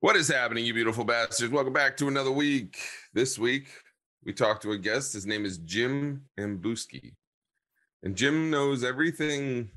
[0.00, 1.50] What is happening, you beautiful bastards?
[1.50, 2.76] Welcome back to another week.
[3.14, 3.68] This week,
[4.26, 5.14] we talked to a guest.
[5.14, 7.14] His name is Jim Ambuske.
[8.02, 9.70] And Jim knows everything,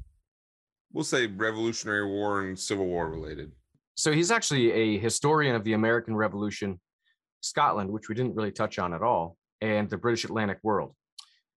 [0.91, 3.53] we'll say Revolutionary War and Civil War related.
[3.95, 6.81] So he's actually a historian of the American Revolution,
[7.39, 10.93] Scotland, which we didn't really touch on at all, and the British Atlantic world.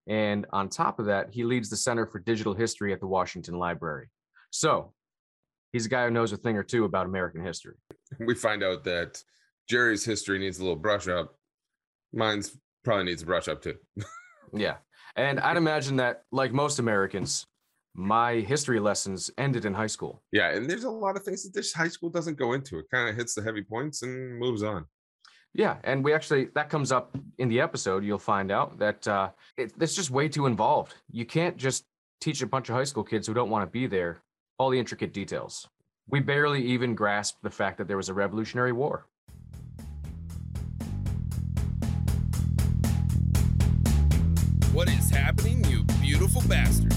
[0.07, 3.55] And on top of that, he leads the Center for Digital History at the Washington
[3.55, 4.09] Library.
[4.51, 4.93] So
[5.73, 7.75] he's a guy who knows a thing or two about American history.
[8.19, 9.21] We find out that
[9.67, 11.35] Jerry's history needs a little brush up.
[12.13, 13.75] Mine's probably needs a brush up too.
[14.55, 14.75] Yeah.
[15.15, 17.47] And I'd imagine that, like most Americans,
[17.95, 20.21] my history lessons ended in high school.
[20.31, 22.77] yeah, and there's a lot of things that this high school doesn't go into.
[22.77, 24.85] It kind of hits the heavy points and moves on.
[25.55, 28.03] Yeah, and we actually that comes up in the episode.
[28.03, 30.93] You'll find out that uh, it, it's just way too involved.
[31.11, 31.85] You can't just
[32.21, 34.21] teach a bunch of high school kids who don't want to be there
[34.57, 35.67] all the intricate details.
[36.07, 39.07] We barely even grasped the fact that there was a Revolutionary War.
[44.73, 46.93] What is happening, you beautiful bastards?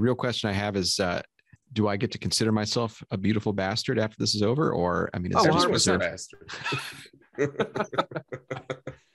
[0.00, 1.20] real question I have is, uh,
[1.72, 4.72] do I get to consider myself a beautiful bastard after this is over?
[4.72, 6.50] Or I mean, is Oh, there a bastard.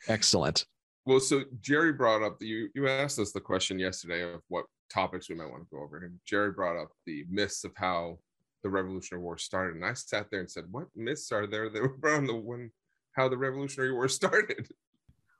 [0.07, 0.65] Excellent.
[1.05, 5.29] well, so Jerry brought up you you asked us the question yesterday of what topics
[5.29, 5.97] we might want to go over.
[5.97, 8.19] And Jerry brought up the myths of how
[8.63, 9.75] the Revolutionary War started.
[9.75, 12.71] And I sat there and said, What myths are there that were around the one
[13.13, 14.67] how the Revolutionary War started?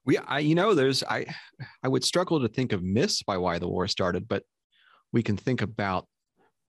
[0.05, 1.25] We, I, you know, there's, I,
[1.83, 4.44] I would struggle to think of myths by why the war started, but
[5.11, 6.07] we can think about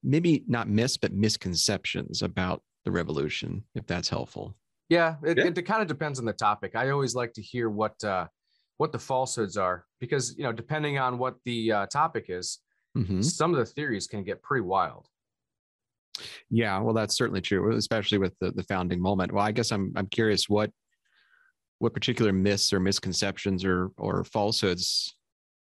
[0.02, 4.56] maybe not myths, but misconceptions about the revolution, if that's helpful.
[4.88, 5.47] Yeah, it, Yeah.
[5.47, 6.77] it, kind of depends on the topic.
[6.77, 8.28] I always like to hear what uh,
[8.77, 12.58] what the falsehoods are because you know depending on what the uh, topic is,
[12.97, 13.22] Mhm.
[13.25, 15.09] some of the theories can get pretty wild.
[16.48, 19.32] Yeah, well, that's certainly true, especially with the, the founding moment.
[19.32, 20.71] Well, I guess I'm I'm curious what
[21.78, 25.15] what particular myths or misconceptions or or falsehoods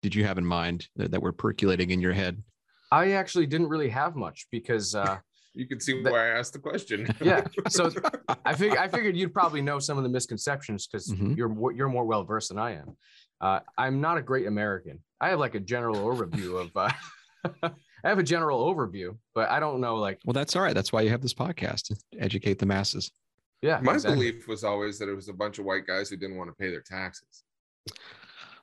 [0.01, 2.43] did you have in mind that, that were percolating in your head?
[2.91, 5.19] I actually didn't really have much because uh,
[5.55, 7.13] You can see That- why I asked the question.
[7.21, 7.45] yeah.
[7.69, 7.91] So
[8.45, 11.37] I fig- I figured you'd probably know some of the misconceptions because Mhm.
[11.37, 12.97] you're more, you're more well versed than I am.
[13.41, 15.03] Uh, I'm not a great American.
[15.21, 16.71] I have like a general overview of.
[16.77, 16.91] Uh,
[18.05, 20.75] I have a general overview, but I don't know like Well, that's all right.
[20.75, 23.11] That's why you have this podcast to educate the masses.
[23.63, 23.81] yeah.
[23.83, 24.31] My exactly.
[24.31, 26.55] belief was always that it was a bunch of white guys who didn't want to
[26.55, 27.43] pay their taxes.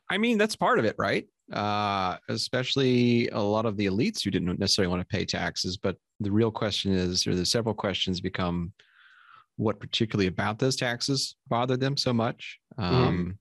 [0.10, 1.28] I mean, that's part of it, right?
[1.54, 5.78] Uh, especially a lot of the elites who didn't necessarily want to pay taxes.
[5.78, 8.74] But the real question is, or the several questions become,
[9.58, 12.60] what particularly about those taxes bothered them so much?
[12.78, 13.38] Um,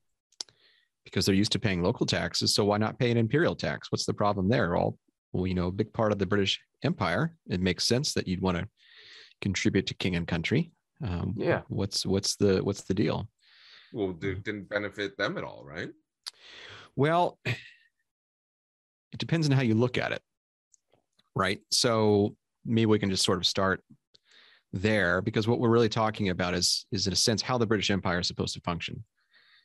[1.04, 3.90] Because they're used to paying local taxes, so why not pay an imperial tax?
[3.90, 4.76] What's the problem there?
[4.76, 4.98] All
[5.32, 7.36] well, you know, a big part of the British Empire.
[7.48, 8.68] It makes sense that you'd want to
[9.40, 10.70] contribute to king and country.
[11.02, 11.62] Um, Yeah.
[11.68, 13.28] What's what's the what's the deal?
[13.92, 15.90] Well, it didn't benefit them at all, right?
[16.96, 17.38] Well,
[19.14, 20.20] it depends on how you look at it,
[21.34, 21.60] right?
[21.70, 22.36] So
[22.66, 23.82] maybe we can just sort of start
[24.72, 27.90] there because what we're really talking about is is in a sense how the British
[27.90, 29.04] Empire is supposed to function.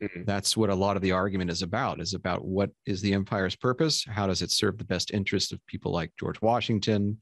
[0.01, 0.25] Mhm.
[0.25, 3.55] That's what a lot of the argument is about is about what is the empire's
[3.55, 4.05] purpose?
[4.05, 7.17] How does it serve the best interest of people like George Washington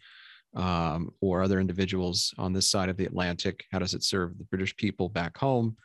[0.53, 3.63] um, or other individuals on this side of the Atlantic?
[3.71, 5.77] How does it serve the British people back home?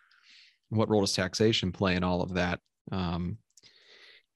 [0.70, 2.59] What role does taxation play in all of that?
[2.91, 3.38] Um,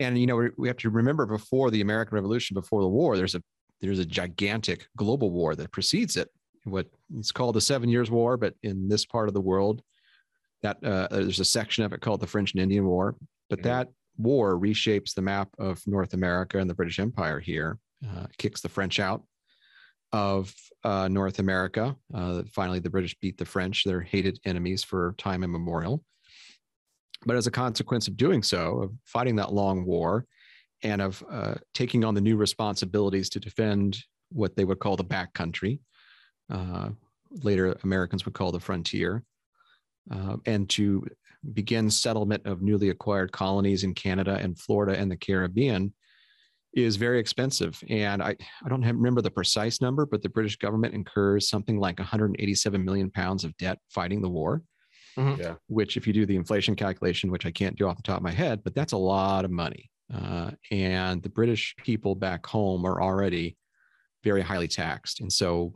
[0.00, 3.34] and you know we, have to remember before the American Revolution, before the war, there's
[3.34, 3.42] a
[3.80, 6.28] there's a gigantic global war that precedes it.
[6.64, 9.82] What it's called the Seven Years' War, but in this part of the world,
[10.62, 13.16] that uh, there's a section of it called the French and Indian War.
[13.48, 13.64] But Mhm.
[13.64, 18.60] that war reshapes the map of North America and the British Empire here, uh, kicks
[18.62, 19.22] the French out
[20.12, 20.54] of
[20.84, 21.96] uh, North America.
[22.14, 26.02] Uh, finally, the British beat the French, their hated enemies for time immemorial.
[27.26, 30.24] But as a consequence of doing so, of fighting that long war,
[30.82, 33.98] and of uh, taking on the new responsibilities to defend
[34.30, 35.80] what they would call the back country,
[36.50, 36.90] uh,
[37.42, 39.24] later Americans would call the frontier,
[40.10, 41.04] uh, and to
[41.52, 45.92] begin settlement of newly acquired colonies in Canada and Florida and the Caribbean
[46.74, 47.82] is very expensive.
[47.88, 51.78] And I, I don't have, remember the precise number, but the British government incurs something
[51.78, 54.62] like 187 million pounds of debt fighting the war.
[55.16, 55.38] Mhm.
[55.38, 55.54] Yeah.
[55.68, 58.22] Which, if you do the inflation calculation, which I can't do off the top of
[58.22, 59.90] my head, but that's a lot of money.
[60.12, 63.56] Uh, and the British people back home are already
[64.22, 65.20] very highly taxed.
[65.20, 65.74] And so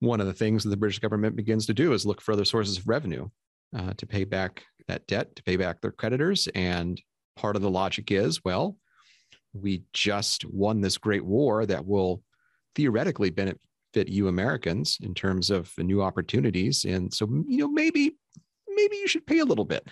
[0.00, 2.44] one of the things that the British government begins to do is look for other
[2.44, 3.28] sources of revenue.
[3.76, 6.48] uh, to pay back that debt, to pay back their creditors.
[6.54, 6.98] And
[7.36, 8.78] part of the logic is, well,
[9.52, 12.22] we just won this great war that will
[12.74, 13.60] theoretically benefit
[13.94, 16.84] you Americans in terms of new opportunities.
[16.84, 18.16] And so, you know, maybe,
[18.68, 19.86] maybe you should pay a little bit.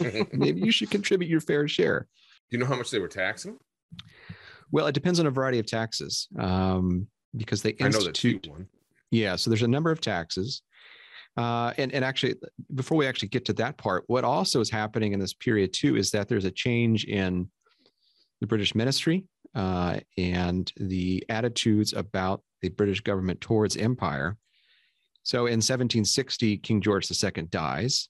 [0.32, 2.08] maybe you should contribute your fair share.
[2.50, 3.58] Do you know how much they were taxing?
[4.70, 7.06] Well, it depends on a variety of taxes um,
[7.36, 8.44] because they institute.
[8.44, 8.68] I know the one.
[9.10, 10.62] Yeah, so there's a number of taxes.
[11.36, 12.34] Uh, and, and actually,
[12.74, 15.96] before we actually get to that part, what also is happening in this period too
[15.96, 17.48] is that there's a change in
[18.40, 19.24] the British ministry
[19.54, 24.36] uh, and the attitudes about the British government towards empire.
[25.22, 28.08] So in 1760, King George II dies,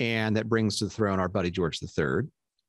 [0.00, 2.22] and that brings to the throne our buddy George III.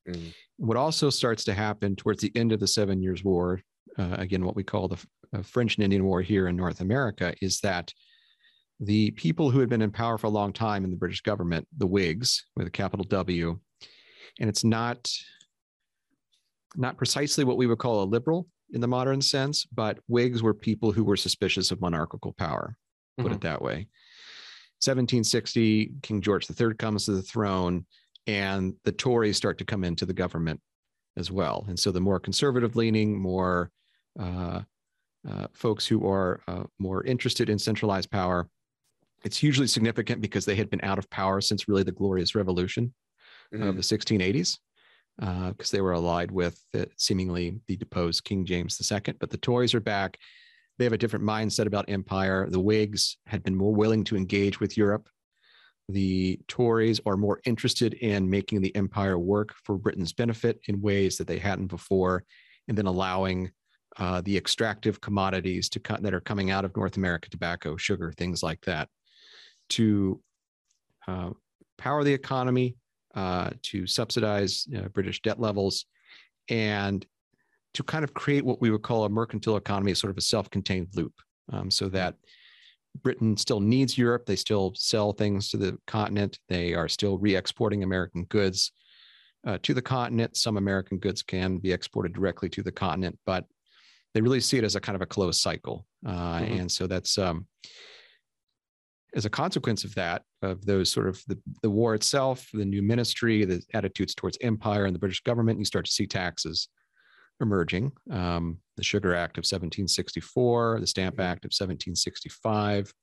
[0.10, 0.34] Mm.
[0.58, 3.62] What also starts to happen towards the end of the Seven Years' War,
[3.98, 4.98] uh, again, what we call the
[5.34, 7.94] uh, French and Indian War here in North America, is that
[8.80, 11.68] the people who had been in power for a long time in the British government,
[11.78, 13.58] the Whigs with a capital W,
[14.40, 15.10] and it's not
[16.76, 20.54] not precisely what we would call a liberal in the modern sense, but Whigs were
[20.54, 22.76] people who were suspicious of monarchical power,
[23.18, 23.36] put mm-hmm.
[23.36, 23.88] it that way.
[24.82, 27.86] 1760, King George III comes to the throne,
[28.28, 30.60] and the Tories start to come into the government
[31.18, 31.66] as well.
[31.68, 33.72] And so the more conservative leaning, more
[34.20, 34.62] uh,
[35.30, 38.50] uh, folks who are uh, more interested in centralized power
[39.26, 42.94] it's hugely significant because they had been out of power since really the Glorious Revolution
[43.54, 43.68] mm-hmm.
[43.68, 44.60] of the 1680s,
[45.18, 46.62] because uh, they were allied with
[46.98, 49.14] seemingly the deposed King James II.
[49.20, 50.18] But the Tories are back.
[50.78, 52.50] They have a different mindset about empire.
[52.50, 55.08] The Whigs had been more willing to engage with Europe.
[55.88, 61.18] The Tories are more interested in making the empire work for Britain's benefit in ways
[61.18, 62.24] that they hadn't before,
[62.68, 63.52] and then allowing
[63.98, 68.12] uh, the extractive commodities to cut that are coming out of North America, tobacco, sugar,
[68.12, 68.90] things like that,
[69.70, 70.22] to
[71.08, 71.30] uh,
[71.78, 72.76] power the economy,
[73.16, 75.86] uh, to subsidize uh, British debt levels,
[76.50, 77.06] and
[77.74, 80.50] to kind of create what we would call a mercantile economy, sort of a self
[80.50, 81.14] contained loop,
[81.52, 82.16] um, so that
[83.02, 84.26] Britain still needs Europe.
[84.26, 86.40] They still sell things to the continent.
[86.50, 88.72] They are still re exporting American goods
[89.46, 90.38] uh, to the continent.
[90.38, 93.46] Some American goods can be exported directly to the continent, but
[94.14, 95.86] they really see it as a kind of a closed cycle.
[96.06, 96.60] Uh, mm-hmm.
[96.60, 97.46] And so that's, um,
[99.16, 102.82] as a consequence of that, of those sort of the, the war itself, the new
[102.82, 106.68] ministry, the attitudes towards empire and the British government, you start to see taxes
[107.42, 107.94] emerging.
[108.12, 112.94] Um, the Sugar Act of 1764, the Stamp Act of 1765,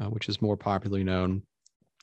[0.00, 1.42] uh, which is more popularly known,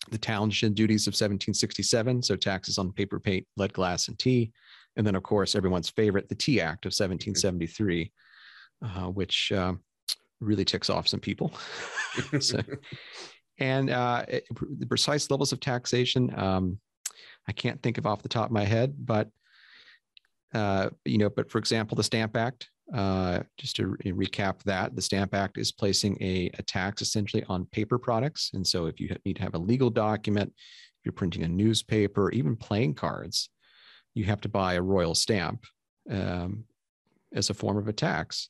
[0.09, 4.51] the Townshend duties of 1767, so taxes on paper, paint, lead glass, and tea.
[4.95, 8.11] And then, of course, everyone's favorite, the Tea Act of 1773,
[8.83, 9.73] uh, which uh,
[10.39, 11.53] really ticks off some people.
[12.39, 12.61] so,
[13.59, 14.45] and uh, it,
[14.79, 16.79] the precise levels of taxation, um,
[17.47, 19.29] I can't think of off the top of my head, but
[20.53, 22.69] uh, you know, but for example, the Stamp Act.
[22.91, 27.43] Uh, just to re- recap that, the Stamp Act is placing a, a tax essentially
[27.47, 31.13] on paper products, and so if you need to have a legal document, if you're
[31.13, 33.49] printing a newspaper, even playing cards,
[34.15, 35.65] you have to buy a royal stamp
[36.09, 36.63] um,
[37.33, 38.49] as a form of a tax.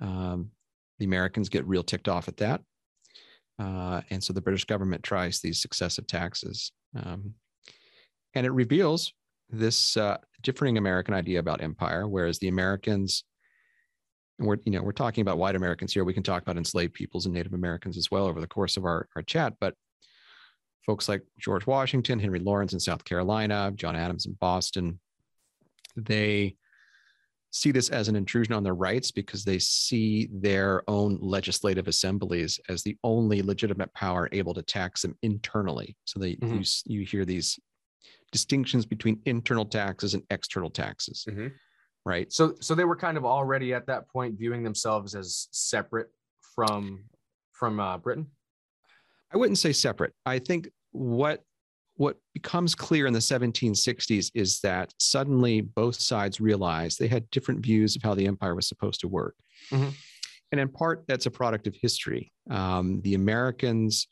[0.00, 0.50] Um,
[0.98, 2.62] the Americans get real ticked off at that.
[3.58, 6.72] Uh, and so the British government tries these successive taxes.
[6.96, 7.34] Um,
[8.34, 9.12] and it reveals
[9.50, 13.24] this uh, differing American idea about empire, whereas the Americans,
[14.38, 16.04] we're, you know, we're talking about white Americans here.
[16.04, 18.84] We can talk about enslaved peoples and Native Americans as well over the course of
[18.84, 19.74] our, our chat, but
[20.86, 24.98] folks like George Washington, Henry Laurens in South Carolina, John Adams in Boston,
[25.96, 26.56] they
[27.52, 32.58] see this as an intrusion on their rights because they see their own legislative assemblies
[32.70, 35.94] as the only legitimate power able to tax them internally.
[36.06, 36.60] So they mm-hmm.
[36.86, 37.60] you, you hear these
[38.32, 41.26] distinctions between internal taxes and external taxes.
[41.28, 41.48] Mm-hmm.
[42.06, 42.32] Right.
[42.32, 46.08] So so they were kind of already at that point viewing themselves as separate
[46.54, 47.04] from
[47.52, 48.26] from uh, Britain.
[49.32, 50.14] I wouldn't say separate.
[50.24, 51.44] I think what
[52.02, 57.60] what becomes clear in the 1760s is that suddenly both sides realized they had different
[57.60, 59.36] views of how the empire was supposed to work.
[59.70, 59.90] Mm-hmm.
[60.50, 62.32] And in part, that's a product of history.
[62.50, 64.08] Um, the Americans,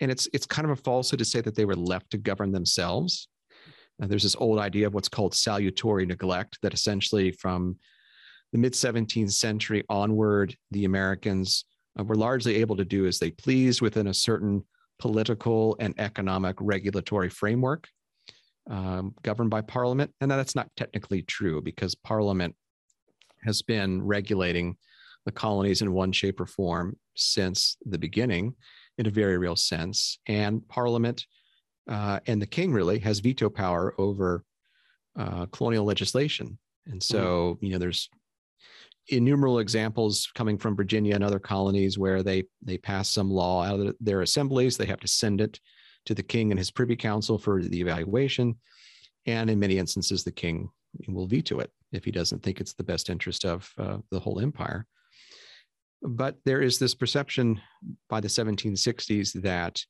[0.00, 2.50] and it's it's kind of a falsehood to say that they were left to govern
[2.50, 3.28] themselves.
[4.02, 7.78] Uh, there's this old idea of what's called salutary neglect, that essentially from
[8.50, 11.64] the mid 17th century onward, the Americans
[11.96, 14.64] uh, were largely able to do as they pleased within a certain
[14.98, 17.88] political and economic regulatory framework
[18.70, 20.12] um, governed by Parliament.
[20.20, 22.54] And that's not technically true because Parliament
[23.44, 24.76] has been regulating
[25.26, 28.54] the colonies in one shape or form since the beginning.
[28.98, 30.18] in a very real sense.
[30.26, 31.26] And Parliament
[31.88, 34.44] uh, and the king really has veto power over
[35.18, 36.58] uh, colonial legislation.
[36.86, 38.08] And so, you know, there's
[39.08, 43.80] innumerable examples coming from Virginia and other colonies where they they pass some law out
[43.80, 44.76] of their assemblies.
[44.76, 45.60] They have to send it
[46.06, 48.56] to the king and his privy council for the evaluation.
[49.26, 50.68] And in many instances, the king
[51.08, 54.40] will veto it if he doesn't think it's the best interest of uh, the whole
[54.40, 54.86] empire.
[56.02, 57.60] But there is this perception
[58.10, 59.82] by the 1760s that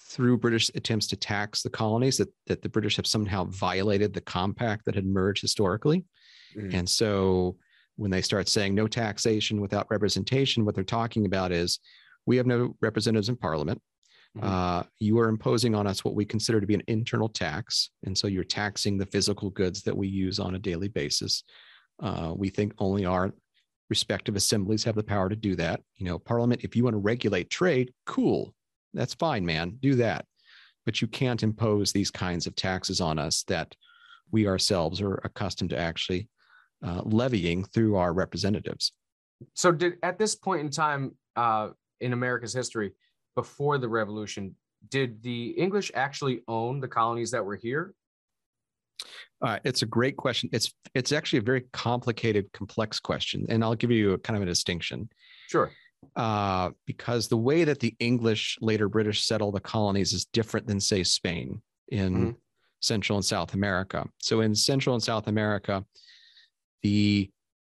[0.00, 4.20] through British attempts to tax the colonies, that, that the British have somehow violated the
[4.20, 6.04] compact that had merged historically.
[6.56, 6.74] Mm.
[6.74, 7.56] And so
[7.96, 11.78] when they start saying no taxation without representation, what they're talking about is
[12.26, 13.80] we have no representatives in parliament.
[14.36, 14.46] Mm-hmm.
[14.46, 17.90] Uh, you are imposing on us what we consider to be an internal tax.
[18.04, 21.42] And so you're taxing the physical goods that we use on a daily basis.
[22.00, 23.32] Uh, we think only our
[23.90, 25.80] respective assemblies have the power to do that.
[25.96, 28.54] You know, Parliament, if you want to regulate trade, cool.
[28.94, 29.78] That's fine, man.
[29.80, 30.24] Do that.
[30.86, 33.74] But you can't impose these kinds of taxes on us that
[34.30, 36.28] we ourselves are accustomed to actually
[36.84, 38.92] uh, levying through our representatives.
[39.54, 42.92] So, did at this point in time uh, in America's history,
[43.34, 44.54] before the revolution,
[44.90, 47.94] did the English actually own the colonies that were here?
[49.40, 50.48] Uh, it's a great question.
[50.52, 54.42] It's it's actually a very complicated, complex question, and I'll give you a kind of
[54.42, 55.08] a distinction.
[55.48, 55.70] Sure.
[56.16, 60.80] Uh, because the way that the English, later British, settle the colonies is different than,
[60.80, 62.30] say, Spain in mm-hmm.
[62.80, 64.06] Central and South America.
[64.18, 65.84] So in Central and South America,
[66.82, 67.30] the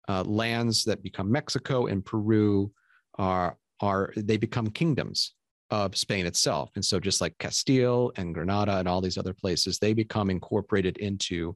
[0.07, 2.71] uh, lands that become Mexico and Peru
[3.17, 5.33] are are they become kingdoms
[5.71, 6.69] of Spain itself.
[6.75, 10.97] And so just like Castile and Granada and all these other places, they become incorporated
[10.97, 11.55] into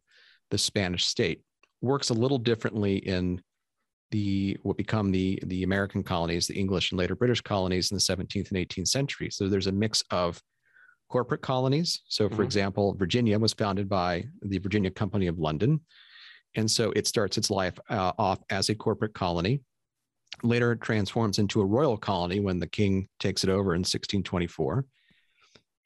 [0.49, 1.41] the Spanish state.
[1.81, 3.41] Works a little differently in
[4.11, 8.01] the what become the the American colonies, the English and later British colonies in the
[8.01, 9.29] 17th and 18th century.
[9.29, 10.41] So there's a mix of
[11.09, 12.01] corporate colonies.
[12.07, 12.43] So for mm-hmm.
[12.43, 15.81] example, Virginia was founded by the Virginia Company of London.
[16.55, 19.61] And so it starts its life uh, off as a corporate colony
[20.43, 24.85] later it transforms into a royal colony when the king takes it over in 1624.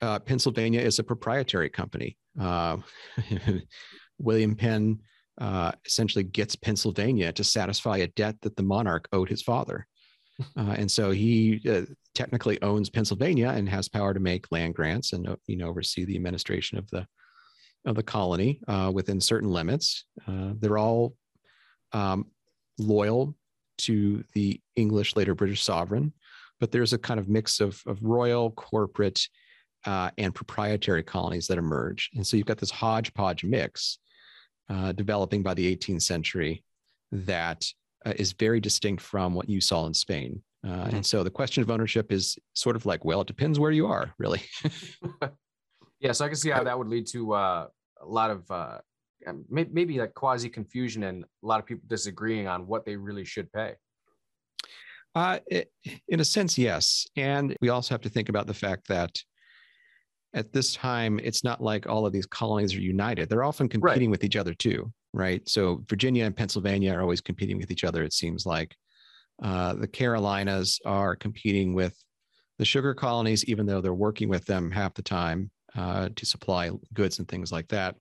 [0.01, 2.18] Uh, Pennsylvania is a proprietary company.
[2.39, 2.77] Uh,
[4.18, 5.00] William Penn
[5.40, 9.88] uh, essentially gets Pennsylvania to satisfy a debt that the monarch owed his father.
[10.58, 11.84] Uh, and so he uh,
[12.16, 16.06] technically owns Pennsylvania and has power to make land grants and uh, you know oversee
[16.06, 17.06] the administration of the
[17.86, 18.60] of the colony
[18.92, 20.06] within certain limits.
[20.25, 21.16] they're all
[21.92, 22.25] um,
[22.80, 23.36] loyal
[23.78, 26.13] to the English, later British sovereign,
[26.60, 29.28] but there's a kind of mix of, of royal, corporate,
[29.86, 32.10] uh, and proprietary colonies that emerge.
[32.16, 34.00] And so you've got this hodgepodge mix
[34.70, 36.63] uh, developing by the 18th century
[37.12, 37.65] that
[38.05, 40.41] uh, is very distinct from what you saw in Spain.
[40.65, 40.96] Uh, mm-hmm.
[40.98, 43.88] And so the question of ownership is sort of like, well, it depends where you
[43.88, 44.41] are, really.
[46.00, 47.67] yeah, so I can see how that would lead to uh,
[48.01, 48.77] a lot of uh,
[49.27, 53.25] um, maybe like quasi confusion and a lot of people disagreeing on what they really
[53.25, 53.75] should pay.
[55.15, 55.72] Uh, it,
[56.08, 57.05] in a sense, yes.
[57.15, 59.22] And we also have to think about the fact that
[60.34, 63.30] at this time, it's not like all of these colonies are united.
[63.30, 64.12] They're often competing right.
[64.12, 65.48] with each other too, right?
[65.48, 68.75] So Virginia and Pennsylvania are always competing with each other, it seems like.
[69.42, 71.96] Uh, the Carolinas are competing with
[72.60, 76.72] the sugar colonies, even though they're working with them half the time uh, to supply
[76.94, 77.96] goods and things like that.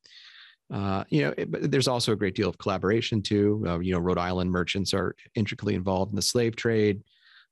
[0.72, 3.62] Uh, you know, it, there's also a great deal of collaboration too.
[3.66, 7.02] Uh, you know, Rhode Island merchants are intricately involved in the slave trade.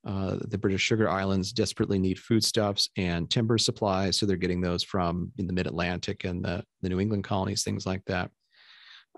[0.06, 4.82] Uh, the British Sugar Islands desperately need foodstuffs and timber supplies, so they're getting those
[4.82, 8.30] from in the Mid Atlantic and the, the New England colonies, things like that.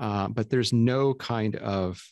[0.00, 2.02] Uh, but there's no kind of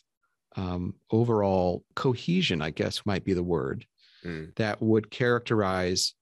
[0.55, 3.85] um, overall cohesion, I guess might be the word,
[4.23, 4.55] mm.
[4.55, 6.13] that would characterize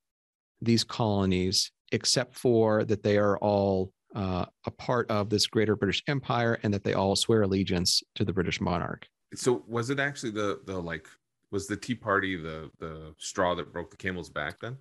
[0.61, 6.03] these colonies, except for that they are all uh, a part of this greater British
[6.07, 9.07] Empire and that they all swear allegiance to the British monarch.
[9.35, 11.07] So was it actually the the like
[11.51, 14.77] was the Tea Party the the straw that broke the camel's back then?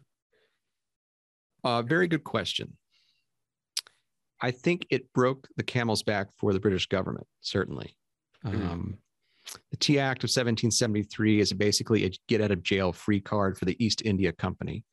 [1.64, 2.76] Uh, very good question.
[4.40, 7.96] I think it broke the camel's back for the British government, certainly.
[8.46, 8.68] Mm-hmm.
[8.68, 8.98] Um,
[9.70, 13.64] the Tea Act of 1773 is basically a get out of jail free card for
[13.64, 14.84] the East India Company.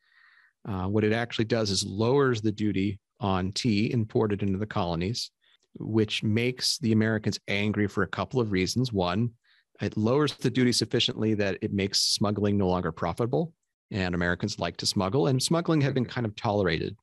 [0.66, 5.30] Uh, what it actually does is lowers the duty on tea imported into the colonies,
[5.78, 8.92] which makes the Americans angry for a couple of reasons.
[8.92, 9.30] One,
[9.80, 13.52] it lowers the duty sufficiently that it makes smuggling no longer profitable,
[13.90, 16.96] and Americans like to smuggle, and smuggling had been kind of tolerated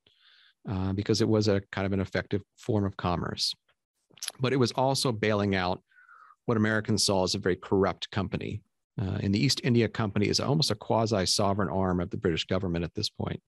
[0.70, 3.54] uh, because it was a kind of an effective form of commerce.
[4.40, 5.82] But it was also bailing out
[6.46, 8.62] what Americans saw as a very corrupt company.
[9.02, 12.46] Uh, and the East India Company is almost a quasi sovereign arm of the British
[12.46, 13.42] government at this point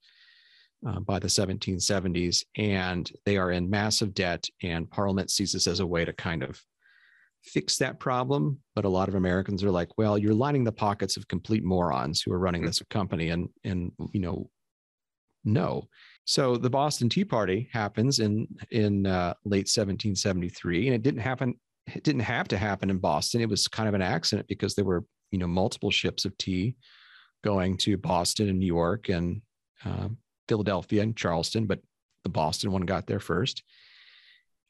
[0.88, 2.44] uh, by the 1770s.
[2.58, 6.44] And they are in massive debt, and Parliament sees this as a way to kind
[6.44, 6.62] of
[7.46, 8.60] fix that problem.
[8.75, 12.22] But a lot of Americans are like, well, you're lining the pockets of complete morons
[12.22, 13.30] who are running this company.
[13.30, 14.50] And, and you know,
[15.46, 15.88] no.
[16.25, 21.54] So the Boston Tea Party happens in in uh, late 1773, and it didn't happen.
[21.94, 23.42] It didn't have to happen in Boston.
[23.42, 26.75] It was kind of an accident because there were you know multiple ships of tea
[27.44, 29.44] going to Boston and New York and
[29.86, 30.10] uh,
[30.48, 31.80] Philadelphia and Charleston, but
[32.24, 33.62] the Boston one got there first.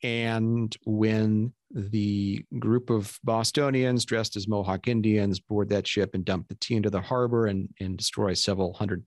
[0.03, 6.47] And when the group of Bostonians dressed as Mohawk Indians board that ship and dump
[6.47, 9.05] the tea into the harbor and, and destroy several hundred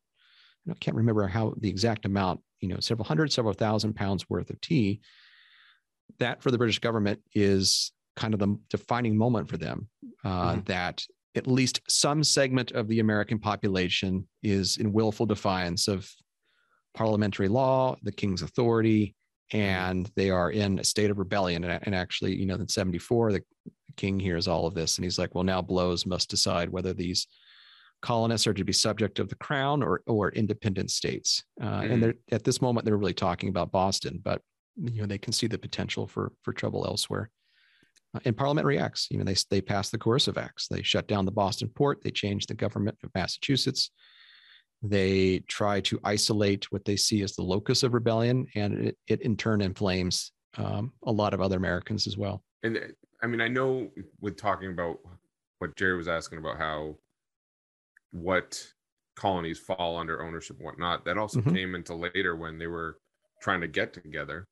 [0.71, 4.51] I can't remember how the exact amount, you know, several hundred, several thousand pounds worth
[4.51, 5.01] of tea.
[6.19, 9.89] That for the British government is kind of the defining moment for them
[10.25, 10.61] uh, mm-hmm.
[10.65, 16.11] that at least some segment of the American population is in willful defiance of
[16.95, 19.15] parliamentary law, the king's authority.
[19.53, 21.65] And they are in a state of rebellion.
[21.65, 23.45] And, and actually, you know, in 74, the
[23.97, 27.27] king hears all of this and he's like, well, now blows must decide whether these
[28.01, 31.43] colonists are to be subject of the crown or or independent states.
[31.61, 31.93] Uh, mm.
[31.93, 34.41] And they're, at this moment, they're really talking about Boston, but
[34.77, 37.31] you know they can see the potential for for trouble elsewhere.
[38.15, 39.09] Uh, and Parliament reacts.
[39.11, 40.69] You know they they pass the coercive acts.
[40.69, 42.03] They shut down the Boston port.
[42.03, 43.91] They change the government of Massachusetts.
[44.83, 49.23] They try to isolate what they see as the locus of rebellion, and it, it
[49.23, 52.43] in turn inflames um, a lot of other Americans as well.
[52.63, 52.79] And
[53.23, 54.99] I mean, I know with talking about
[55.59, 56.97] what Jerry was asking about how
[58.13, 58.65] what
[59.17, 61.05] colonies fall under ownership and whatnot.
[61.05, 61.55] That also mm-hmm.
[61.55, 62.99] came into later when they were
[63.43, 64.47] trying to get together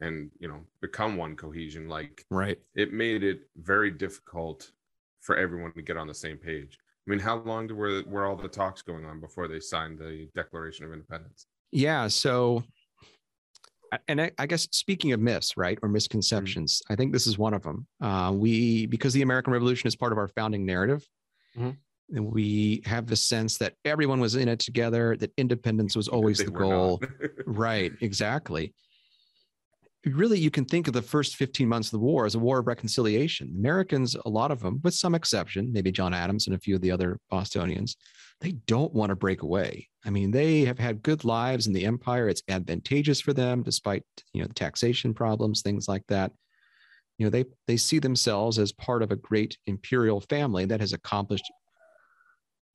[0.00, 1.88] and you know become one cohesion.
[1.88, 4.70] Like right, it made it very difficult
[5.20, 6.76] for everyone to get on the same page.
[7.10, 10.28] I mean, how long were were all the talks going on before they signed the
[10.36, 11.46] Declaration of Independence?
[11.72, 12.62] Yeah, so
[14.06, 16.92] and I, I, guess speaking of myths, right, or misconceptions, mm-hmm.
[16.92, 17.88] I think this is one of them.
[18.00, 21.04] Uh, we because the American Revolution is part of our founding narrative.
[21.58, 21.70] Mm-hmm.
[22.16, 26.38] And we have the sense that everyone was in it together, that independence was always
[26.38, 27.02] the goal.
[27.44, 28.72] right, exactly.
[30.06, 32.60] Really, you can think of the first 15 months of the war as a war
[32.60, 33.54] of reconciliation.
[33.58, 36.80] Americans, a lot of them, with some exception, maybe John Adams and a few of
[36.80, 37.96] the other Bostonians,
[38.40, 39.88] they don't want to break away.
[40.06, 42.28] I mean, they have had good lives in the empire.
[42.28, 46.32] It's advantageous for them, despite you know the taxation problems, things like that
[47.20, 50.94] you know they they see themselves as part of a great imperial family that has
[50.94, 51.44] accomplished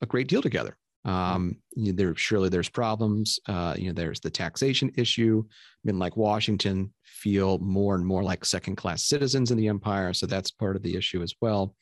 [0.04, 0.78] a great deal together.
[1.06, 3.40] Um, you know, there surely there's problems.
[3.48, 5.44] Uh, you know, there's the taxation issue.
[5.84, 10.26] Men like Washington feel more and more like second class citizens in the empire, so
[10.26, 11.76] that's part of the issue as well.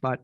[0.00, 0.20] But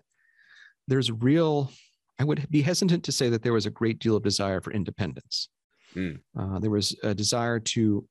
[0.86, 1.72] there's real.
[2.20, 4.72] I would be hesitant to say that there was a great deal of desire for
[4.72, 5.48] independence.
[5.96, 6.20] Mm.
[6.38, 8.06] Uh, there was a desire to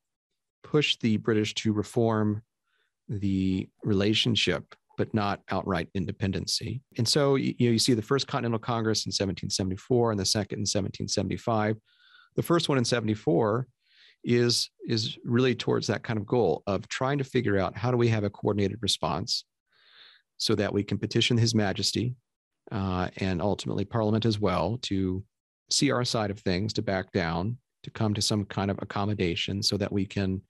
[0.62, 2.42] push the British to reform
[3.08, 6.82] the relationship but not outright independency.
[6.98, 10.58] And so you, know, you see the first Continental Congress in 1774 and the second
[10.58, 11.76] in 1775.
[12.36, 13.66] The first one in 74
[14.24, 17.96] is is really towards that kind of goal of trying to figure out how do
[17.96, 19.44] we have a coordinated response
[20.38, 22.16] so that we can petition His Majesty
[22.72, 25.22] uh, and ultimately Parliament as well to
[25.70, 29.62] see our side of things, to back down, to come to some kind of accommodation
[29.62, 30.40] so that we can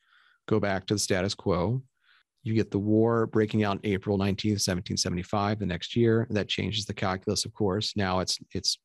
[0.47, 1.83] go back to the status quo
[2.45, 6.27] you get the war breaking out in April 19th, 1775, the next year.
[6.31, 7.95] That changes the calculus, of course.
[7.97, 8.79] Now it's it's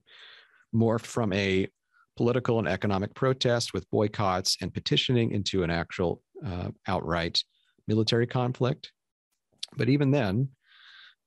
[0.74, 1.68] morphed from a
[2.16, 7.44] political and economic protest with boycotts and petitioning into an actual uh, outright
[7.88, 8.92] military conflict.
[9.76, 10.50] But even then,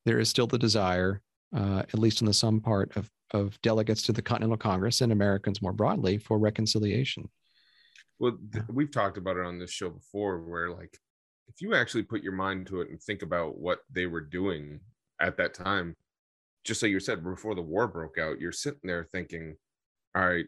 [0.05, 1.21] there is still the desire,
[1.55, 5.13] uh, at least in the some part of, of delegates to the Continental Congress and
[5.13, 7.29] Americans more broadly, for reconciliation.
[8.19, 10.99] Well, th- we've talked about it on this show before, where like
[11.55, 14.81] if you actually put your mind to it and think about what they were doing
[15.21, 15.95] at that time,
[16.65, 19.57] just like you said before the war broke out, you're sitting there thinking,
[20.15, 20.47] all right,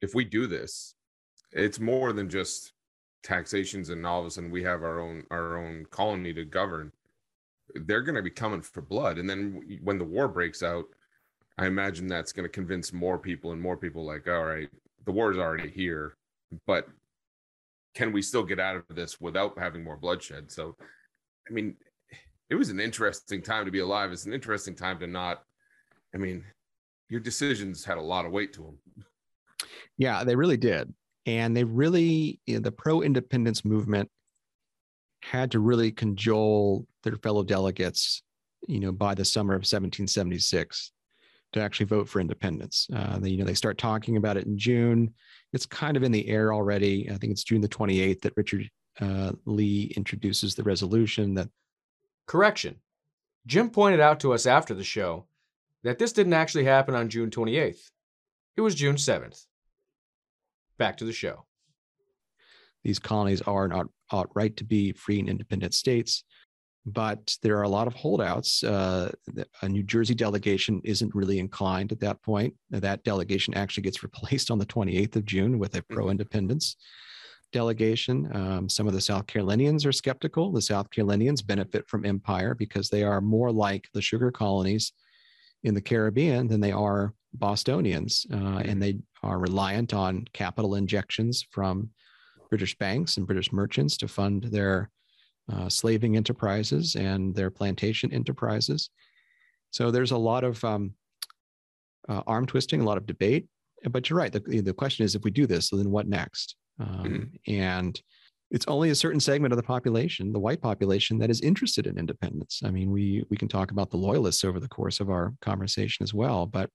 [0.00, 0.94] if we do this,
[1.52, 2.72] it's more than just
[3.22, 6.92] taxations and all of a sudden we have our own our own colony to govern.
[7.74, 10.84] They're going to be coming for blood, and then when the war breaks out,
[11.58, 14.68] I imagine that's going to convince more people and more people like, all right,
[15.04, 16.16] the war is already here,
[16.66, 16.88] but
[17.94, 20.50] can we still get out of this without having more bloodshed?
[20.50, 20.76] So,
[21.48, 21.76] I mean,
[22.50, 24.12] it was an interesting time to be alive.
[24.12, 25.42] It's an interesting time to not.
[26.14, 26.44] I mean,
[27.08, 29.04] your decisions had a lot of weight to them.
[29.96, 30.92] Yeah, they really did,
[31.26, 34.10] and they really you know, the pro-independence movement
[35.22, 38.22] had to really cajole their fellow delegates.
[38.66, 40.90] You know, by the summer of 1776,
[41.54, 42.86] to actually vote for independence.
[42.94, 45.14] Uh, they, you know, they start talking about it in June.
[45.52, 47.08] It's kind of in the air already.
[47.10, 48.68] I think it's June the 28th that Richard
[49.00, 51.48] uh, Lee introduces the resolution that.
[52.26, 52.76] Correction.
[53.46, 55.26] Jim pointed out to us after the show
[55.82, 57.90] that this didn't actually happen on June 28th.
[58.56, 59.44] It was June 7th.
[60.78, 61.44] Back to the show.
[62.82, 66.24] These colonies are not outright to be free and independent states
[66.86, 68.62] but there are a lot of holdouts.
[68.62, 69.10] Uh,
[69.62, 72.54] a New Jersey delegation isn't really inclined at that point.
[72.70, 75.94] That delegation actually gets replaced on the 28th of June with a mm-hmm.
[75.94, 76.76] pro independence
[77.52, 78.28] delegation.
[78.34, 80.52] Um, some of the South Carolinians are skeptical.
[80.52, 84.92] The South Carolinians benefit from empire because they are more like the sugar colonies
[85.62, 88.80] in the Caribbean than they are Bostonians, uh, and mm-hmm.
[88.80, 91.88] they are reliant on capital injections from
[92.50, 94.90] British banks and British merchants to fund their
[95.52, 98.90] uh, slaving enterprises and their plantation enterprises.
[99.70, 100.94] So there's a lot of um,
[102.08, 103.46] uh, arm twisting, a lot of debate.
[103.90, 104.32] But you're right.
[104.32, 106.56] The, the question is if we do this, then what next?
[106.80, 107.52] Um, mm-hmm.
[107.52, 108.00] And
[108.50, 111.98] it's only a certain segment of the population, the white population, that is interested in
[111.98, 112.62] independence.
[112.64, 116.04] I mean, we we can talk about the loyalists over the course of our conversation
[116.04, 116.70] as well, but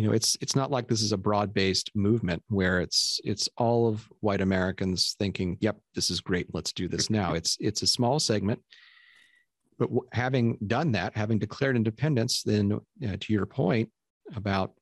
[0.00, 3.86] you know it's it's not like this is a broad-based movement where it's it's all
[3.86, 7.34] of white americans thinking yep this is great let's do this now.
[7.34, 8.62] It's it's a small segment
[9.78, 13.90] but w- having done that having declared independence then to your point
[14.34, 14.72] about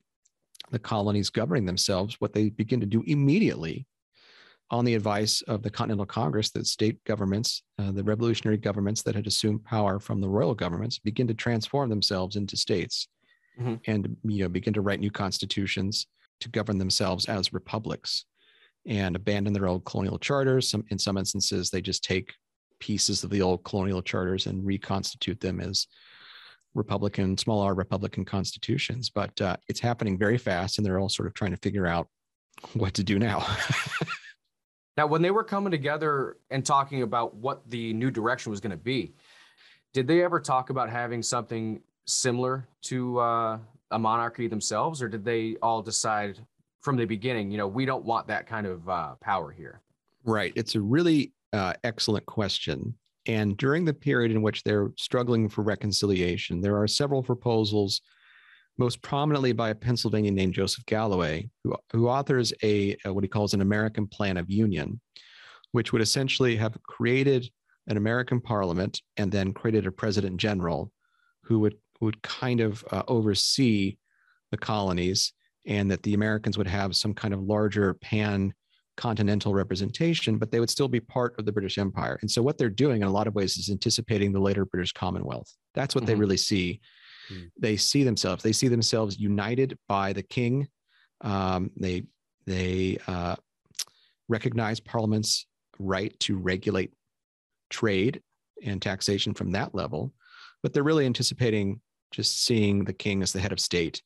[0.70, 3.88] the colonies governing themselves what they begin to do immediately
[4.70, 9.16] on the advice of the continental congress the state governments uh, the revolutionary governments that
[9.16, 13.08] had assumed power from the royal governments begin to transform themselves into states
[13.58, 13.74] mm-hmm.
[13.86, 16.06] and you know begin to write new constitutions
[16.40, 18.24] to govern themselves as republics
[18.86, 20.70] and abandon their old colonial charters.
[20.70, 22.32] Some in some instances, they just take
[22.80, 25.86] pieces of the old colonial charters and reconstitute them as
[26.74, 31.26] republican small r republican constitutions but uh, it's happening very fast and they're all sort
[31.26, 32.08] of trying to figure out
[32.74, 33.44] what to do now
[34.96, 38.70] now when they were coming together and talking about what the new direction was going
[38.70, 39.14] to be
[39.94, 43.58] did they ever talk about having something similar to uh,
[43.90, 46.38] a monarchy themselves, or did they all decide
[46.80, 49.82] from the beginning, you know, we don't want that kind of uh, power here?
[50.24, 50.52] Right.
[50.56, 52.94] It's a really uh, excellent question.
[53.26, 58.00] And during the period in which they're struggling for reconciliation, there are several proposals,
[58.78, 63.28] most prominently by a Pennsylvanian named Joseph Galloway, who, who authors a, a what he
[63.28, 65.00] calls an American Plan of Union,
[65.72, 67.50] which would essentially have created
[67.88, 70.92] an American parliament and then created a president general
[71.42, 73.96] who would would kind of uh, oversee
[74.50, 75.32] the colonies
[75.66, 78.52] and that the Americans would have some kind of larger pan
[78.96, 82.18] continental representation, but they would still be part of the British Empire.
[82.20, 84.92] And so what they're doing in a lot of ways is anticipating the later British
[84.92, 85.54] Commonwealth.
[85.74, 86.08] That's what mm-hmm.
[86.08, 86.80] they really see.
[87.30, 87.46] Mm-hmm.
[87.58, 88.42] They see themselves.
[88.42, 90.66] They see themselves united by the king.
[91.20, 92.04] Um, they
[92.46, 93.36] they uh,
[94.28, 95.46] recognize Parliament's
[95.78, 96.92] right to regulate
[97.70, 98.22] trade
[98.64, 100.12] and taxation from that level,
[100.62, 104.02] but they're really anticipating just seeing the king as the head of state,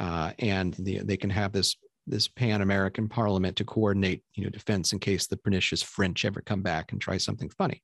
[0.00, 4.50] uh, and the, they can have this this pan American Parliament to coordinate, you know,
[4.50, 7.80] defense in case the pernicious French ever come back and try something funny.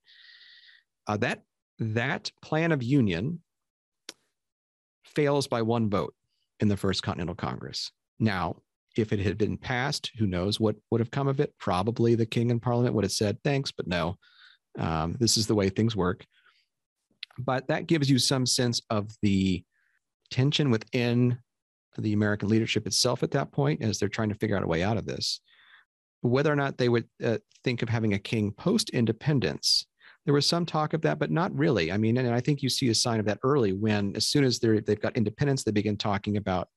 [1.06, 1.42] Uh, that
[1.78, 3.40] that plan of union
[5.04, 6.14] fails by one vote
[6.60, 7.92] in the First Continental Congress.
[8.18, 8.56] Now,
[8.96, 11.54] if it had been passed, who knows what would have come of it?
[11.58, 14.16] Probably the king and parliament would have said thanks, but no,
[14.78, 16.26] um, this is the way things work
[17.38, 19.64] but that gives you some sense of the
[20.30, 21.38] tension within
[21.96, 24.82] the American leadership itself at that point as they're trying to figure out a way
[24.82, 25.40] out of this.
[26.20, 29.86] Whether or not they would uh, think of having a king post independence,
[30.24, 31.90] there was some talk of that, but not really.
[31.90, 34.44] I mean, and I think you see a sign of that early when, as soon
[34.44, 36.68] as they've got independence, they begin talking about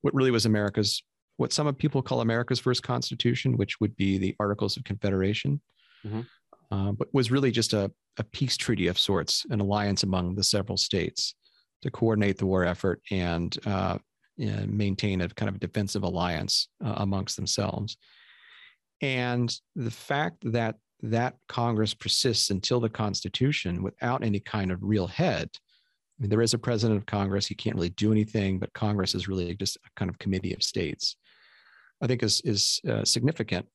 [0.00, 1.02] what really was America's,
[1.36, 5.60] what some people call America's first constitution, which would be the Articles of Confederation.
[6.04, 6.22] Mm-hmm.
[6.70, 10.44] Uh, but was really just a, a peace treaty of sorts, an alliance among the
[10.44, 11.34] several states
[11.82, 13.98] to coordinate the war effort and, uh,
[14.38, 17.96] and maintain a kind of defensive alliance uh, amongst themselves.
[19.00, 25.06] And the fact that that Congress persists until the Constitution without any kind of real
[25.06, 25.50] head.
[25.52, 27.46] I mean, there is a president of Congress.
[27.46, 30.62] He can't really do anything, but Congress is really just a kind of committee of
[30.62, 31.16] states.
[32.00, 33.66] I think is is uh, significant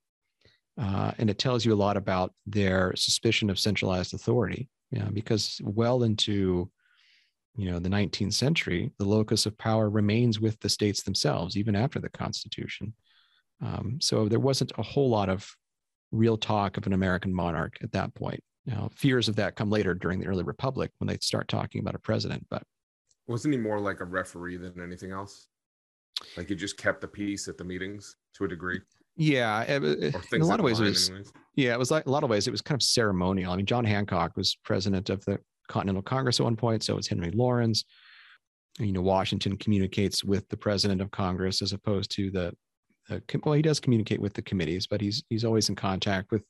[0.79, 4.69] uh, and it tells you a lot about their suspicion of centralized authority.
[4.91, 6.71] You know, because well into
[7.55, 11.75] you know the 19th century, the locus of power remains with the states themselves, even
[11.75, 12.93] after the Constitution.
[13.61, 15.49] Um, so there wasn't a whole lot of
[16.11, 18.41] real talk of an American monarch at that point.
[18.65, 21.95] Now, fears of that come later during the early republic when they start talking about
[21.95, 22.45] a president.
[22.49, 22.63] But
[23.27, 25.47] Wasn't he more like a referee than anything else?
[26.37, 28.79] Like he just kept the peace at the meetings to a degree,
[29.19, 31.09] Yeah, it- it- in a lot of ways, it was.
[31.09, 31.31] anyways.
[31.55, 32.47] Yeah, it was like a lot of ways.
[32.47, 33.51] It was kind of ceremonial.
[33.51, 36.83] I mean, John Hancock was president of the Continental Congress at one point.
[36.83, 37.83] So it was Henry Laurens.
[38.79, 42.53] You know, Washington communicates with the president of Congress as opposed to the,
[43.09, 46.43] the well, he does communicate with the committees, but he's he's always in contact with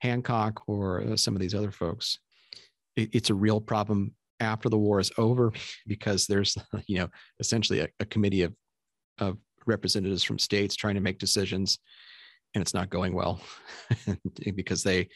[0.00, 2.18] Hancock or uh, some of these other folks.
[2.94, 5.52] It, it's a real problem after the war is over
[5.88, 6.56] because there's
[6.86, 7.08] you know
[7.40, 8.54] essentially a, a committee of
[9.18, 11.78] of representatives from states trying to make decisions
[12.54, 13.40] and it's not going well
[14.54, 15.08] because they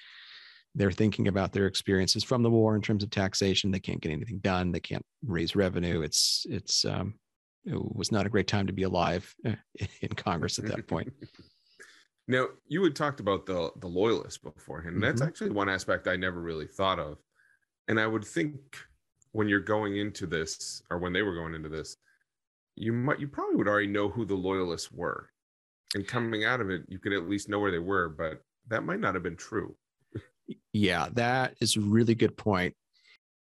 [0.75, 4.13] they're thinking about their experiences from the war in terms of taxation they can't get
[4.13, 7.15] anything done they can't raise revenue it's it's um
[7.65, 9.53] it was not a great time to be alive uh,
[10.01, 11.13] in congress at that point
[12.29, 14.97] Now you had talked about the the loyalists beforehand.
[14.97, 15.27] And that's Mhm.
[15.29, 17.19] actually one aspect I never really thought of.
[17.87, 18.79] And I would think
[19.31, 21.97] when you're going into this, or when they were going into this,
[22.75, 25.31] you might you probably would already know who the loyalists were.
[25.97, 28.85] And coming out of it, you could at least know where they were, but that
[28.85, 29.75] might not have been true.
[30.73, 32.75] yeah that is a really good point.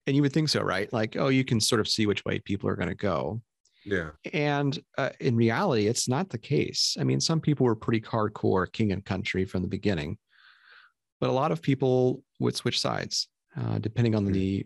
[0.05, 2.39] and you would think so right like oh you can sort of see which way
[2.39, 3.41] people are going to go
[3.85, 4.11] Yeah.
[4.33, 6.95] And uh, in reality, it's not the case.
[6.99, 10.17] I mean, some people were pretty hardcore king and country from the beginning,
[11.19, 13.27] but a lot of people would switch sides
[13.59, 14.65] uh, depending on the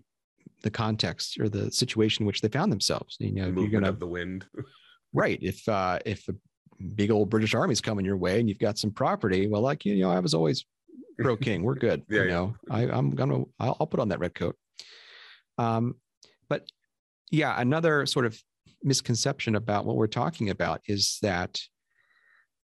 [0.64, 3.18] the context or the situation in which they found themselves.
[3.20, 4.46] You know, The you're gonna of the wind.
[5.14, 6.36] right if uh, if a
[6.96, 9.96] big old British army's coming your way and you've got some property, well, like you
[10.00, 10.66] know, I was always
[11.20, 11.64] pro king.
[11.64, 12.04] We're good.
[12.10, 12.34] Yeah, you yeah.
[12.34, 14.56] know, I, I'm gonna I'll, I'll put on that red coat.
[15.58, 15.96] Um,
[16.50, 16.68] but
[17.32, 18.40] yeah, another sort of
[18.84, 21.60] misconception about what we're talking about is that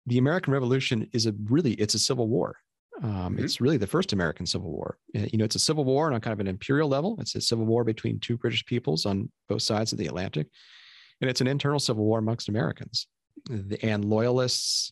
[0.05, 2.57] the American Revolution is a really it's a civil war.
[3.01, 3.39] Um, Mhm.
[3.43, 4.97] It's really the first American Civil War.
[5.17, 7.17] Uh, You know, it's a civil war on kind of an imperial level.
[7.19, 10.47] It's a civil war between two British peoples on both sides of the Atlantic,
[11.19, 13.07] and it's an internal civil war amongst Americans.
[13.81, 14.91] And loyalists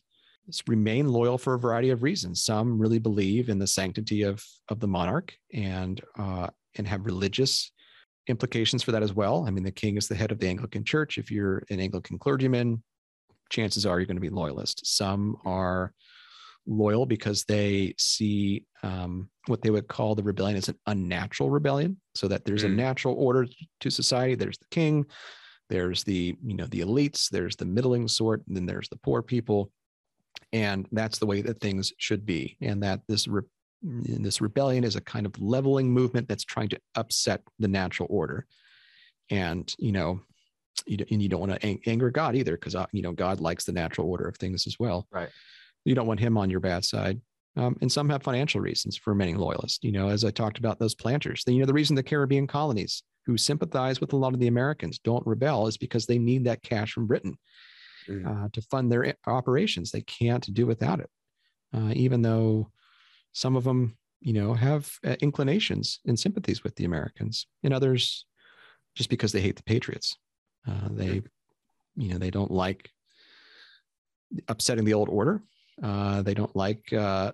[0.66, 2.44] remain loyal for a variety of reasons.
[2.44, 7.70] Some really believe in the sanctity of of the monarch and uh, and have religious
[8.28, 9.44] implications for that as well.
[9.46, 11.18] I mean, the king is the head of the Anglican Church.
[11.18, 12.82] If you're an Anglican clergyman,
[13.50, 14.86] chances are you're going to be loyalist.
[14.86, 15.92] Some are
[16.66, 22.00] loyal because they see um, what they would call the rebellion as an unnatural rebellion,
[22.14, 22.76] so that there's a Mm.
[22.76, 23.46] natural order
[23.80, 24.34] to society.
[24.36, 25.04] There's the king,
[25.72, 29.22] there's the you know the elites, there's the middling sort, and then there's the poor
[29.22, 29.70] people,
[30.52, 32.58] and that's the way that things should be.
[32.60, 33.48] And that this re-
[33.82, 38.46] this rebellion is a kind of leveling movement that's trying to upset the natural order,
[39.30, 40.20] and you know.
[40.86, 43.40] You don't, and you don't want to ang- anger God either, because you know God
[43.40, 45.06] likes the natural order of things as well.
[45.12, 45.28] Right.
[45.84, 47.20] You don't want him on your bad side.
[47.56, 49.80] Um, and some have financial reasons for remaining loyalists.
[49.82, 53.02] You know, as I talked about those planters, you know, the reason the Caribbean colonies
[53.26, 56.62] who sympathize with a lot of the Americans don't rebel is because they need that
[56.62, 57.36] cash from Britain
[58.08, 58.26] Mm.
[58.26, 59.92] uh, to fund their operations.
[59.92, 61.08] They can't do without it,
[61.72, 62.72] uh, even though
[63.30, 68.26] some of them, you know, have uh, inclinations and sympathies with the Americans, and others
[68.96, 70.16] just because they hate the Patriots.
[70.66, 71.22] Uh, they,
[71.94, 72.90] you know, they don't like
[74.48, 75.40] upsetting the old order.
[75.80, 77.30] Uh, they don't like uh,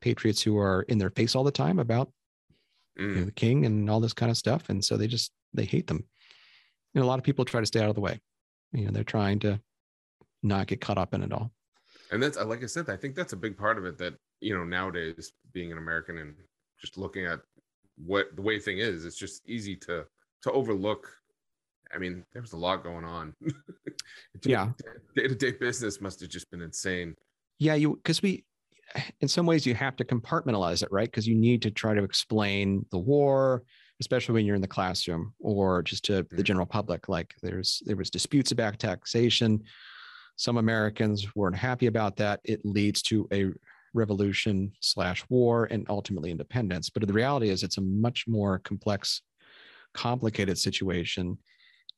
[0.00, 2.10] patriots who are in their face all the time about
[2.98, 3.26] you know, Mm.
[3.26, 6.04] the king and all this kind of stuff, and so they just they hate them.
[6.94, 8.20] And a lot of people try to stay out of the way.
[8.72, 9.60] You know, they're trying to
[10.42, 11.52] not get caught up in it all.
[12.10, 14.56] And that's like I said, I think that's a big part of it that, you
[14.56, 16.34] know, nowadays being an American and
[16.80, 17.40] just looking at
[17.96, 20.04] what the way thing is, it's just easy to
[20.42, 21.12] to overlook.
[21.94, 23.34] I mean, there was a lot going on.
[24.44, 24.70] Yeah.
[25.16, 27.14] Day to day business must have just been insane.
[27.58, 28.44] Yeah, you because we,
[29.20, 31.08] in some ways, you have to compartmentalize it, right?
[31.10, 33.62] Because you need to try to explain the war,
[34.00, 36.44] especially when you're in the classroom or just to the Mhm.
[36.44, 37.08] general public.
[37.08, 39.64] Like there's there was disputes about taxation.
[40.36, 42.40] Some Americans weren't happy about that.
[42.44, 43.50] It leads to a
[43.94, 46.90] revolution slash war and ultimately independence.
[46.90, 49.22] But the reality is, it's a much more complex,
[49.94, 51.38] complicated situation.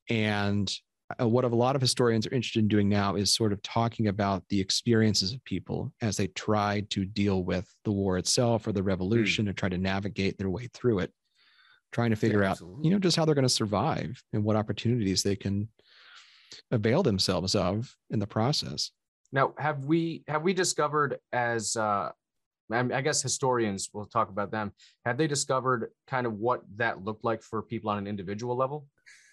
[0.08, 0.72] And
[1.18, 4.42] what a lot of historians are interested in doing now is sort of talking about
[4.48, 8.82] the experiences of people as they tried to deal with the war itself or the
[8.82, 11.12] revolution and try to navigate their way through it,
[11.92, 15.22] trying to figure out, you know, just how they're going to survive and what opportunities
[15.22, 15.68] they can
[16.70, 18.90] avail themselves of in the process.
[19.32, 22.10] Now, have we have we discovered as uh,
[22.72, 24.72] I I guess historians will talk about them.
[25.04, 28.86] Have they discovered kind of what that looked like for people on an individual level?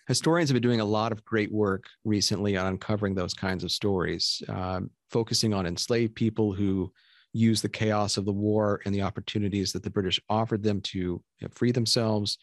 [0.08, 3.72] Historians have been doing a lot of great work recently on uncovering those kinds of
[3.72, 6.92] stories, um, focusing on enslaved people who
[7.34, 11.22] used the chaos of the war and the opportunities that the British offered them to
[11.52, 12.38] free themselves,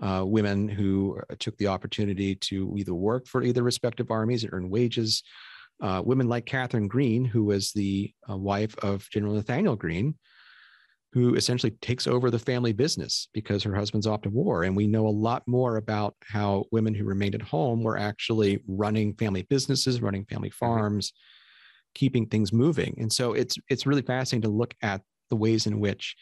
[0.00, 4.52] uh, women who uh, took the opportunity to either work for either respective armies and
[4.52, 5.22] earn wages.
[5.80, 10.14] Uh, women like Catherine Greene, who was the uh, wife of General Nathanael Greene,
[11.12, 14.64] who essentially takes over the family business because her husband's off to war.
[14.64, 18.62] And we know a lot more about how women who remained at home were actually
[18.66, 20.66] running family businesses, running family mm-hmm.
[20.66, 21.12] farms,
[21.94, 22.94] keeping things moving.
[22.98, 26.14] And so it's it's really fascinating to look at the ways in which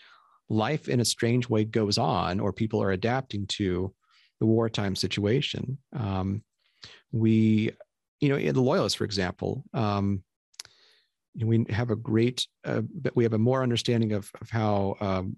[0.48, 3.92] life in a strange way goes on or people are adapting to
[4.38, 5.78] the wartime situation.
[5.94, 6.42] Um,
[7.10, 7.72] we,
[8.20, 10.22] you know, the loyalists, for example, um,
[11.42, 12.82] we have a great, uh,
[13.14, 15.36] we have a more understanding of, of how, um,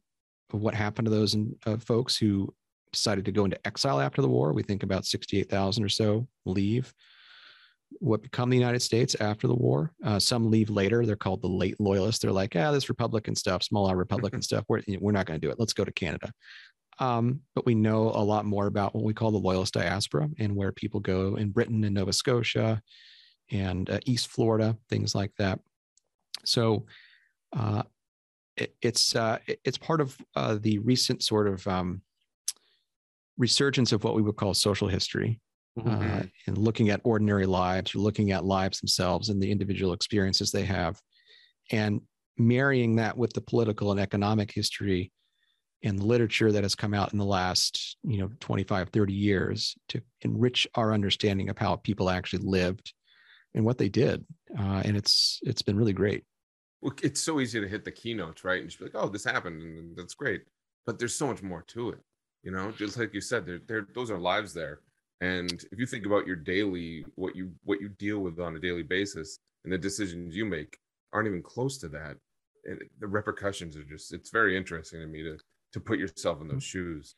[0.52, 2.52] of what happened to those uh, folks who
[2.92, 4.52] decided to go into exile after the war.
[4.52, 6.92] We think about 68,000 or so leave
[8.00, 9.92] what become the United States after the war.
[10.04, 11.04] Uh, some leave later.
[11.04, 12.20] They're called the late loyalists.
[12.20, 14.64] They're like, ah, this Republican stuff, small r Republican stuff.
[14.68, 15.58] We're, we're not going to do it.
[15.58, 16.32] Let's go to Canada.
[16.98, 20.54] Um, but we know a lot more about what we call the loyalist diaspora and
[20.54, 22.82] where people go in Britain and Nova Scotia
[23.50, 25.60] and uh, East Florida, things like that.
[26.48, 26.86] So
[27.56, 27.82] uh,
[28.56, 32.02] it, it's uh, it's part of uh, the recent sort of um,
[33.36, 35.40] resurgence of what we would call social history,
[35.78, 35.88] mm-hmm.
[35.90, 40.50] uh, and looking at ordinary lives or looking at lives themselves and the individual experiences
[40.50, 41.00] they have
[41.70, 42.00] and
[42.36, 45.12] marrying that with the political and economic history
[45.84, 49.76] and the literature that has come out in the last you know 25 30 years
[49.88, 52.92] to enrich our understanding of how people actually lived
[53.54, 54.24] and what they did
[54.58, 56.37] uh, and it's it's been really great well,
[57.02, 58.60] it's so easy to hit the keynotes right?
[58.60, 60.42] And just be like oh this happened and that's great.
[60.86, 62.00] But there's so much more to it
[62.42, 62.72] you know?
[62.72, 64.80] Just like you said there, there those are lives there.
[65.20, 68.60] And if you think about your daily what you what you deal with on a
[68.60, 70.78] daily basis and the decisions you make
[71.12, 72.16] aren't even close to that.
[72.64, 75.38] And the repercussions are just it's very interesting to me to
[75.72, 77.16] to put yourself in those shoes.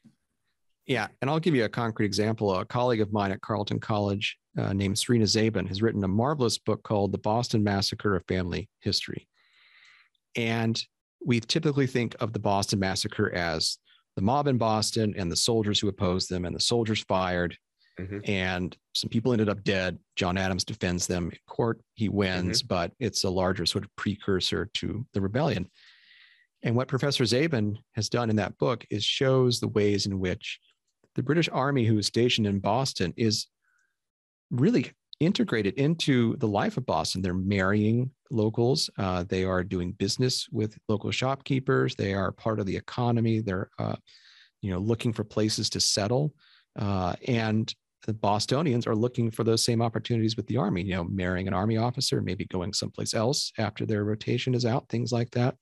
[0.86, 2.54] Yeah and i'll give you a concrete example.
[2.54, 6.58] A colleague of mine at carleton college uh, named Serena Zabin has written a marvelous
[6.58, 9.28] book called the boston massacre of family history
[10.36, 10.82] and
[11.24, 13.78] we typically think of the boston massacre as
[14.16, 17.56] the mob in boston and the soldiers who opposed them and the soldiers fired
[18.00, 18.18] Mm-hmm.
[18.30, 19.98] And some people ended up dead.
[20.16, 21.80] John Adams defends them in court.
[21.94, 22.68] He wins, mm-hmm.
[22.68, 25.70] but it's a larger sort of precursor to the rebellion.
[26.62, 30.58] And what Professor Zabin has done in that book is shows the ways in which
[31.14, 33.46] the British Army, who is stationed in Boston, is
[34.50, 37.20] really integrated into the life of Boston.
[37.22, 38.88] They're marrying locals.
[38.98, 41.94] Uh, they are doing business with local shopkeepers.
[41.94, 43.40] They are part of the economy.
[43.40, 43.96] They're, uh,
[44.62, 46.34] you know, looking for places to settle.
[46.78, 47.72] Uh, and
[48.06, 51.54] the Bostonians are looking for those same opportunities with the Army, you know, marrying an
[51.54, 55.56] Army officer, maybe going someplace else after their rotation is out, things like that.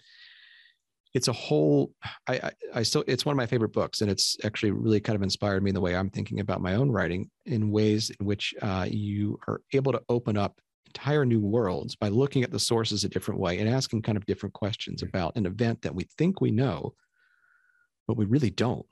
[1.14, 1.92] It's a whole,
[2.26, 5.16] I, I, I still, it's one of my favorite books, and it's actually really kind
[5.16, 8.26] of inspired me in the way I'm thinking about my own writing in ways in
[8.26, 12.58] which uh, you are able to open up entire new worlds by looking at the
[12.58, 16.06] sources a different way and asking kind of different questions about an event that we
[16.16, 16.94] think we know,
[18.06, 18.86] but we really don't.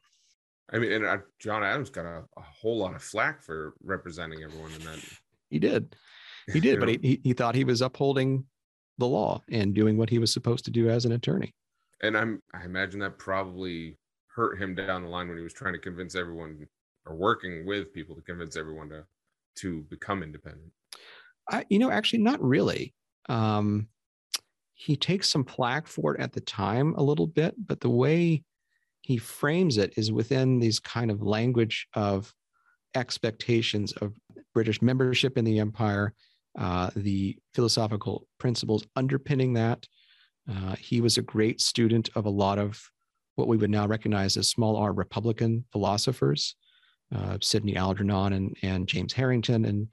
[0.72, 4.42] I mean, and uh, John Adams got a, a, whole lot of flack for representing
[4.42, 4.98] everyone in that.
[5.48, 5.94] He did,
[6.52, 8.44] he did, but he, he thought he was upholding
[8.98, 11.54] the law and doing what he was supposed to do as an attorney.
[12.02, 15.72] And I'm I imagine that probably hurt him down the line when he was trying
[15.72, 16.66] to convince everyone
[17.06, 19.04] or working with people to convince everyone to
[19.56, 20.70] to become independent.
[21.50, 22.94] I, you know, actually, not really.
[23.28, 23.88] Um,
[24.74, 28.44] he takes some flack for it at the time a little bit, but the way
[29.00, 32.34] he frames it is within these kind of language of
[32.94, 34.14] expectations of
[34.52, 36.12] British membership in the empire,
[36.58, 39.86] uh, the philosophical principles underpinning that.
[40.50, 42.80] Uh, he was a great student of a lot of
[43.34, 46.54] what we would now recognize as small r Republican philosophers,
[47.14, 49.92] uh, Sidney Algernon and, and James Harrington and,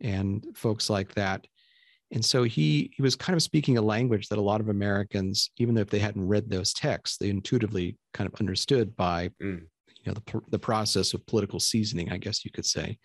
[0.00, 1.46] and folks like that.
[2.12, 5.50] And so he he was kind of speaking a language that a lot of Americans,
[5.56, 9.60] even if they hadn't read those texts, they intuitively kind of understood by mm.
[9.60, 12.98] you know the the process of political seasoning, I guess you could say.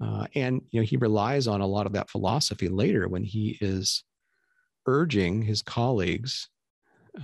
[0.00, 3.56] Uh, and you know he relies on a lot of that philosophy later when he
[3.60, 4.02] is
[4.86, 6.48] urging his colleagues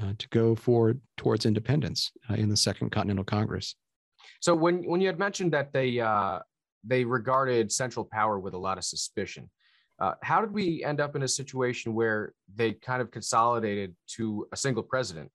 [0.03, 3.77] uh, to go forward towards independence uh, in the Second Continental Congress.
[4.41, 6.41] So when when you had mentioned that they uh,
[6.83, 9.51] they regarded central power with a lot of suspicion,
[9.99, 14.47] uh, how did we end up in a situation where they kind of consolidated to
[14.53, 15.31] a single president?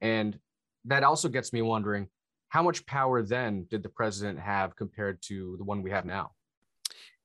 [0.00, 0.38] And
[0.84, 2.08] that also gets me wondering
[2.48, 6.30] how much power then did the president have compared to the one we have now?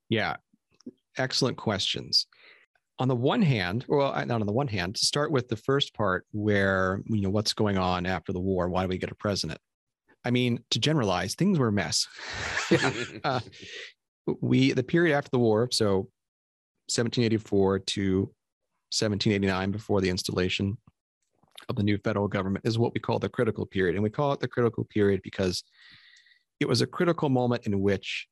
[0.09, 0.37] Yeah,
[1.17, 2.27] excellent questions.
[3.01, 5.95] On the one hand, well, not on the one hand, to start with the first
[5.95, 8.69] part where, you know, what's going on after the war?
[8.69, 9.59] Why do we get a president?
[10.23, 12.07] I mean, to generalize, things were a mess.
[13.23, 13.39] uh,
[14.39, 16.09] we the period after the war, so
[16.93, 18.19] 1784 to
[18.91, 20.77] 1789, before the installation
[21.69, 24.31] of the new federal government, is what we call the critical period, and we call
[24.33, 25.63] it the critical period because
[26.59, 28.27] it was a critical moment in which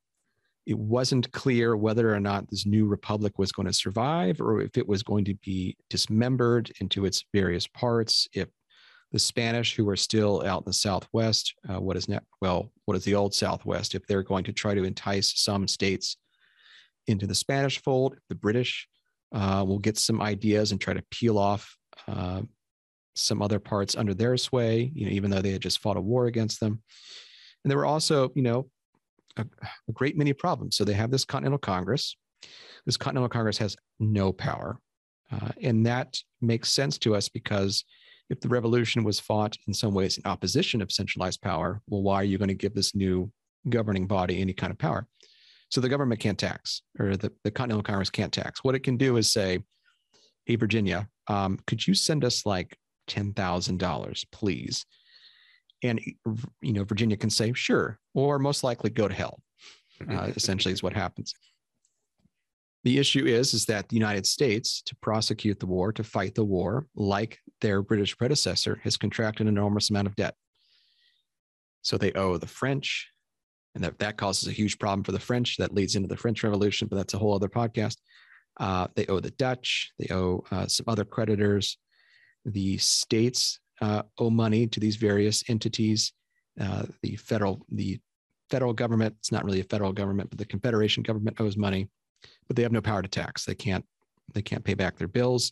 [0.66, 4.78] it wasn't clear whether or not this new republic was going to survive or if
[4.78, 8.28] it was going to be dismembered into its various parts.
[8.34, 8.50] If
[9.12, 12.96] the spanish who are still out in the southwest uh, what is now well what
[12.96, 16.16] is the old southwest if they're going to try to entice some states
[17.08, 18.88] into the spanish fold the british
[19.32, 21.76] uh, will get some ideas and try to peel off
[22.08, 22.42] uh,
[23.16, 26.02] some other parts under their sway you know even though they had just fought a
[26.02, 26.82] war against them.
[27.64, 28.70] And there were also you know
[29.38, 29.46] a,
[29.88, 30.78] a great many problems.
[30.78, 32.16] So they have this Continental Congress.
[32.86, 34.80] This Continental Congress has no power.
[35.32, 37.84] Uh, and that makes sense to us because
[38.30, 42.16] if the revolution was fought in some ways in opposition of centralized power, well, why
[42.16, 43.32] are you going to give this new
[43.70, 45.08] governing body any kind of power?
[45.70, 48.64] So the government can't tax, or the, the Continental Congress can't tax.
[48.64, 49.60] What it can do is say,
[50.46, 52.78] hey, Virginia, um, could you send us like
[53.08, 54.86] $10,000, please?
[55.84, 56.00] And
[56.62, 59.40] you know virginia can say sure or most likely go to hell
[60.08, 61.34] uh, essentially is what happens.
[62.84, 66.46] The issue is is that the united states to prosecute the war to fight the
[66.46, 70.36] war like their british predecessor has contracted an enormous amount of debt.
[71.82, 73.10] So they owe the french
[73.76, 75.58] and that, that causes a huge problem for the french.
[75.58, 77.98] That leads into the french revolution but that's a whole other podcast.
[78.58, 81.78] Uh, they owe the dutch they owe uh, some other creditors.
[82.46, 86.14] The states uh, owe money to these various entities.
[86.60, 88.00] Uh, the federal the
[88.50, 91.88] federal government it's not really a federal government, but the Confederation government owes money,
[92.48, 93.46] but they have no power to tax.
[93.46, 93.86] They can't
[94.34, 95.52] they can't pay back their bills.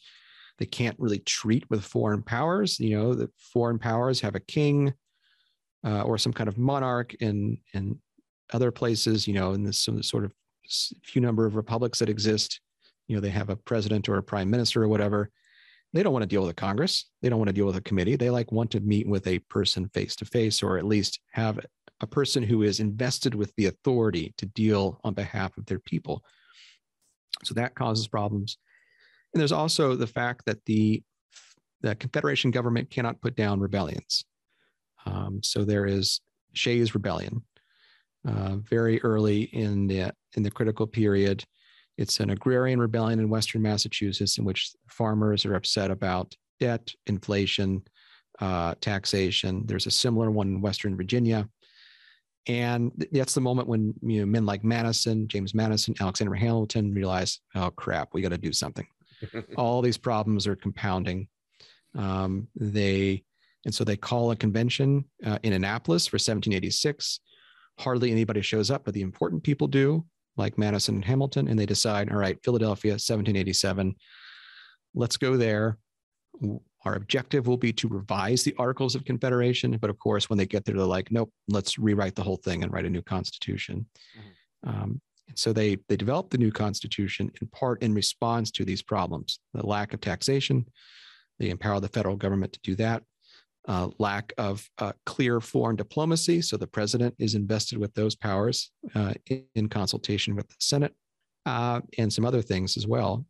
[0.58, 2.80] They can't really treat with foreign powers.
[2.80, 4.94] You know, the foreign powers have a king
[5.86, 8.00] uh, or some kind of monarch in in
[8.54, 9.28] other places.
[9.28, 10.34] You know, in this sort of
[11.04, 12.60] few number of republics that exist.
[13.08, 15.32] You know, they have a president or a prime minister or whatever
[15.98, 17.06] they don't want to deal with a Congress.
[17.24, 18.16] They don't want to deal with a committee.
[18.16, 21.60] They like want to meet with a person face to face, or at least have
[22.02, 26.24] a person who is invested with the authority to deal on behalf of their people.
[27.44, 28.60] So that causes problems.
[29.34, 31.02] And there's also the fact that the,
[31.82, 34.24] the Confederation government cannot put down rebellions.
[35.08, 36.22] Um, so there is
[36.54, 37.42] Shays Rebellion,
[38.28, 41.44] uh, very early in the in the critical period.
[41.98, 47.84] It's an agrarian rebellion in Western Massachusetts in which farmers are upset about debt, inflation,
[48.40, 49.64] uh, taxation.
[49.66, 51.50] There's a similar one in Western Virginia.
[52.48, 57.42] And that's the moment when you know, men like Madison, James Madison, Alexander Hamilton realize,
[57.56, 58.88] oh crap, we got to do something.
[59.58, 61.28] All these problems are compounding.
[61.96, 63.24] Um, they
[63.66, 67.20] and so they call a convention uh, in Annapolis for 1786.
[67.80, 70.06] Hardly anybody shows up, but the important people do
[70.38, 73.96] like Madison and Hamilton, and they decide, all right, Philadelphia, 1787,
[74.94, 75.78] let's go there.
[76.86, 79.78] Our objective will be to revise the Articles of Confederation.
[79.78, 82.64] But of course, when they get there, they're like, nope, let's rewrite the whole thing
[82.64, 83.86] and write a new constitution.
[84.18, 84.70] Mm-hmm.
[84.70, 88.82] Um, and so they they developed the new constitution in part in response to these
[88.82, 90.66] problems: the lack of taxation.
[91.40, 93.04] They empower the federal government to do that
[93.68, 96.42] uh, lack of uh, clear foreign diplomacy.
[96.42, 100.94] So the president is invested with those powers uh, in, in, consultation with the Senate
[101.46, 103.26] uh, and some other things as well.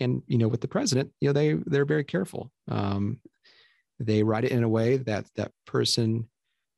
[0.00, 2.50] And you know, with the president, you know, they they're very careful.
[2.68, 3.20] Um,
[4.00, 6.28] they write it in a way that that person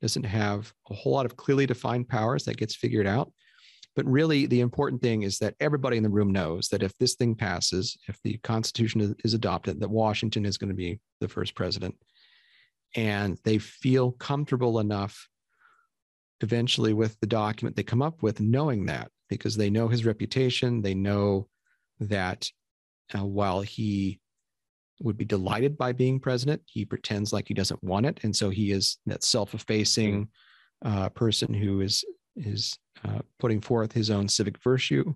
[0.02, 3.32] doesn't have a whole lot of clearly defined powers that gets figured out.
[3.94, 7.14] But really, the important thing is that everybody in the room knows that if this
[7.14, 11.28] thing passes, if the Constitution is, is adopted, that Washington is going to be the
[11.28, 11.94] first president
[12.96, 15.28] and they feel comfortable enough
[16.40, 20.82] eventually with the document they come up with, knowing that because they know his reputation.
[20.82, 21.48] They know
[22.00, 22.50] that
[23.16, 24.20] uh, while he
[25.00, 28.20] would be delighted by being president, he pretends like he doesn't want it.
[28.22, 30.28] And so he is that self effacing
[30.84, 32.04] uh, person who is,
[32.36, 35.14] is uh, putting forth his own civic virtue.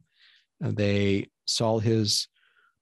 [0.65, 2.29] Uh, they saw his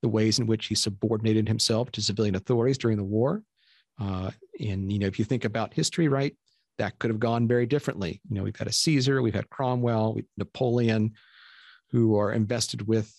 [0.01, 3.43] the ways in which he subordinated himself to civilian authorities during the war.
[3.99, 6.35] Uh, and you know, if you think about history, right,
[6.77, 8.21] that could have gone very differently.
[8.29, 11.13] You know, we've had a Caesar, we've had Cromwell, Napoleon,
[11.91, 13.13] who are invested with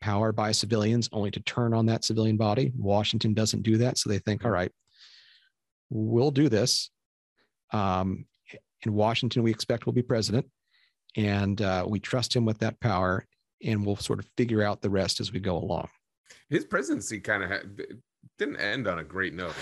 [0.00, 2.72] power by civilians, only to turn on that civilian body.
[2.76, 4.72] Washington doesn't do that, so they think, all right,
[5.90, 6.90] we'll do this.
[7.72, 8.26] Um,
[8.82, 10.46] in Washington, we expect will be president,
[11.16, 13.26] and uh, we trust him with that power,
[13.64, 15.88] and we'll sort of figure out the rest as we go along.
[16.48, 17.50] His presidency kind of
[18.38, 19.54] didn't end on a great note.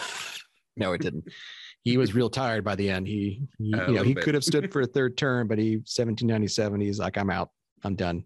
[0.77, 1.25] No, it didn't.
[1.83, 3.07] he was real tired by the end.
[3.07, 4.25] He, he you know, he bit.
[4.25, 7.51] could have stood for a third term, but he 1797, he's like, I'm out,
[7.83, 8.25] I'm done.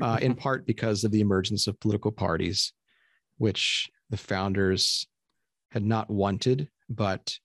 [0.00, 2.72] Uh, in part because of the emergence of political parties,
[3.38, 5.06] which the founders
[5.70, 7.36] had not wanted, but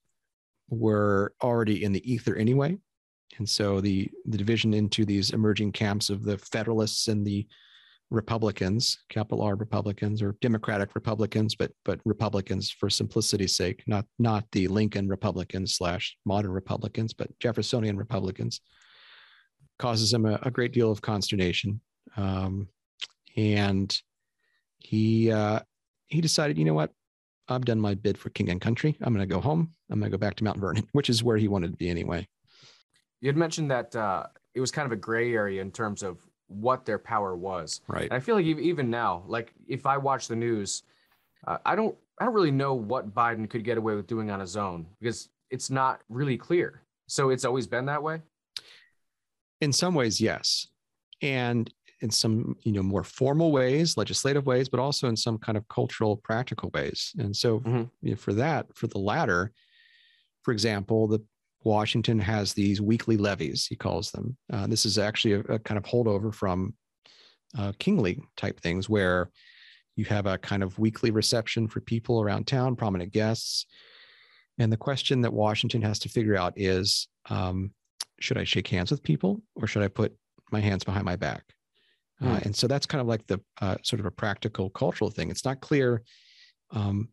[0.68, 2.76] were already in the ether anyway.
[3.38, 7.46] And so the the division into these emerging camps of the Federalists and the
[8.12, 14.44] Republicans, capital R Republicans or Democratic Republicans, but but Republicans for simplicity's sake, not not
[14.52, 18.60] the Lincoln Republicans slash modern Republicans, but Jeffersonian Republicans,
[19.78, 21.80] causes him a, a great deal of consternation.
[22.16, 22.68] Um,
[23.36, 23.96] and
[24.78, 25.60] he uh,
[26.08, 26.92] he decided, you know what,
[27.48, 28.96] I've done my bid for king and country.
[29.00, 29.72] I'm going to go home.
[29.90, 31.88] I'm going to go back to Mount Vernon, which is where he wanted to be
[31.88, 32.28] anyway.
[33.20, 36.18] You had mentioned that uh, it was kind of a gray area in terms of
[36.52, 37.80] what their power was.
[37.88, 38.04] Right.
[38.04, 40.82] And I feel like even now, like if I watch the news,
[41.46, 44.38] uh, I don't I don't really know what Biden could get away with doing on
[44.38, 46.82] his own because it's not really clear.
[47.08, 48.20] So it's always been that way.
[49.60, 50.68] In some ways, yes.
[51.20, 55.56] And in some, you know, more formal ways, legislative ways, but also in some kind
[55.56, 57.12] of cultural, practical ways.
[57.18, 57.90] And so Mhm.
[58.02, 59.52] you know, for that, for the latter,
[60.42, 61.20] for example, the
[61.64, 64.36] Washington has these weekly levees, he calls them.
[64.52, 66.74] Uh, this is actually a, a kind of holdover from
[67.58, 69.30] uh, kingly type things where
[69.96, 73.66] you have a kind of weekly reception for people around town, prominent guests.
[74.58, 77.72] And the question that Washington has to figure out is um,
[78.20, 80.16] should I shake hands with people or should I put
[80.50, 81.44] my hands behind my back?
[82.22, 82.38] Uh, Hmm.
[82.44, 85.30] and so that's kind of like the uh, sort of a practical cultural thing.
[85.30, 86.02] It's not clear,
[86.70, 87.08] um,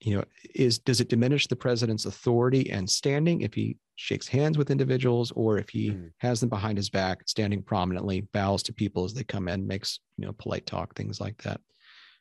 [0.00, 0.24] you know,
[0.54, 5.32] is does it diminish the president's authority and standing if he shakes hands with individuals
[5.32, 6.12] or if he Mhm.
[6.18, 10.00] has them behind his back, standing prominently, bows to people as they come in, makes
[10.18, 11.60] you know polite talk, things like that.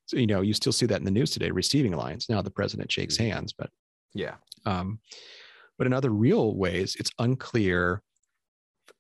[0.08, 2.28] So you know, you still see that in the news today, receiving lines.
[2.30, 3.18] Now the president shakes Mhm.
[3.18, 3.72] hands, but
[4.14, 4.38] Yeah.
[4.66, 5.00] um,
[5.78, 8.04] but in other real ways, it's unclear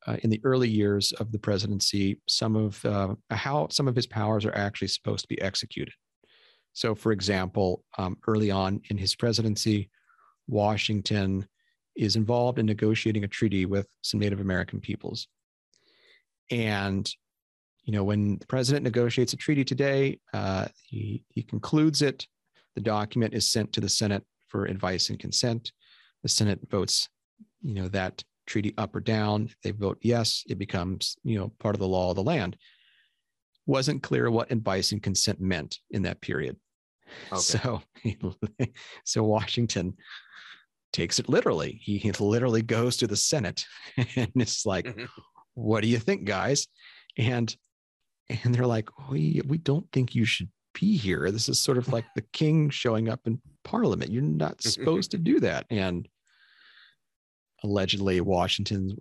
[0.08, 4.08] uh, in the early years of the presidency some of uh, how some of his
[4.08, 5.94] powers are actually supposed to be executed.
[6.74, 9.90] So, for example, um, early on in his presidency,
[10.48, 11.48] Washington
[11.96, 15.28] is involved in negotiating a treaty with some Native American peoples.
[16.50, 17.10] And
[17.84, 22.28] you know, when the president negotiates a treaty today, uh, he he concludes it.
[22.76, 25.72] The document is sent to the Senate for advice and consent.
[26.24, 27.10] The Senate votes,
[27.62, 29.46] you know, that treaty up or down.
[29.46, 32.56] If they vote yes, it becomes, you know, part of the law of the land.
[33.66, 36.58] Wasn't clear what advice and consent meant in that period.
[37.32, 37.40] Okay.
[37.42, 37.82] So,
[39.06, 39.96] so Washington
[40.92, 41.80] takes it literally.
[41.82, 43.66] He, he literally goes to the Senate
[44.16, 45.06] and it's like, mm-hmm.
[45.54, 46.68] what do you think, guys?
[47.18, 47.56] And
[48.44, 51.32] and they're like, we we don't think you should be here.
[51.32, 54.12] This is sort of like the king showing up in parliament.
[54.12, 55.66] You're not supposed to do that.
[55.70, 56.08] And
[57.64, 58.98] allegedly, Washington,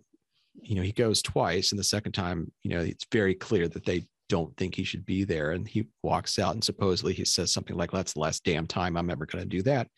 [0.63, 3.85] you know, he goes twice, and the second time, you know, it's very clear that
[3.85, 5.53] they don't think he should be there.
[5.53, 8.97] And he walks out, and supposedly he says something like, "That's the last damn time
[8.97, 9.89] I'm ever going to do that."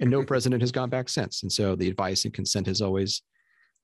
[0.00, 1.42] And no president has gone back since.
[1.42, 3.22] And so the advice and consent has always,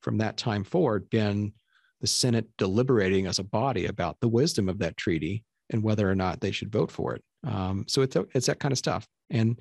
[0.00, 1.52] from that time forward, been
[2.00, 6.14] the Senate deliberating as a body about the wisdom of that treaty and whether or
[6.14, 7.22] not they should vote for it.
[7.46, 9.06] Um, so it's it's that kind of stuff.
[9.30, 9.60] And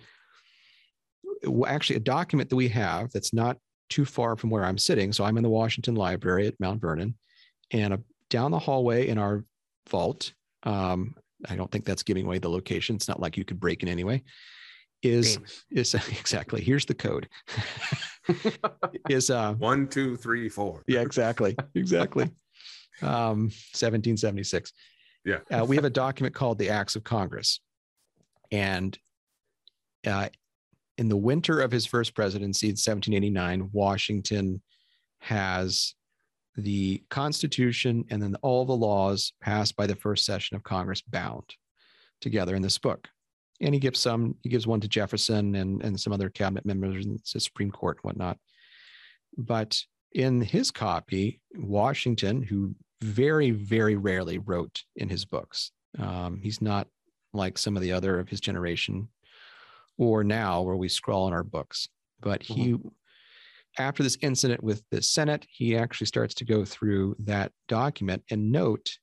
[1.67, 3.57] actually, a document that we have that's not
[3.89, 5.11] too far from where I'm sitting.
[5.13, 7.15] So I'm in the Washington Library at Mount Vernon,
[7.71, 7.97] and uh
[8.29, 9.45] down the hallway in our
[9.89, 10.33] vault.
[10.63, 11.15] Um,
[11.47, 12.95] I don't think that's giving away the location.
[12.95, 14.23] It's not like you could break in anyway.
[15.05, 15.39] Is
[15.71, 17.29] is exactly here's the code.
[19.09, 20.83] is uh One, two, three, four.
[20.87, 21.55] yeah, exactly.
[21.75, 22.29] Exactly.
[23.01, 24.71] Um, 1776.
[25.25, 25.39] Yeah.
[25.51, 27.59] Uh, we have a document called the Acts of Congress.
[28.51, 28.97] And
[30.07, 30.29] uh,
[30.97, 34.61] in the winter of his first presidency in 1789, Washington
[35.19, 35.93] has
[36.55, 41.43] the Constitution and then all the laws passed by the first session of Congress bound
[42.21, 43.09] together in this book.
[43.61, 47.05] And he gives some, he gives one to Jefferson and, and some other cabinet members
[47.05, 48.37] and the Supreme Court and whatnot.
[49.37, 49.81] But
[50.11, 56.87] in his copy, Washington, who very, very rarely wrote in his books, um, he's not
[57.33, 59.09] like some of the other of his generation
[59.97, 61.87] or now where we scrawl in our books.
[62.21, 62.75] But he,
[63.77, 68.51] after this incident with the Senate, he actually starts to go through that document and
[68.51, 68.97] note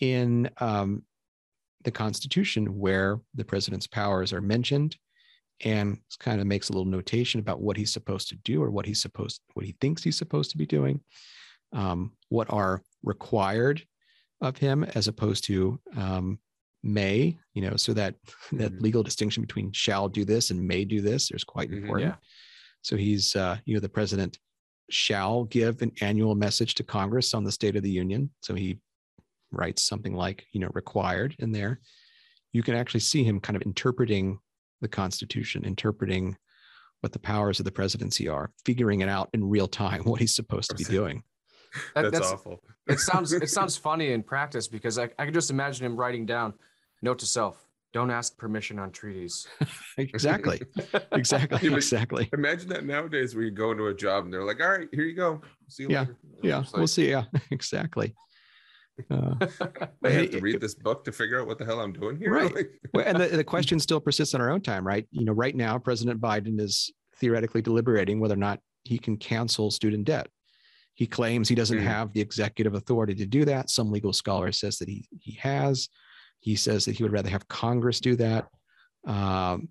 [0.00, 1.02] in um,
[1.84, 4.96] the Constitution where the president's powers are mentioned
[5.64, 8.86] and kind of makes a little notation about what he's supposed to do or what
[8.86, 11.00] he's supposed what he thinks he's supposed to be doing
[11.72, 13.82] um, what are required
[14.40, 16.38] of him as opposed to um,
[16.82, 18.16] may you know so that
[18.52, 18.80] that Mhm.
[18.80, 21.76] legal distinction between shall do this and may do this is quite Mhm.
[21.82, 22.14] important
[22.84, 24.40] So he's, uh, you know, the president
[24.90, 28.28] shall give an annual message to Congress on the State of the Union.
[28.42, 28.80] So he
[29.52, 31.80] writes something like, you know, required in there.
[32.52, 34.38] You can actually see him kind of interpreting
[34.80, 36.36] the Constitution, interpreting
[37.00, 40.34] what the powers of the presidency are, figuring it out in real time what he's
[40.34, 41.22] supposed to be doing.
[41.94, 42.60] That- That's, that's- awful.
[42.88, 46.26] It sounds it sounds funny in practice because I, I can just imagine him writing
[46.26, 46.52] down,
[47.00, 49.46] note to self, don't ask permission on treaties.
[49.96, 50.60] Exactly.
[51.12, 51.70] Exactly.
[51.70, 52.28] Yeah, exactly.
[52.32, 55.04] Imagine that nowadays where you go into a job and they're like, all right, here
[55.04, 55.40] you go.
[55.68, 56.16] See you Yeah, later.
[56.42, 56.60] Yeah.
[56.62, 57.08] It's We'll see.
[57.08, 57.24] Yeah.
[57.52, 58.14] Exactly.
[59.10, 59.34] Uh,
[60.04, 62.32] I have to read this book to figure out what the hell I'm doing here.
[62.32, 62.66] Right.
[62.92, 65.06] Well, and the, the question still persists in our own time, right?
[65.10, 69.70] You know, right now, President Biden is theoretically deliberating whether or not he can cancel
[69.70, 70.28] student debt.
[70.94, 71.84] He claims he doesn't Hmm.
[71.86, 73.70] have the executive authority to do that.
[73.70, 75.88] Some legal scholar says that he he has.
[76.40, 78.48] He says that he would rather have Congress do that.
[79.06, 79.68] Um,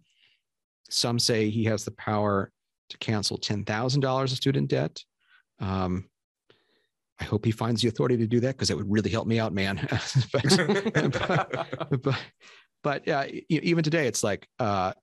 [0.90, 2.52] some say he has the power
[2.90, 5.04] to cancel ten thousand dollars of student debt.
[5.60, 6.10] Um,
[7.22, 9.40] I hope he finds the authority to do that because it would really help me
[9.40, 9.78] out, man.
[10.34, 12.22] But- but
[12.84, 14.94] but uh, even today it's like uh,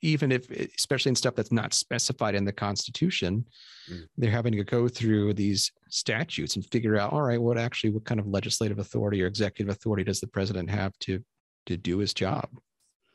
[0.00, 3.44] even if especially in stuff that's not specified in the constitution
[3.90, 4.08] Mm.
[4.16, 8.06] they're having to go through these statutes and figure out all right what actually what
[8.06, 11.22] kind of legislative authority or executive authority does the president have to
[11.66, 12.48] to do his job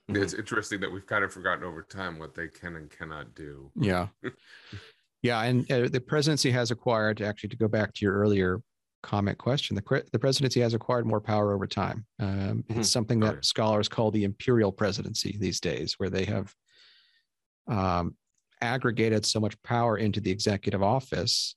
[0.09, 3.71] it's interesting that we've kind of forgotten over time what they can and cannot do.
[3.75, 4.09] yeah
[5.21, 8.61] yeah and uh, the presidency has acquired actually to go back to your earlier
[9.03, 12.79] comment question the, the presidency has acquired more power over time um, Mhm.
[12.79, 16.53] it's something that scholars call the imperial presidency these days where they have
[17.67, 18.15] um,
[18.61, 21.55] aggregated so much power into the executive office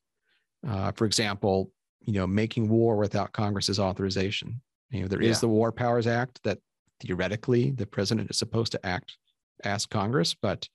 [0.67, 4.61] uh, for example you know making war without congress's authorization
[4.91, 5.41] you know there is Yeah.
[5.41, 6.59] the war powers act that
[7.01, 9.17] theoretically the president is supposed to act
[9.65, 10.69] ask congress but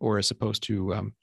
[0.00, 1.14] or is supposed to um,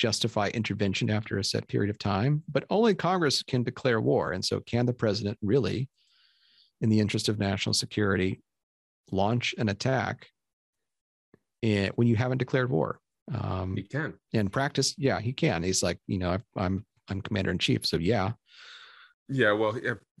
[0.00, 4.32] justify intervention after a set period of time, but only Congress can declare war.
[4.32, 5.90] And so, can the president really,
[6.80, 8.40] in the interest of national security,
[9.12, 10.28] launch an attack
[11.62, 12.98] eh, when you haven't declared war?
[13.32, 14.14] Um, He can.
[14.32, 15.62] in practice, yeah, he can.
[15.62, 18.32] He's like, you know, I'm I'm commander in chief, so yeah,
[19.28, 19.72] Yeah, well,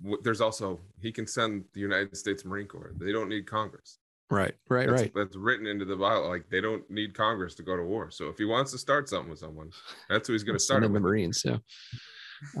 [0.02, 2.92] w- there's also he can send the United States Marine Corps.
[2.98, 3.98] They don't need Congress.
[4.30, 5.12] Right, right, That's, right.
[5.14, 6.28] That's written into the Bible.
[6.28, 8.10] Like they don't need Congress to go to war.
[8.10, 9.70] So if he wants to start something with someone,
[10.08, 10.92] that's who he's going to start With.
[10.92, 11.00] the.
[11.00, 11.42] Marines.
[11.42, 11.58] So,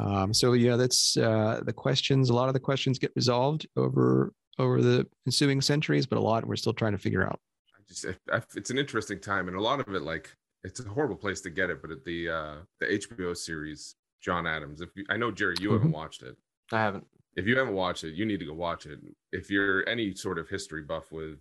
[0.00, 2.30] um, so yeah, that's uh, the questions.
[2.30, 6.46] A lot of the questions get resolved over over the ensuing centuries, but a lot
[6.46, 7.40] we're still trying to figure out.
[7.74, 10.80] I just I, I- it's an interesting time, and a lot of it, like it's
[10.80, 14.80] a horrible place to get it, but at the uh the HBO series John Adams.
[14.82, 16.36] If you, I know Jerry, you haven't watched it.
[16.72, 17.06] I haven't.
[17.36, 18.98] If you haven't watched it, you need to go watch it.
[19.32, 21.38] If you're any sort of history buff with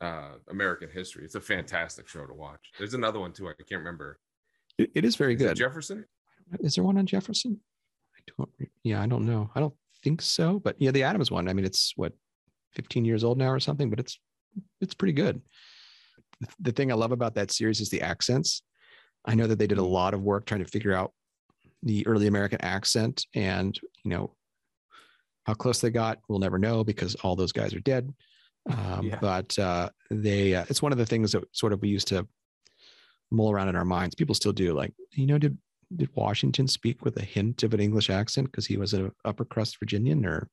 [0.00, 2.60] uh American history, it's a fantastic show to watch.
[2.78, 3.48] There's another one too.
[3.48, 4.18] I can't remember.
[4.76, 5.56] It, it is very Is good.
[5.56, 6.04] Jefferson.
[6.60, 7.60] Is there one on Jefferson?
[8.16, 8.50] I don't.
[8.84, 9.50] Yeah, I don't know.
[9.54, 10.58] I don't think so.
[10.60, 11.48] But yeah, the Adams one.
[11.48, 12.12] I mean, it's what
[12.74, 14.18] 15 years old now or something, but it's
[14.80, 15.40] it's pretty good.
[16.40, 18.62] The- The thing I love about that series is the accents.
[19.24, 21.12] I know that they did a lot of work trying to figure out
[21.82, 24.34] the early American accent, and you know
[25.48, 26.18] how close they got.
[26.28, 28.12] We'll never know because all those guys are dead.
[28.70, 29.18] Um, Yeah.
[29.18, 32.28] But uh, they, uh, it's one of the things that sort of we used to
[33.30, 34.14] mull around in our minds.
[34.14, 34.74] People still do.
[34.74, 35.56] Like, you know, did
[35.96, 39.46] did Washington speak with a hint of an English accent because he was an upper
[39.46, 40.50] crust Virginian, or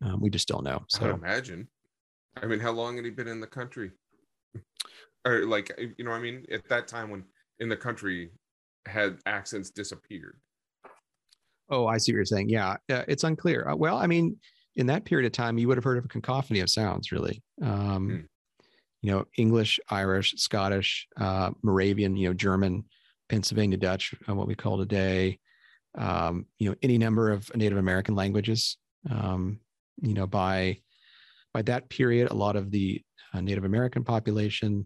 [0.00, 0.76] um, we just don't know.
[0.76, 1.66] I So imagine.
[2.40, 3.90] I mean, how long had he been in the country?
[5.26, 7.24] or like, you know, I mean, at that time when
[7.58, 8.30] in the country
[8.86, 10.36] had accents disappeared.
[11.70, 12.48] Oh, I see what you're saying.
[12.48, 13.68] Yeah, uh, it's unclear.
[13.68, 14.36] Uh, well, I mean,
[14.76, 17.42] in that period of time, you would have heard of a cacophony of sounds, really.
[17.62, 18.20] Um, Hmm.
[19.00, 22.84] You know, English, Irish, Scottish, uh, Moravian, you know, German,
[23.28, 25.38] Pennsylvania Dutch, uh, what we call today.
[25.96, 28.76] Um, you know, any number of Native American languages.
[29.08, 29.60] Um,
[30.02, 30.80] you know, by
[31.54, 33.00] by that period, a lot of the
[33.32, 34.84] uh, Native American population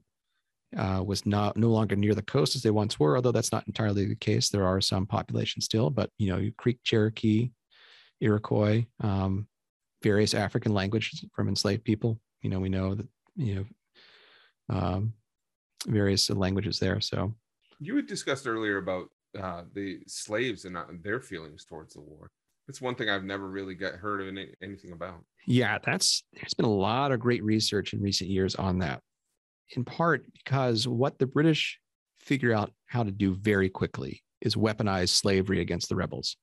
[0.77, 3.67] uh, was not no longer near the coast as they once were, although that's not
[3.67, 4.49] entirely the case.
[4.49, 7.51] There are some populations still, but you know, Creek Cherokee,
[8.21, 9.47] Iroquois, um,
[10.03, 12.21] various African languages from enslaved people.
[12.41, 13.07] You know, we know that
[13.37, 15.13] you know um,
[15.87, 17.01] various languages there.
[17.01, 17.35] So
[17.81, 19.09] You had discussed earlier about
[19.41, 22.31] uh, the slaves and their feelings towards the war.
[22.67, 25.25] That's one thing I've never really got heard of any, anything about.
[25.47, 29.01] yeah, that's there's been a lot of great research in recent years on that.
[29.77, 31.79] In part because what the British
[32.21, 36.37] figure out how to do very quickly is weaponize slavery against the rebels.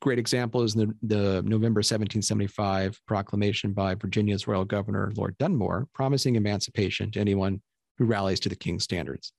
[0.00, 6.36] Great example is the, the November 1775 proclamation by Virginia's royal governor, Lord Dunmore, promising
[6.36, 7.62] emancipation to anyone
[7.96, 9.32] who rallies to the king's standards.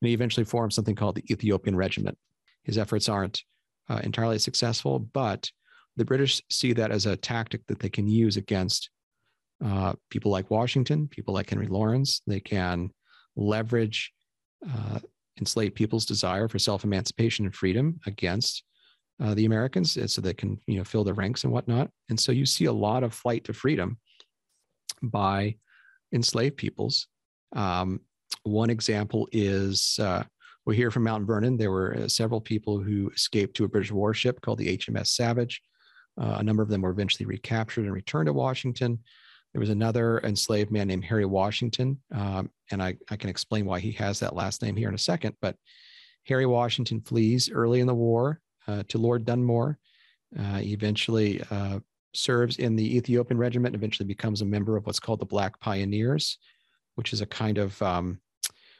[0.00, 2.16] And he eventually formed something called the Ethiopian Regiment.
[2.62, 3.42] His efforts aren't
[3.88, 5.50] uh, entirely successful, but
[5.96, 8.88] the British see that as a tactic that they can use against
[9.64, 12.22] uh, people like Washington, people like Henry Laurens.
[12.26, 12.90] They can
[13.36, 14.12] leverage
[14.68, 14.98] uh,
[15.38, 18.64] enslaved people's desire for self-emancipation and freedom against
[19.22, 21.90] uh, the Americans, so they can you know fill their ranks and whatnot.
[22.08, 23.98] And so you see a lot of flight to freedom
[25.02, 25.56] by
[26.12, 27.08] enslaved peoples.
[27.54, 28.00] Um,
[28.44, 30.24] one example is uh,
[30.64, 31.56] we hear from Mount Vernon.
[31.56, 35.60] There were uh, several people who escaped to a British warship called the HMS Savage.
[36.20, 38.98] Uh, a number of them were eventually recaptured and returned to Washington.
[39.52, 43.80] There was another enslaved man named Harry Washington, um, and I, I can explain why
[43.80, 45.36] he has that last name here in a second.
[45.42, 45.56] But
[46.26, 49.78] Harry Washington flees early in the war uh, to Lord Dunmore.
[50.38, 51.80] Uh, he eventually uh,
[52.14, 56.38] serves in the Ethiopian regiment, eventually becomes a member of what's called the Black Pioneers,
[56.94, 58.20] which is a kind of um,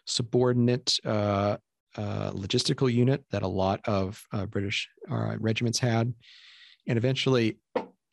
[0.07, 1.59] subordinate uh,
[1.97, 6.15] uh, logistical unit that a lot of uh, British regiments had,
[6.89, 7.59] and eventually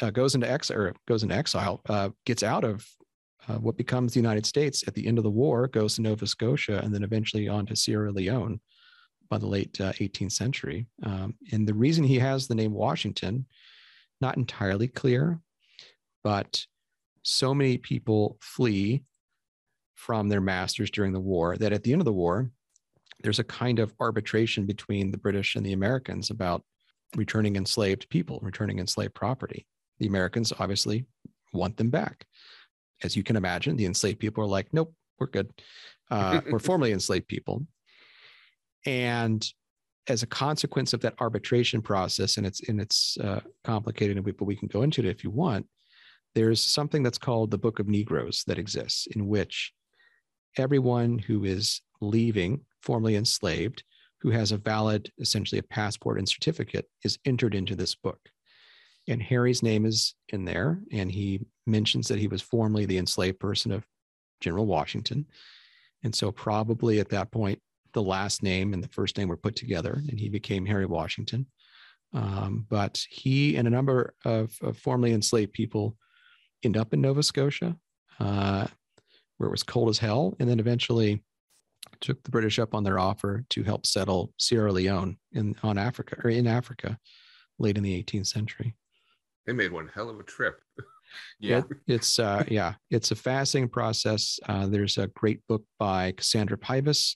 [0.02, 2.88] uh, goes into exile or goes into exile, uh, gets out of
[3.48, 6.28] uh, what becomes the United States at the end of the war, goes to Nova
[6.28, 8.60] Scotia, and then eventually on to Sierra Leone
[9.30, 10.88] by the late 18th uh, century.
[11.04, 13.46] Um, and the reason he has the name Washington,
[14.22, 15.40] not entirely clear,
[16.24, 16.66] but
[17.24, 19.04] so many people flee
[19.96, 22.50] from their masters during the war that at the end of the war,
[23.22, 26.64] there's a kind of arbitration between the British and the Americans about
[27.16, 29.68] returning enslaved people, returning enslaved property.
[30.00, 31.06] The Americans obviously
[31.54, 32.26] want them back.
[33.04, 35.52] As you can imagine, the enslaved people are like, nope, we're good.
[36.12, 37.66] Uh, we're formerly enslaved people.
[38.86, 39.46] And
[40.08, 44.56] as a consequence of that arbitration process, and it's and it's uh, complicated, but we
[44.56, 45.68] can go into it if you want.
[46.36, 49.72] There's something that's called the Book of Negroes that exists, in which
[50.58, 53.84] everyone who is leaving, formerly enslaved,
[54.22, 58.20] who has a valid, essentially a passport and certificate, is entered into this book
[59.10, 63.40] and Harry's name is in there, and he mentions that he was formerly the enslaved
[63.40, 63.86] person of
[64.40, 65.26] General Washington.
[66.04, 67.60] And so, probably at that point,
[67.94, 71.48] the last name and the first name were put together, and he became Harry Washington.
[72.14, 75.96] Um, but he and a number of, of, formerly enslaved people
[76.64, 77.76] end up in Nova Scotia,
[78.20, 78.68] uh,
[79.38, 81.24] where it was cold as hell, and then eventually
[82.02, 86.18] took the British up on their offer to help settle Sierra Leone in on Africa
[86.24, 86.98] or in Africa
[87.58, 88.76] late in the 18th century.
[89.50, 90.62] They made one hell of a trip.
[91.40, 94.40] Yeah, it, it's uh, yeah, it's a fascinating process.
[94.48, 97.16] Uh, there's a great book by Cassandra Pybus.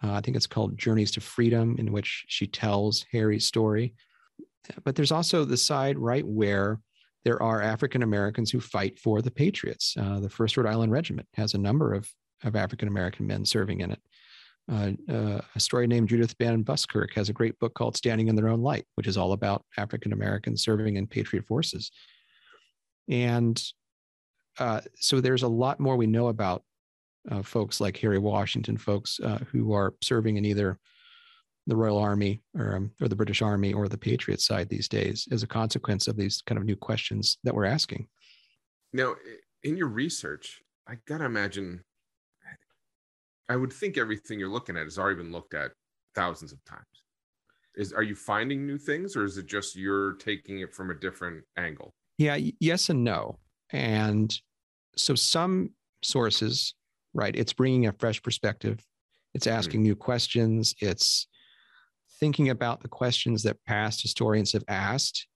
[0.00, 3.96] Uh, I think it's called Journeys to Freedom, in which she tells Harry's story.
[4.84, 6.78] But there's also the side right where
[7.24, 9.96] there are African Americans who fight for the Patriots.
[9.98, 12.08] Uh, the First Rhode Island Regiment has a number of
[12.44, 14.00] of African American men serving in it.
[14.70, 18.36] Uh, uh, a story named Judith Van Buskirk has a great book called Standing in
[18.36, 21.90] Their Own Light, which is all about African Americans serving in Patriot forces.
[23.08, 23.62] And
[24.58, 26.62] uh, so there's a lot more we know about
[27.30, 30.78] uh, folks like Harry Washington, folks uh, who are serving in either
[31.66, 35.26] the Royal Army or, um, or the British Army or the Patriot side these days
[35.30, 38.06] as a consequence of these kind of new questions that we're asking.
[38.92, 39.14] Now,
[39.62, 41.82] in your research, I gotta imagine
[43.48, 45.72] I would think everything you're looking at has already been looked at
[46.14, 46.84] thousands of times.
[47.76, 50.94] Is are you finding new things, or is it just you're taking it from a
[50.94, 51.92] different angle?
[52.18, 53.38] Yeah, yes and no.
[53.70, 54.34] And
[54.96, 55.70] so some
[56.02, 56.74] sources,
[57.12, 57.34] right?
[57.34, 58.78] It's bringing a fresh perspective.
[59.34, 59.52] It's hmm.
[59.52, 59.88] asking mm-hmm.
[59.88, 60.74] new questions.
[60.80, 61.26] It's
[62.20, 65.26] thinking about the questions that past historians have asked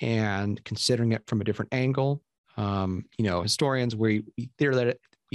[0.00, 2.22] and considering it from a different angle.
[2.56, 4.50] Um, you know, historians, we, we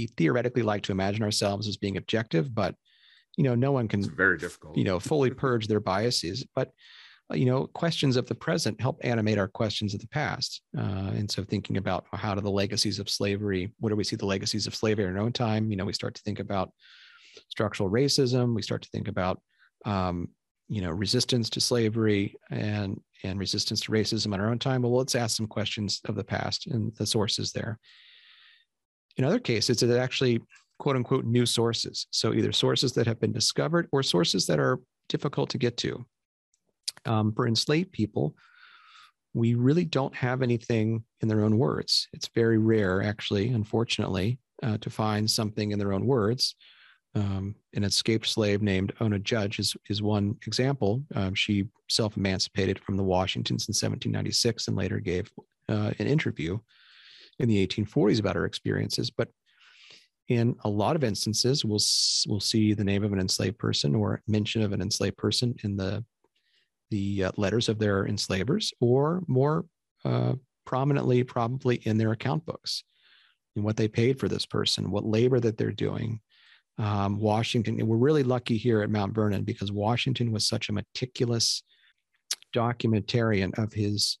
[0.00, 2.74] we theoretically like to imagine ourselves as being objective, but
[3.36, 6.44] you know, no one can it's very difficult, you know, fully purge their biases.
[6.54, 6.70] But
[7.30, 10.62] uh, you know, questions of the present help animate our questions of the past.
[10.76, 14.16] Uh, and so, thinking about how do the legacies of slavery, what do we see
[14.16, 15.70] the legacies of slavery in our own time?
[15.70, 16.72] You know, we start to think about
[17.48, 18.54] structural racism.
[18.54, 19.40] We start to think about,
[19.84, 20.28] um,
[20.68, 24.82] you know, resistance to slavery and and resistance to racism in our own time.
[24.82, 27.78] Well, let's ask some questions of the past and the sources there.
[29.16, 30.40] In other cases, it's actually
[30.78, 32.06] quote unquote new sources.
[32.10, 36.04] So either sources that have been discovered or sources that are difficult to get to.
[37.06, 38.34] Um, for enslaved people,
[39.34, 42.08] we really don't have anything in their own words.
[42.12, 46.56] It's very rare, actually, unfortunately, uh, to find something in their own words.
[47.14, 51.02] Um, an escaped slave named Ona Judge is, is one example.
[51.14, 55.30] Um, she self emancipated from the Washingtons in 1796 and later gave
[55.68, 56.58] uh, an interview
[57.40, 59.10] in the 1840s about her experiences.
[59.10, 59.28] But
[60.28, 61.80] in a lot of instances, we'll
[62.28, 65.76] we'll see the name of an enslaved person or mention of an enslaved person in
[65.76, 66.04] the
[66.90, 69.64] the uh, letters of their enslavers, or more
[70.04, 70.34] uh,
[70.64, 72.84] prominently, probably in their account books,
[73.56, 76.20] and what they paid for this person, what labor that they're doing.
[76.78, 80.72] Um, Washington, and we're really lucky here at Mount Vernon because Washington was such a
[80.72, 81.62] meticulous
[82.54, 84.18] documentarian of his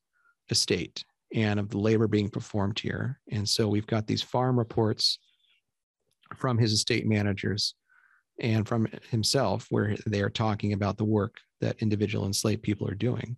[0.50, 1.04] estate
[1.34, 3.20] and of the labor being performed here.
[3.30, 5.18] And so we've got these farm reports
[6.36, 7.74] from his estate managers
[8.40, 12.94] and from himself where they are talking about the work that individual enslaved people are
[12.94, 13.36] doing.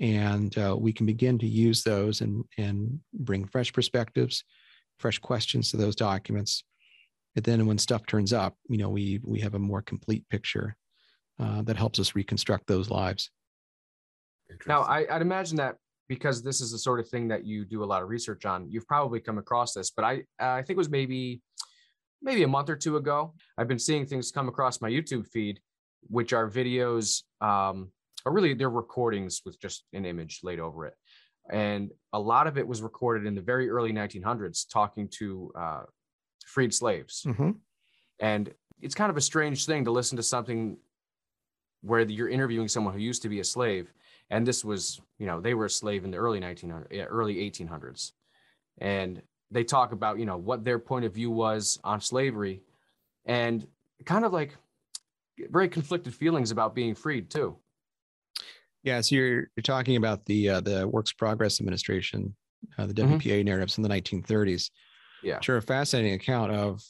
[0.00, 4.42] And uh, we can begin to use those and, and bring fresh perspectives,
[4.98, 6.64] fresh questions to those documents.
[7.36, 10.76] And then when stuff turns up, you know, we we have a more complete picture
[11.38, 13.30] uh, that helps us reconstruct those lives.
[14.66, 15.76] Now, I, I'd imagine that
[16.12, 18.70] because this is the sort of thing that you do a lot of research on,
[18.70, 19.90] you've probably come across this.
[19.90, 21.40] But I, I think it was maybe,
[22.20, 23.32] maybe a month or two ago.
[23.56, 25.58] I've been seeing things come across my YouTube feed,
[26.10, 27.92] which are videos, um,
[28.26, 30.92] or really they're recordings with just an image laid over it,
[31.50, 35.84] and a lot of it was recorded in the very early 1900s, talking to uh,
[36.44, 37.24] freed slaves.
[37.26, 37.56] Mhm.
[38.20, 38.52] And
[38.82, 40.76] it's kind of a strange thing to listen to something
[41.80, 43.90] where you're interviewing someone who used to be a slave.
[44.30, 48.12] And this was, you know, they were a slave in the early 1900s, early 1800s.
[48.78, 52.62] And they talk about, you know, what their point of view was on slavery
[53.26, 53.66] and
[54.04, 54.56] kind of like
[55.50, 57.56] very conflicted feelings about being freed too.
[58.82, 62.34] Yeah, so you're you're talking about the uh, the Works Progress Administration,
[62.78, 62.94] uh, the.
[62.94, 64.70] WPA narratives in the 1930s.
[65.22, 65.36] Yeah.
[65.36, 66.82] which are a fascinating account of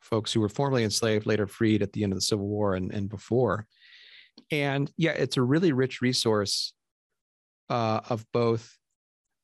[0.00, 2.92] folks who were formerly enslaved, later freed at the end of the Civil War and,
[2.92, 3.66] and before.
[4.50, 6.72] And yeah, it's a really rich resource
[7.68, 8.76] uh, of both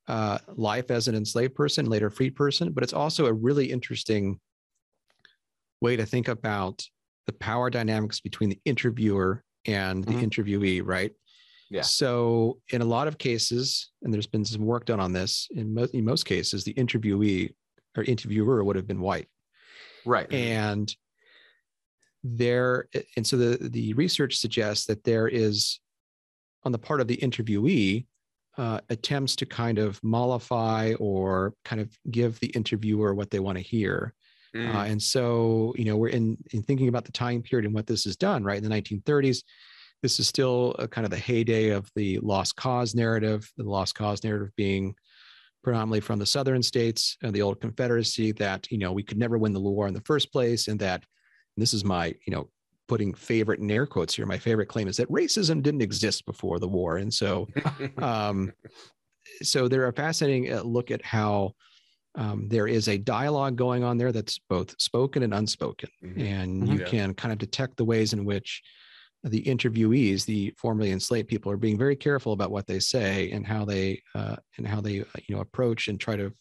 [0.07, 4.39] uh, life as an enslaved person, later freed person, but it's also a really interesting
[5.81, 6.83] way to think about
[7.27, 10.23] the power dynamics between the interviewer and the Mhm.
[10.29, 11.11] interviewee, right?
[11.69, 11.81] Yeah.
[11.81, 15.73] So in a lot of cases, and there's been some work done on this, in,
[15.73, 17.53] mo- in most cases, the interviewee
[17.97, 19.27] or interviewer would have been white
[20.05, 20.31] Right.
[20.31, 20.95] and
[22.27, 25.79] there and so the the research suggests that there is
[26.63, 28.05] on the part of the interviewee
[28.57, 33.57] uh, attempts to kind of mollify or kind of give the interviewer what they want
[33.57, 34.13] to hear
[34.55, 34.73] Mm.
[34.73, 37.85] uh, and so you know we're in in thinking about the time period and what
[37.87, 39.43] this has done right in the 1930s
[40.01, 43.95] this is still a kind of the heyday of the lost cause narrative the lost
[43.95, 44.95] cause narrative being
[45.61, 49.37] predominantly from the southern states and the old confederacy that you know we could never
[49.37, 51.03] win the war in the first place and that
[51.57, 52.49] this is my you know
[52.87, 56.59] putting favorite in air quotes here my favorite claim is that racism didn't exist before
[56.59, 57.47] the war and so
[58.01, 58.51] um,
[59.41, 61.51] so there are a fascinating uh, look at how
[62.15, 66.21] um, there is a dialogue going on there that's both spoken and unspoken Mhm.
[66.21, 66.85] and you Yeah.
[66.85, 68.61] can kind of detect the ways in which
[69.23, 73.47] the interviewees the formerly enslaved people are being very careful about what they say and
[73.47, 76.31] how they uh, and how they uh, you know approach and try to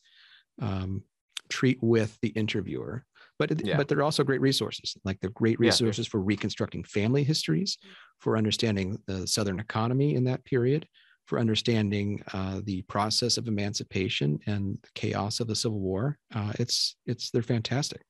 [0.61, 1.03] um,
[1.49, 3.05] treat with the interviewer
[3.39, 3.77] but Yeah.
[3.77, 5.69] but they're also great resources like they're great Yeah.
[5.69, 7.79] resources for reconstructing family histories
[8.19, 10.87] for understanding the southern economy in that period
[11.27, 16.53] for understanding uh, the process of emancipation and the chaos of the civil war uh,
[16.59, 18.03] it's it's they're fantastic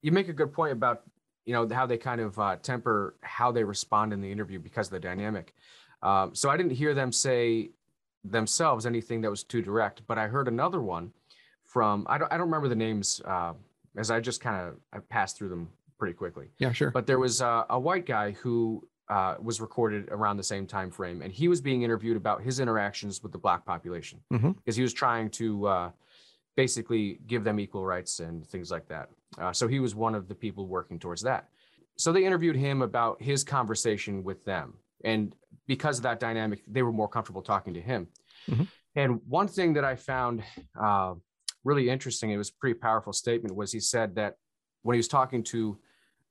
[0.00, 1.02] you make a good point about
[1.44, 4.86] you know how they kind of uh, temper how they respond in the interview because
[4.86, 5.54] of the dynamic
[6.02, 7.70] um, so i didn't hear them say
[8.24, 11.12] themselves anything that was too direct but i heard another one
[11.64, 13.54] from i don't, I don't remember the names uh,
[13.96, 15.68] as i just kind of i passed through them
[15.98, 16.48] pretty quickly.
[16.58, 16.90] Yeah sure.
[16.90, 20.90] But there was uh, a white guy who uh, was recorded around the same time
[20.90, 24.82] frame and he was being interviewed about his interactions with the black population because he
[24.82, 25.90] was trying to uh,
[26.56, 29.10] basically give them equal rights and things like that.
[29.38, 31.48] Uh, so he was one of the people working towards that.
[31.96, 34.74] So they interviewed him about his conversation with them
[35.04, 35.34] and
[35.68, 38.08] because of that dynamic they were more comfortable talking to him.
[38.50, 38.66] Mhm.
[38.96, 40.42] and one thing that i found
[40.80, 41.14] uh,
[41.64, 44.36] really interesting it was a pretty powerful statement was he said that
[44.82, 45.78] when he was talking to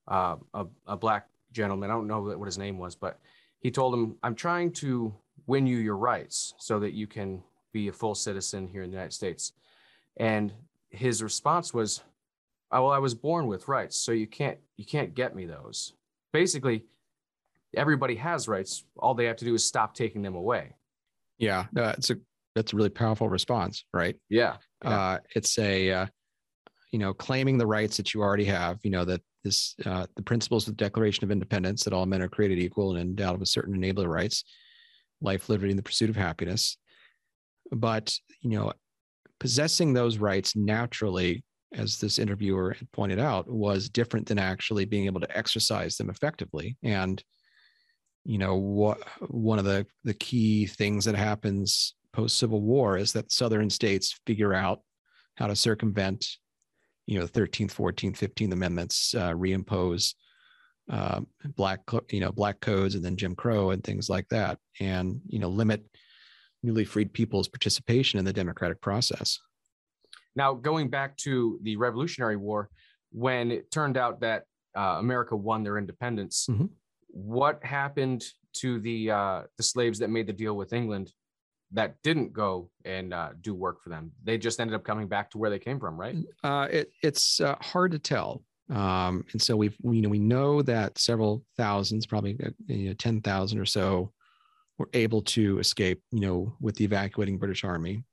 [0.07, 1.89] uh, a, a black gentleman.
[1.89, 3.19] I don't know what his name was, but
[3.59, 5.13] he told him, I'm trying to
[5.47, 8.95] win you your rights so that you can be a full citizen here in the
[8.95, 9.53] United States.
[10.17, 10.51] And
[10.89, 12.01] his response was,
[12.71, 15.93] oh, well, I was born with rights, so you can't you can't get me those.
[16.33, 16.85] Basically,
[17.75, 18.83] everybody has rights.
[18.97, 20.75] All they have to do is stop taking them away.
[21.73, 22.17] yeah it's a
[22.55, 24.57] that's a really powerful response right Yeah.
[24.83, 24.89] Yeah.
[24.89, 26.05] uh, it's a uh,
[26.91, 30.23] you know claiming the rights that you already have you know that this uh, the
[30.23, 33.49] principles of the declaration of independence that all men are created equal and endowed with
[33.49, 34.43] certain enabler rights
[35.21, 36.77] life liberty and the pursuit of happiness
[37.71, 38.71] but you know
[39.39, 41.43] possessing those rights naturally
[41.73, 46.09] as this interviewer had pointed out, was different than actually being able to exercise them
[46.09, 46.77] effectively.
[46.83, 47.23] And
[48.23, 48.99] you know what
[49.29, 54.19] one of the the key things that happens post Civil War is that Southern states
[54.25, 54.81] figure out
[55.35, 56.27] how to circumvent,
[57.05, 60.13] you know, the 13th, 14th, 15th Amendments, uh, reimpose
[60.89, 61.21] uh,
[61.55, 65.39] black, you know, black codes and then Jim Crow and things like that, and you
[65.39, 65.85] know, limit
[66.63, 69.39] newly freed people's participation in the democratic process.
[70.35, 72.69] Now, going back to the Revolutionary War,
[73.11, 74.43] when it turned out that
[74.77, 76.69] uh, America won their independence, Mhm.
[77.07, 81.11] what happened to the uh, the slaves that made the deal with England
[81.73, 84.11] that didn't go and uh, do work for them?
[84.23, 86.15] They just ended up coming back to where they came from, right?
[86.43, 88.43] Uh, it, it's uh, hard to tell.
[88.69, 92.89] Um, and so we've, we, you know, we know that several thousands, probably uh, you
[92.89, 94.11] know, 10,000 or so
[94.77, 98.03] were able to escape, you know, with the evacuating British army.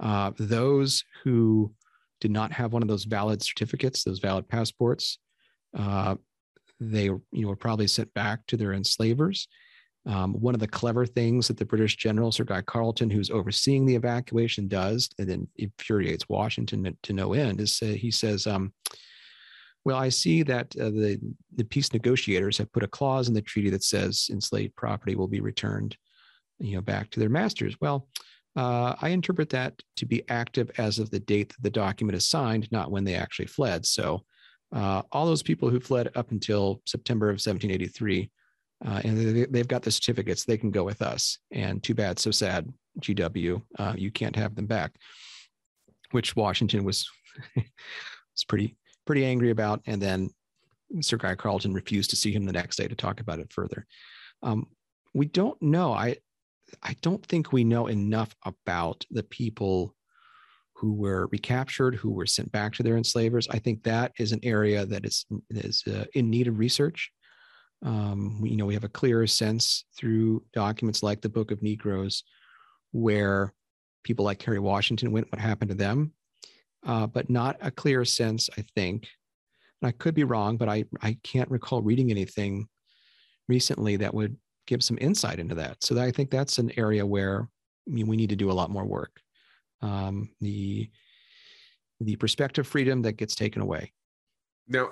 [0.00, 1.72] Uh, those who
[2.20, 5.18] did not have one of those valid certificates, those valid passports,
[5.76, 6.16] uh,
[6.80, 9.48] they, you know, were probably sent back to their enslavers.
[10.04, 13.86] Um, one of the clever things that the British general, Sir Guy Carleton, who's overseeing
[13.86, 18.72] the evacuation, does, and then infuriates Washington to, no end, is say, he says, um,
[19.84, 21.20] "Well, I see that uh, the
[21.54, 25.28] the peace negotiators have put a clause in the treaty that says enslaved property will
[25.28, 25.96] be returned,
[26.58, 27.76] you know, back to their masters.
[27.80, 28.08] Well,
[28.56, 32.28] uh, I interpret that to be active as of the date that the document is
[32.28, 33.86] signed, not when they actually fled.
[33.86, 34.24] So,
[34.72, 38.32] uh, all those people who fled up until September of 1783."
[38.86, 40.44] Uh, and they, they've got the certificates.
[40.44, 41.38] They can go with us.
[41.50, 43.62] And too bad, so sad, GW.
[43.78, 44.92] Uh, you can't have them back,
[46.10, 47.08] which Washington was
[47.56, 48.76] was pretty
[49.06, 49.82] pretty angry about.
[49.86, 50.30] And then
[51.00, 53.86] Sir Guy Carleton refused to see him the next day to talk about it further.
[54.42, 54.66] Um,
[55.14, 55.92] we don't know.
[55.92, 56.16] I
[56.82, 59.94] I don't think we know enough about the people
[60.74, 63.46] who were recaptured, who were sent back to their enslavers.
[63.48, 67.12] I think that is an area that is is uh, in need of research.
[67.82, 72.22] Um, you know, we have a clearer sense through documents like the Book of Negroes,
[72.92, 73.52] where
[74.04, 76.12] people like Harry Washington went, what happened to them,
[76.86, 79.08] uh, but not a clear sense, I think.
[79.80, 82.68] And I could be wrong, but I, I can't recall reading anything
[83.48, 85.82] recently that would give some insight into that.
[85.82, 87.48] So I think that's an area where
[87.88, 89.20] I mean, we need to do a lot more work.
[89.80, 90.90] Um, the
[92.00, 93.92] the perspective freedom that gets taken away.
[94.66, 94.90] Now,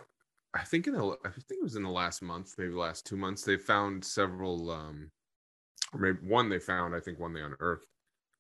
[0.55, 3.07] I think in the I think it was in the last month, maybe the last
[3.07, 5.11] two months, they found several um
[5.93, 7.89] or maybe one they found, I think one they unearthed,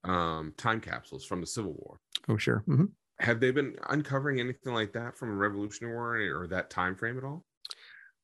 [0.04, 2.00] um, time capsules from the Civil War.
[2.28, 2.62] Oh, sure.
[2.68, 2.92] Mhm.
[3.18, 5.94] Have they been uncovering anything like that from a Revolutionary
[6.32, 7.44] War or that time frame at all?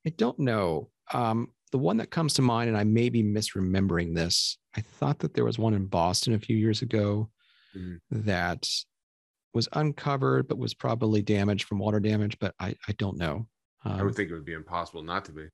[0.06, 0.90] I don't know.
[1.12, 5.18] Um, the one that comes to mind, and I may be misremembering this, I thought
[5.20, 7.30] that there was one in Boston a few years ago
[7.74, 8.00] Mhm.
[8.10, 8.68] that
[9.52, 13.48] was uncovered, but was probably damaged from water damage, but I, I don't know.
[13.86, 15.46] I Um, would think it would be impossible not to be.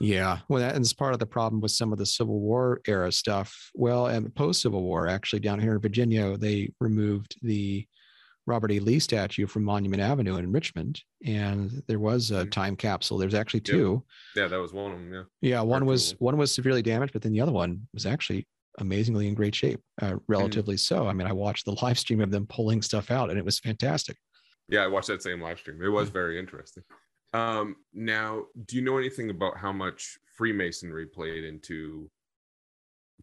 [0.00, 0.38] yeah.
[0.48, 3.70] Well, that is part of the problem with some of the Civil War era stuff.
[3.74, 7.86] Well, and post Civil War, actually, down here in Virginia, they removed the
[8.46, 8.80] Robert E.
[8.80, 11.02] Lee statue from Monument Avenue in Richmond.
[11.24, 12.50] And there was a Mhm.
[12.50, 13.18] time capsule.
[13.18, 14.04] There's actually two.
[14.34, 15.12] Yeah, that was one of them.
[15.12, 15.24] Yeah.
[15.40, 18.46] Yeah, one was one was severely damaged, but then the other one was actually
[18.78, 21.06] amazingly in great shape, uh, relatively so.
[21.06, 23.58] I mean, I watched the live stream of them pulling stuff out, and it was
[23.58, 24.16] fantastic.
[24.68, 25.82] Yeah, I watched that same live stream.
[25.82, 26.82] It was very interesting.
[27.32, 32.10] Um, now, do you know anything about how much Freemasonry played into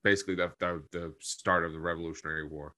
[0.03, 2.73] basically the, the, the start of the Revolutionary War?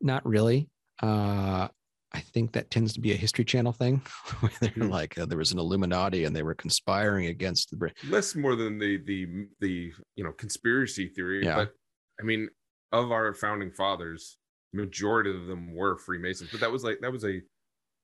[0.00, 0.68] Not really.
[1.02, 1.68] Uh,
[2.12, 4.02] I think that tends to be a History Channel thing,
[4.40, 4.88] where they're Hmm.
[4.88, 7.96] like uh, there was an Illuminati and they were conspiring against the Brit.
[8.08, 9.26] Less more than the the
[9.60, 11.56] the you know conspiracy theory, Yeah.
[11.56, 11.72] but
[12.20, 12.48] I mean,
[12.92, 14.38] of our founding fathers,
[14.72, 16.50] majority of them were Freemasons.
[16.50, 17.40] But that was like that was a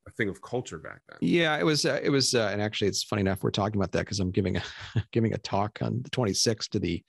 [0.07, 1.19] a thing of culture back then.
[1.21, 1.85] Yeah, it was.
[1.85, 4.31] Uh, it was, uh, and actually, it's funny enough we're talking about that because I'm
[4.31, 4.63] giving a
[5.13, 7.03] giving a talk on the 26th to the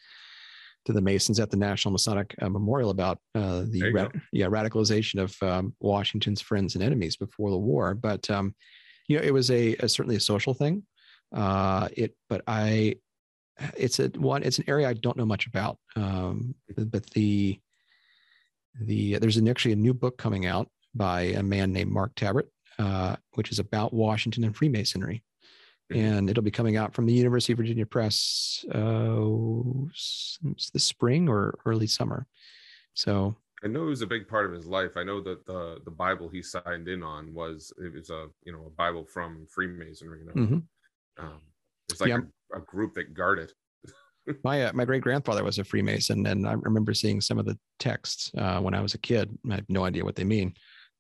[0.85, 5.21] to the Masons at the National Masonic uh, Memorial about uh, the ra- yeah radicalization
[5.21, 7.93] of um, Washington's friends and enemies before the war.
[7.93, 8.53] But um,
[9.07, 10.83] you know, it was a, a certainly a social thing.
[11.33, 12.95] Uh, it, but I,
[13.77, 14.43] it's a one.
[14.43, 15.77] It's an area I don't know much about.
[15.95, 17.59] Um, but the
[18.79, 22.47] the there's an, actually a new book coming out by a man named Mark Tabbert,
[22.79, 25.23] uh, which is about Washington and Freemasonry.
[25.91, 25.97] Mhm.
[25.97, 30.39] And it'll be coming out from the University of Virginia Press uh, s-
[30.73, 32.25] this spring or early summer.
[32.93, 34.91] So I know it was a big part of his life.
[34.97, 38.51] I know that the the Bible he signed in on was it was a you
[38.53, 40.19] know a Bible from Freemasonry.
[40.19, 40.63] You know, mhm.
[41.19, 41.41] um,
[41.89, 42.19] it's like Yeah.
[42.53, 43.51] a, a group that guarded.
[44.43, 47.57] my uh, my great grandfather was a Freemason, and I remember seeing some of the
[47.79, 49.37] texts uh, when I was a kid.
[49.51, 50.53] I have no idea what they mean,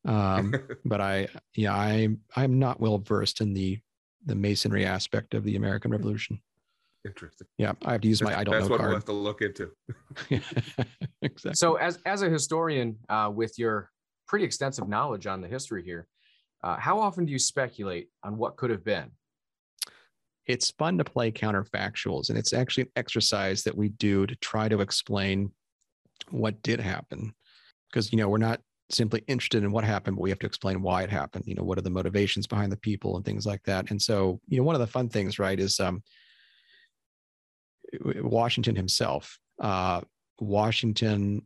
[0.05, 0.53] Um,
[0.85, 3.79] but I, yeah, I, I'm not well versed in the
[4.25, 6.41] the masonry aspect of the American Revolution.
[7.05, 7.45] Interesting.
[7.57, 9.11] Yeah, I have to use my That's- I don't That's know what we'll have to
[9.11, 9.71] look into.
[11.21, 11.53] exactly.
[11.55, 13.91] So, as as a historian, uh, with your
[14.27, 16.07] pretty extensive knowledge on the history here,
[16.63, 19.11] uh, how often do you speculate on what could have been?
[20.45, 24.67] it's fun to play counterfactuals and it's actually an exercise that we do to try
[24.67, 25.51] to explain
[26.29, 27.33] what did happen
[27.89, 28.59] because you know we're not
[28.93, 31.63] simply interested in what happened but we have to explain why it happened you know
[31.63, 34.63] what are the motivations behind the people and things like that and so you know
[34.63, 36.01] one of the fun things right is um
[38.21, 40.01] washington himself uh
[40.39, 41.41] washington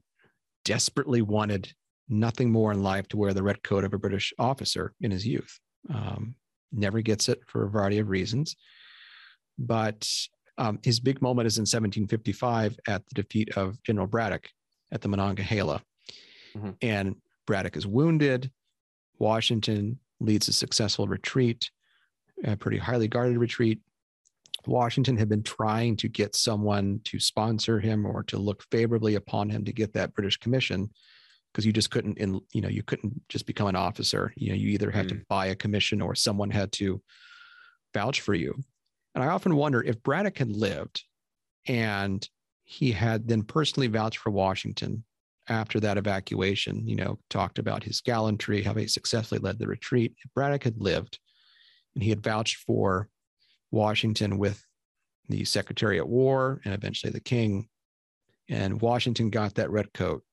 [0.63, 1.71] desperately wanted
[2.09, 5.25] nothing more in life to wear the red coat of a british officer in his
[5.25, 5.59] youth
[5.93, 6.35] um,
[6.71, 8.55] never gets it for a variety of reasons
[9.57, 10.07] but
[10.57, 14.49] um, his big moment is in 1755 at the defeat of General Braddock
[14.91, 15.81] at the Monongahela.
[16.55, 16.75] Mhm.
[16.81, 17.15] And
[17.47, 18.51] Braddock is wounded.
[19.17, 21.71] Washington leads a successful retreat,
[22.43, 23.79] a pretty highly guarded retreat.
[24.67, 29.49] Washington had been trying to get someone to sponsor him or to look favorably upon
[29.49, 30.91] him to get that British commission
[31.51, 34.55] because you just couldn't in you know you couldn't just become an officer you know
[34.55, 35.27] you either had to mm.
[35.27, 37.01] buy a commission or someone had to
[37.93, 38.53] vouch for you
[39.15, 41.03] and I often wonder if Braddock had lived
[41.67, 42.27] and
[42.63, 45.03] he had then personally vouched for Washington
[45.49, 50.13] after that evacuation, you know, talked about his gallantry, how he successfully led the retreat.
[50.23, 51.19] If Braddock had lived
[51.95, 53.09] and he had vouched for
[53.71, 54.63] Washington with
[55.29, 57.67] the Secretary at War and eventually the King,
[58.49, 60.23] and Washington got that red coat,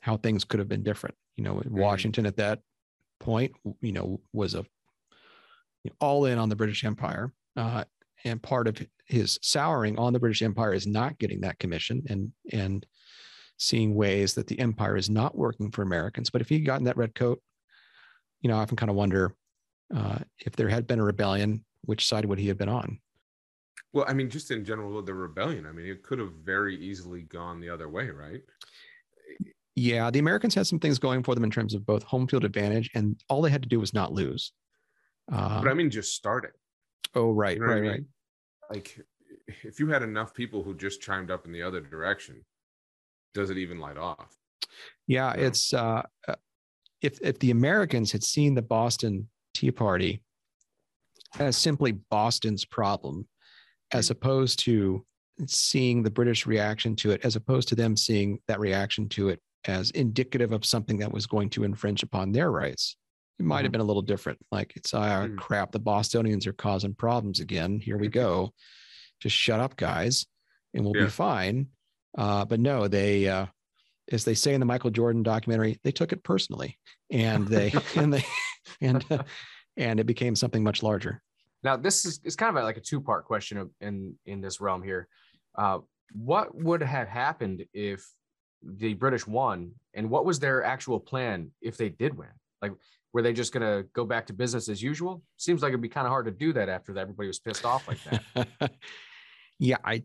[0.00, 1.16] how things could have been different.
[1.36, 2.60] You know, Washington at that
[3.20, 4.64] point, you know, was a
[5.84, 7.32] you know, all in on the British Empire.
[7.56, 7.84] Uh,
[8.24, 12.32] and part of his souring on the British Empire is not getting that commission and
[12.52, 12.86] and
[13.58, 16.30] seeing ways that the empire is not working for Americans.
[16.30, 17.42] But if he'd gotten that red coat,
[18.40, 19.34] you know, I often kind of wonder
[19.94, 23.00] uh, if there had been a rebellion, which side would he have been on?
[23.92, 26.76] Well, I mean, just in general, with the rebellion, I mean, it could have very
[26.76, 28.42] easily gone the other way, right?
[29.74, 32.44] Yeah, the Americans had some things going for them in terms of both home field
[32.44, 34.52] advantage, and all they had to do was not lose.
[35.32, 36.50] Uh, But I mean, just starting.
[37.14, 37.90] oh, right, You know what I right, mean?
[38.70, 38.76] right.
[38.76, 39.00] Like,
[39.64, 42.44] if you had enough people who just chimed up in the other direction,
[43.34, 44.36] does it even light off?
[45.06, 46.34] Yeah, it's uh, uh,
[47.02, 50.22] if if the Americans had seen the Boston Tea Party
[51.38, 53.26] as simply Boston's problem,
[53.92, 55.04] as opposed to
[55.46, 59.40] seeing the British reaction to it, as opposed to them seeing that reaction to it
[59.66, 62.96] as indicative of something that was going to infringe upon their rights,
[63.38, 63.72] it might have Mhm.
[63.72, 64.38] been a little different.
[64.50, 65.36] Like it's ah Mm.
[65.36, 67.78] crap, the Bostonians are causing problems again.
[67.78, 68.52] Here we go.
[69.20, 70.26] Just shut up, guys,
[70.74, 71.04] and we'll Yeah.
[71.04, 71.68] be fine.
[72.16, 73.46] Uh, but no, they, uh,
[74.10, 76.78] as they say in the Michael Jordan documentary, they took it personally,
[77.10, 78.24] and they and they
[78.80, 79.22] and uh,
[79.76, 81.22] and it became something much larger.
[81.62, 84.82] Now, this is it's kind of like a two part question in in this realm
[84.82, 85.08] here.
[85.56, 85.78] Uh,
[86.12, 88.06] what would have happened if
[88.62, 92.28] the British won, and what was their actual plan if they did win?
[92.62, 92.72] Like,
[93.12, 95.22] were they just gonna go back to business as usual?
[95.36, 97.64] Seems like it'd be kind of hard to do that after that everybody was pissed
[97.64, 98.70] off like that.
[99.58, 100.04] yeah, I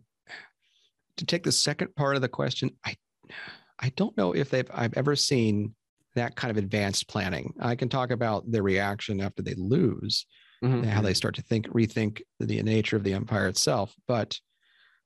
[1.18, 2.96] to take the second part of the question, I
[3.80, 5.76] I don't know if they've I've ever seen
[6.16, 7.54] that kind of advanced planning.
[7.60, 10.26] I can talk about their reaction after they lose,
[10.64, 10.84] Mhm.
[10.84, 14.40] and how they start to think rethink the nature of the empire itself, but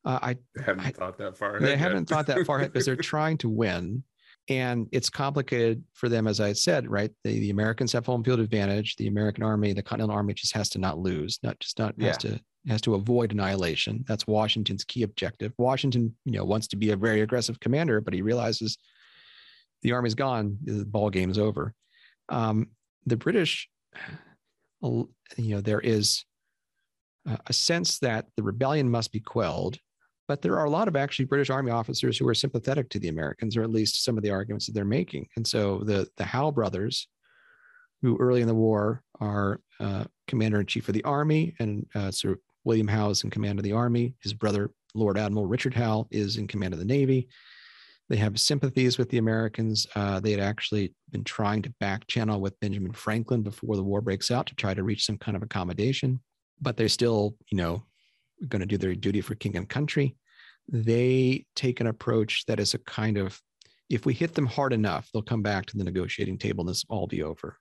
[0.05, 1.53] uh, I They haven't I- thought that far.
[1.59, 1.79] they ahead yet.
[1.79, 4.03] haven't thought that far ahead because they're trying to win
[4.49, 7.11] and it's complicated for them as i said right?
[7.23, 8.95] The, the americans have home field advantage.
[8.95, 12.17] The american army the continental army just has to not lose not just not has
[12.19, 14.03] to has to avoid annihilation.
[14.07, 15.53] That's washington's key objective.
[15.57, 18.77] Washington you know wants to be a very aggressive commander but he realizes
[19.83, 21.73] the army's gone the ball game's over.
[22.29, 22.69] Um,
[23.05, 23.69] the british
[24.81, 25.07] you
[25.37, 26.25] know there is
[27.47, 29.79] a sense that the rebellion must be quelled
[30.27, 33.07] but there are a lot of actually British Army officers who are sympathetic to the
[33.07, 35.27] Americans, or at least some of the arguments that they're making.
[35.35, 37.07] And so the the Howe brothers,
[38.01, 42.11] who early in the war are uh, commander in chief of the army, and uh,
[42.11, 44.15] Sir William Howe is in command of the army.
[44.21, 47.29] His brother Lord Admiral Richard Howe is in command of the navy.
[48.09, 49.85] They have sympathies with the Americans.
[49.95, 54.01] Uh, they had actually been trying to back channel with Benjamin Franklin before the war
[54.01, 56.21] breaks out to try to reach some kind of accommodation,
[56.61, 57.83] but they're still, you know,
[58.47, 60.15] going to do their duty for king and country.
[60.69, 63.41] They take an approach that is a kind of,
[63.89, 66.83] if we hit them hard enough, they'll come back to the negotiating table and this
[66.87, 67.57] will all be over.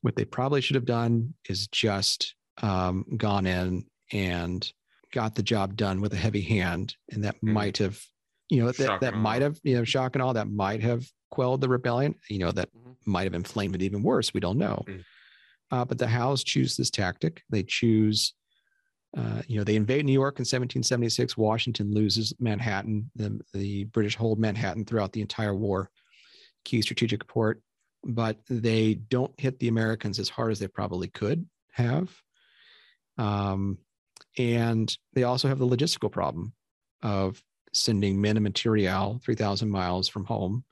[0.00, 4.70] What they probably should have done is just um, gone in and
[5.12, 7.52] got the job done with a heavy hand, and that Mhm.
[7.52, 8.00] might have,
[8.48, 11.60] you know, that that might have, you know, shock and all that might have quelled
[11.60, 12.14] the rebellion.
[12.28, 12.96] You know, that Mhm.
[13.06, 14.34] might have inflamed it even worse.
[14.34, 14.84] We don't know.
[14.86, 15.04] Mm.
[15.70, 17.42] Uh, but the Howes choose this tactic.
[17.50, 18.34] They choose,
[19.16, 21.36] uh, you know, they invade New York in 1776.
[21.36, 23.10] Washington loses Manhattan.
[23.16, 25.90] The, the British hold Manhattan throughout the entire war,
[26.64, 27.62] key strategic port,
[28.04, 32.14] but they don't hit the Americans as hard as they probably could have.
[33.16, 33.78] Um,
[34.36, 36.52] and they also have the logistical problem
[37.02, 40.64] of sending men and material 3,000 miles from home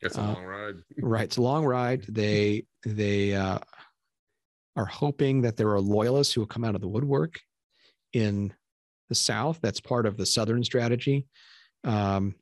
[0.00, 0.74] It's a Uh, long ride.
[0.98, 3.58] right it's a long ride they they uh,
[4.76, 7.40] are hoping that there are loyalists who will come out of the woodwork
[8.12, 8.52] in
[9.08, 11.26] the south that's part of the southern strategy
[11.84, 12.34] um,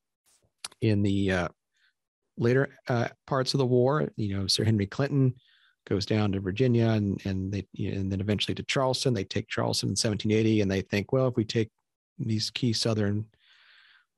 [0.81, 1.49] in the uh,
[2.37, 5.35] later uh, parts of the war you know sir henry clinton
[5.89, 9.25] goes down to virginia and and they you know, and then eventually to charleston they
[9.25, 11.71] take charleston in 1780 and they think well if we take
[12.19, 13.25] these key southern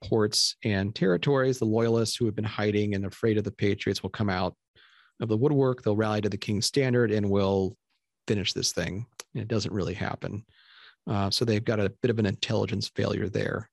[0.03, 1.59] ports and territories.
[1.59, 4.55] The loyalists who have been hiding and afraid of the Patriots will come out
[5.21, 5.83] of the woodwork.
[5.83, 7.77] They'll rally to the King's standard and will
[8.27, 9.07] finish this thing.
[9.35, 10.45] And it doesn't really happen.
[11.09, 13.69] Uh, so they've got a bit of an intelligence failure there,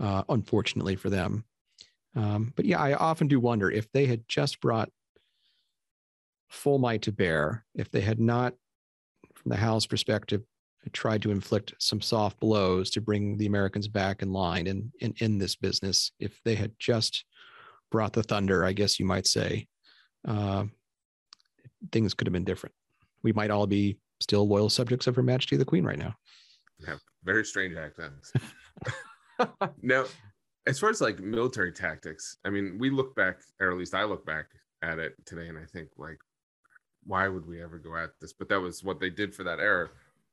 [0.00, 1.44] uh, unfortunately for them.
[2.14, 4.90] Um, but yeah, I often do wonder if they had just brought
[6.50, 8.54] full might to bear, if they had not,
[9.34, 10.42] from the Howes perspective,
[10.92, 15.14] tried to inflict some soft blows to bring the Americans back in line and in,
[15.18, 16.10] in this business.
[16.18, 17.24] If they had just
[17.90, 19.68] brought the thunder, I guess you might say,
[20.26, 20.64] uh,
[21.92, 22.74] things could have been different.
[23.22, 26.16] We might all be still loyal subjects of Her Majesty the Queen right now.
[26.86, 28.32] Have very strange accents.
[29.82, 30.04] now,
[30.66, 34.04] as far as like military tactics, I mean, we look back, or at least I
[34.04, 34.46] look back
[34.82, 36.18] at it today, and I think like,
[37.04, 38.32] why would we ever go at this?
[38.32, 39.88] But that was what they did for that era.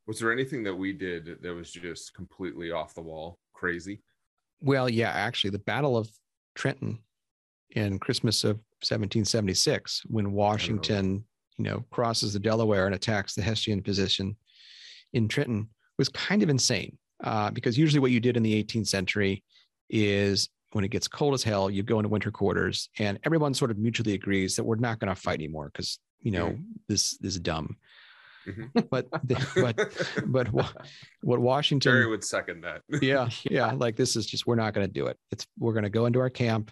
[0.07, 4.01] Was there anything that we did that was just completely off the wall, crazy?
[4.61, 6.09] Well, yeah, actually, the Battle of
[6.55, 6.99] Trenton
[7.71, 11.23] in Christmas of 1776, when Washington,
[11.57, 14.35] you know, crosses the Delaware and attacks the Hessian position
[15.13, 15.69] in Trenton,
[15.99, 16.97] was kind of insane.
[17.23, 19.43] Uh, because usually, what you did in the 18th century
[19.89, 23.71] is when it gets cold as hell, you go into winter quarters, and everyone sort
[23.71, 26.57] of mutually agrees that we're not going to fight anymore because you know
[26.87, 27.77] this, this is dumb.
[28.47, 28.89] Mhm.
[28.89, 30.87] But the, but but what,
[31.21, 32.81] what Washington Jerry would second that.
[33.01, 35.83] yeah yeah like this is just we're not going to do it it's we're going
[35.83, 36.71] to go into our camp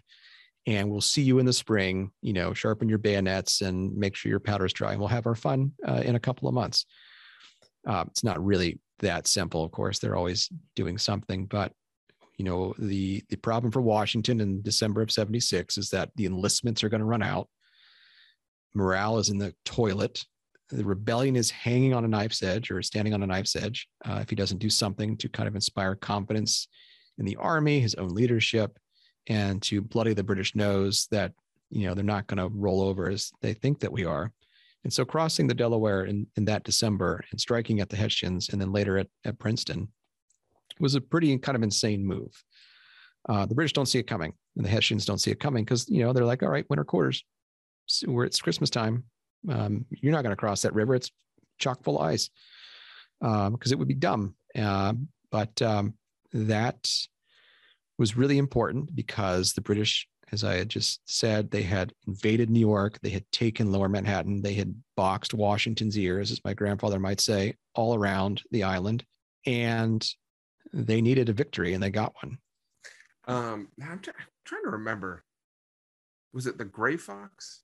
[0.65, 4.29] and we'll see you in the spring you know sharpen your bayonets and make sure
[4.29, 6.85] your powder's dry and we'll have our fun uh, in a couple of months
[7.85, 9.63] uh, it's not really that simple.
[9.63, 11.71] Of course they're always doing something but
[12.37, 16.83] you know the the problem for washington in december of 76 is that the enlistments
[16.83, 17.49] are going to run out.
[18.73, 20.23] Morale is in the toilet.
[20.69, 24.19] The rebellion is hanging on a knife's edge or standing on a knife's edge uh,
[24.21, 26.67] if he doesn't do something to kind of inspire confidence
[27.17, 28.77] in the army, his own leadership,
[29.27, 31.33] and to bloody the British nose that
[31.69, 34.31] you know they're not going to roll over as they think that we are.
[34.88, 38.61] And so crossing the Delaware in, in that December and striking at the Hessians and
[38.61, 39.89] then later at, at Princeton
[40.80, 42.31] was a pretty kind of insane move.
[43.27, 45.89] Uh, the British don't see it coming, and the Hessians don't see it coming because
[45.89, 47.26] you know they're like, all right, winter quarters.
[47.88, 49.03] So we're it's Christmas time.
[49.49, 50.95] Um, you're not going to cross that river.
[50.95, 51.11] It's
[51.59, 52.30] chock full of ice
[53.19, 54.35] because um, it would be dumb.
[54.57, 54.93] Uh,
[55.34, 55.95] but um,
[56.31, 56.89] that
[57.99, 62.59] was really important because the British, as I had just said, they had invaded New
[62.59, 67.21] York, they had taken Lower Manhattan, they had boxed Washington's ears, as my grandfather might
[67.21, 69.05] say, all around the island,
[69.45, 70.05] and
[70.73, 72.37] they needed a victory, and they got one.
[73.27, 75.23] Um, I'm, try- I'm trying to remember.
[76.33, 77.63] Was it the Gray Fox?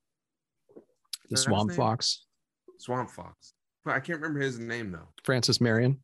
[0.73, 0.81] The Is
[1.30, 1.72] that his Swamp?
[1.73, 2.26] Fox,
[2.80, 3.53] Swamp Fox.
[3.85, 5.10] But I can't remember his name though.
[5.23, 6.02] Francis Marion.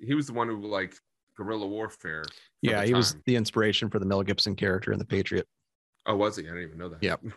[0.00, 0.94] He was the one who like
[1.38, 2.24] guerrilla warfare.
[2.60, 5.46] Yeah, he was the inspiration for the Mel Gibson character in The Patriot.
[6.04, 6.42] Oh, was he?
[6.42, 7.02] I didn't even know that.
[7.02, 7.20] Yep.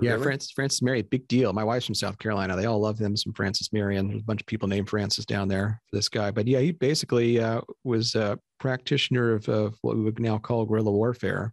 [0.00, 0.22] Yeah, Really?
[0.22, 1.52] Francis Francis Marion, big deal.
[1.52, 2.54] My wife's from South Carolina.
[2.54, 3.16] They all love him.
[3.16, 4.06] Some Francis Marion.
[4.06, 6.30] There's a bunch of people named Francis down there for this guy.
[6.30, 10.66] But yeah, he basically uh, was a practitioner of, of what we would now call
[10.66, 11.52] guerrilla warfare.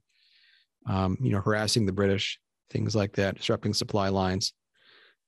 [0.85, 2.39] Um, you know, harassing the British,
[2.69, 4.53] things like that, disrupting supply lines.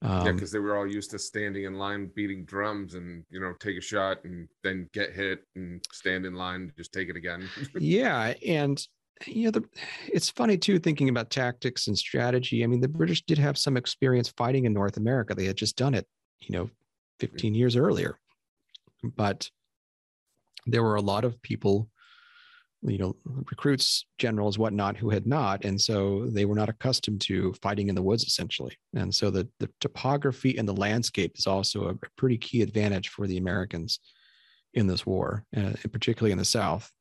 [0.01, 3.39] Yeah, Um, because they were all used to standing in line, beating drums, and you
[3.39, 7.15] know, take a shot and then get hit and stand in line, just take it
[7.15, 7.47] again.
[7.79, 8.85] yeah, and
[9.25, 9.63] you know, the,
[10.07, 12.63] it's funny too thinking about tactics and strategy.
[12.63, 15.33] I mean, the British did have some experience fighting in North America.
[15.33, 16.05] They had just done it,
[16.39, 16.69] you know,
[17.19, 18.19] 15 years earlier.
[19.03, 19.49] But
[20.65, 21.89] there were a lot of people,
[22.83, 27.53] you know, recruits, generals, whatnot, who had not, and so they were not accustomed to
[27.61, 28.77] fighting in the woods, essentially.
[28.95, 33.27] And so the the topography and the landscape is also a pretty key advantage for
[33.27, 33.99] the Americans
[34.73, 36.91] in this war, uh, and particularly in the South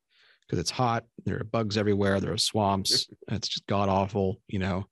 [0.41, 1.03] because it's hot.
[1.25, 2.19] There are bugs everywhere.
[2.19, 3.07] There are swamps.
[3.29, 4.85] It's just god awful, you know.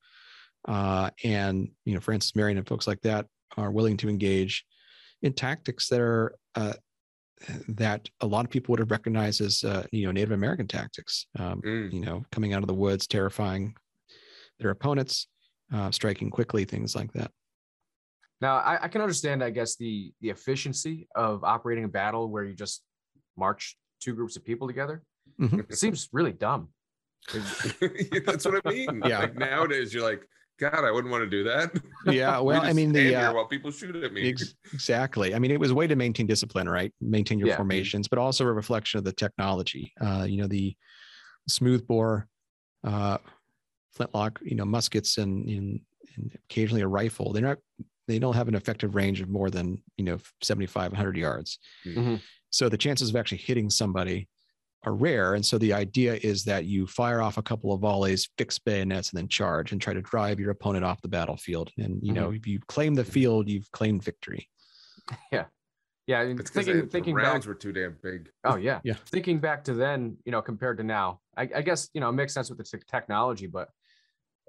[0.67, 3.25] uh, and you know Francis Marion and folks like that
[3.57, 4.65] are willing to engage
[5.21, 6.73] in tactics that are uh,
[7.67, 11.27] that a lot of people would have recognized as uh, you know Native American tactics.
[11.37, 11.93] Um, Mm.
[11.93, 13.75] You know, coming out of the woods, terrifying
[14.59, 15.27] their opponents,
[15.73, 17.31] uh, striking quickly, things like that.
[18.41, 22.43] Now, I, I can understand, I guess, the the efficiency of operating a battle where
[22.43, 22.83] you just
[23.37, 25.03] march two groups of people together.
[25.39, 25.59] Mhm.
[25.69, 26.69] It seems really dumb.
[28.25, 29.01] That's what I mean.
[29.05, 29.19] Yeah.
[29.19, 31.71] Like nowadays, you're like, God, I wouldn't want to do that.
[32.05, 34.29] Yeah, well, I mean, the uh, while people shoot at me.
[34.29, 35.35] Ex- exactly.
[35.35, 36.93] I mean, it was a way to maintain discipline, right?
[37.01, 37.57] Maintain your Yeah.
[37.57, 39.91] formations, but also a reflection of the technology.
[39.99, 40.75] Uh, you know, the
[41.49, 42.27] smooth bore,
[42.85, 43.17] uh,
[43.93, 45.79] flintlock, you know, muskets and, and,
[46.15, 47.33] and occasionally a rifle.
[47.33, 47.57] They're not,
[48.07, 51.59] they don't have an effective range of more than, you know, 75, 100 yards.
[51.85, 52.21] Mhm.
[52.49, 54.29] So the chances of actually hitting somebody
[54.85, 55.33] are rare.
[55.35, 59.09] And so the idea is that you fire off a couple of volleys, fix bayonets,
[59.11, 61.71] and then charge and try to drive your opponent off the battlefield.
[61.77, 64.49] And, you know, if you claim the field, you've claimed victory.
[65.31, 65.45] Yeah,
[66.19, 67.23] I mean, It's because thinking the thinking back.
[67.25, 68.29] rounds were too damn big.
[68.43, 68.93] Oh yeah, Yeah.
[69.07, 72.13] Thinking back to then, you know, compared to now, I, I guess you know it
[72.13, 73.69] makes sense with the te- technology, but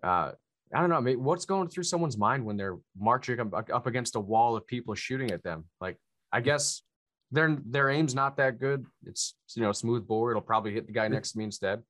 [0.02, 0.32] uh,
[0.74, 0.96] I don't know.
[0.96, 4.54] I mean, what's going through someone's mind when they're marching up, up against a wall
[4.54, 5.64] of people shooting at them?
[5.80, 5.96] Like,
[6.30, 6.82] I guess
[7.30, 8.86] their their aim's not that good.
[9.04, 10.30] It's you know smooth bore.
[10.30, 11.82] It'll probably hit the guy next to me instead.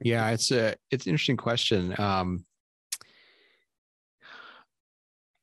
[0.00, 1.94] Yeah, it's a it's an interesting question.
[1.98, 2.44] Um,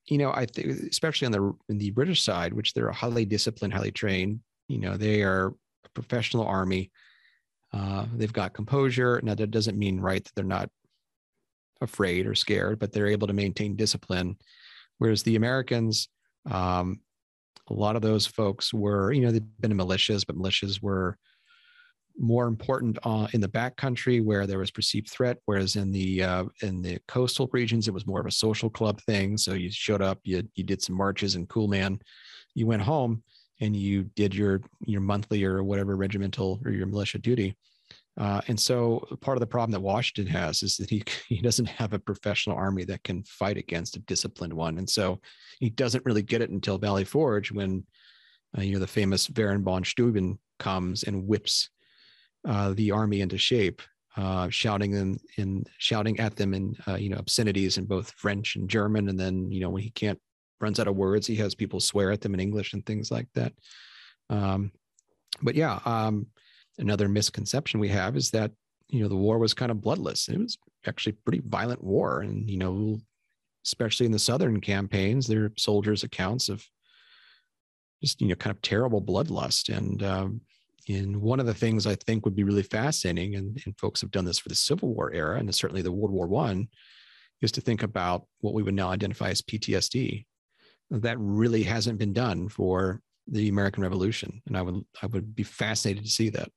[0.05, 3.73] you know, I think especially on the in the British side, which they're highly disciplined,
[3.73, 4.39] highly trained.
[4.67, 5.53] You know, they are
[5.85, 6.91] a professional army.
[7.71, 9.19] Uh, they've got composure.
[9.23, 10.69] Now, that doesn't mean right that they're not
[11.81, 14.38] afraid or scared, but they're able to maintain discipline.
[14.99, 16.09] Whereas the Americans,
[16.49, 16.99] um,
[17.69, 21.17] a lot of those folks were, you know, they've been in militias, but militias were
[22.17, 26.45] more important uh, in the backcountry where there was perceived threat, whereas in the uh,
[26.61, 29.38] in the coastal regions it was more of a social club thing.
[29.38, 31.99] So you showed up, you you did some marches and cool man,
[32.53, 33.23] you went home
[33.61, 37.55] and you did your your monthly or whatever regimental or your militia duty.
[38.15, 41.68] Uh, and so part of the problem that Washington has is that he he doesn't
[41.68, 45.19] have a professional army that can fight against a disciplined one, and so
[45.60, 47.85] he doesn't really get it until Valley Forge when
[48.57, 51.69] uh, you know the famous Baron von Steuben comes and whips
[52.48, 53.81] uh, the army into shape,
[54.15, 58.56] uh, shouting them in shouting at them in uh, you know obscenities in both French
[58.56, 60.19] and German, and then you know when he can't
[60.61, 63.27] runs out of words, he has people swear at them in English and things like
[63.35, 63.53] that.
[64.30, 64.72] Um,
[65.41, 66.27] but yeah, um,
[66.77, 68.51] another misconception we have is that
[68.89, 70.29] you know the war was kind of bloodless.
[70.29, 72.99] It was actually pretty violent war, and you know
[73.65, 76.65] especially in the southern campaigns, there are soldiers' accounts of
[78.01, 80.41] just you know kind of terrible bloodlust and um,
[80.87, 84.11] in one of the things I think would be really fascinating, and, and folks have
[84.11, 86.67] done this for the Civil War era and certainly the World War One,
[87.41, 90.25] is to think about what we would now identify as PTSD.
[90.91, 95.43] That really hasn't been done for the American Revolution, and I would I would be
[95.43, 96.51] fascinated to see that.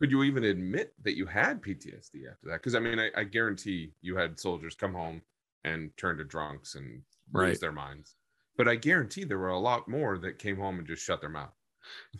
[0.00, 2.54] Could you even admit that you had PTSD after that?
[2.54, 5.22] Because I mean, I, I guarantee you had soldiers come home
[5.64, 7.02] and turn to drunks and lose
[7.32, 7.60] Right.
[7.60, 8.14] their minds.
[8.56, 11.30] But I guarantee there were a lot more that came home and just shut their
[11.30, 11.52] mouth.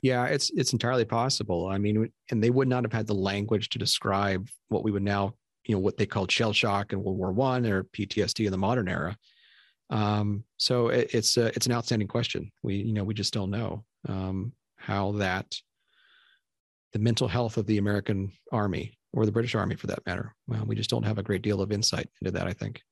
[0.02, 1.66] Yeah, it's it's entirely possible.
[1.66, 5.02] I mean, and they would not have had the language to describe what we would
[5.02, 5.34] now,
[5.64, 8.58] you know, what they called shell shock in World War One or PTSD in the
[8.58, 9.16] modern era.
[9.90, 12.50] Um, so it, it's a, it's an outstanding question.
[12.62, 15.56] We you know we just don't know um, how that
[16.92, 20.34] the mental health of the American Army or the British Army for that matter.
[20.46, 22.46] Well, we just don't have a great deal of insight into that.
[22.46, 22.82] I think.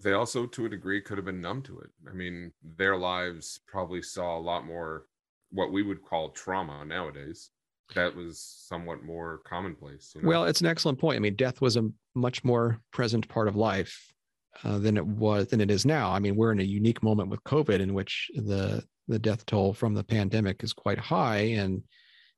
[0.00, 1.90] They also, to a degree, could have been numb to it.
[2.08, 5.06] I mean, their lives probably saw a lot more
[5.50, 7.50] what we would call trauma nowadays.
[7.94, 10.12] That was somewhat more commonplace.
[10.14, 10.28] You know?
[10.28, 11.16] Well, it's an excellent point.
[11.16, 14.14] I mean, death was a much more present part of life
[14.62, 16.10] uh, than it was than it is now.
[16.10, 19.74] I mean, we're in a unique moment with COVID in which the the death toll
[19.74, 21.82] from the pandemic is quite high, and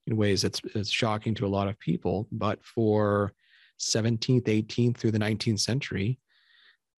[0.06, 2.28] in ways it's it's shocking to a lot of people.
[2.32, 3.32] But for
[3.80, 6.18] 17th, 18th through the 19th century,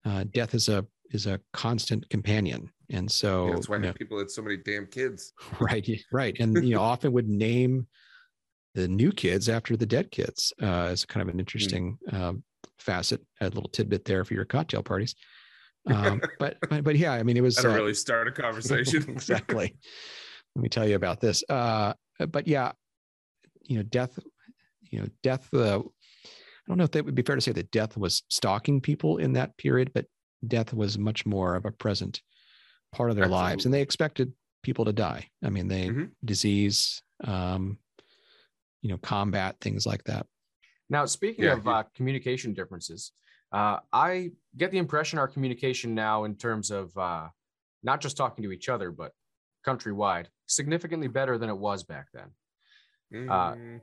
[0.05, 3.93] uh, death is a is a constant companion, and so Yeah, that's why you know,
[3.93, 5.33] people had so many damn kids.
[5.59, 7.87] right right and you know often would name
[8.73, 12.43] the new kids after the dead kids uh, kind of an interesting um,
[12.77, 15.15] facet a little tidbit there for your cocktail parties
[15.93, 19.03] um, but, but but yeah i mean it was uh, really start a conversation.
[19.07, 19.75] exactly
[20.55, 21.93] let me tell you about this uh,
[22.31, 22.71] but yeah
[23.67, 24.17] you know death
[24.91, 27.71] you know death uh, i don't know if that would be fair to say that
[27.71, 30.05] death was stalking people in that period but
[30.47, 32.21] death was much more of a present
[32.91, 33.65] part of their lives.
[33.65, 34.31] And they expected
[34.63, 35.29] people to die.
[35.43, 36.11] I mean they Mhm.
[36.23, 37.79] disease um,
[38.81, 40.27] you know combat things like that.
[40.89, 43.11] Now, speaking Yeah, of you- uh, communication differences,
[43.51, 47.29] uh, I get the impression our communication now, in terms of uh,
[47.81, 49.11] not just talking to each other, but
[49.65, 52.29] countrywide, significantly better than it was back then.
[53.13, 53.81] Uh, Mm,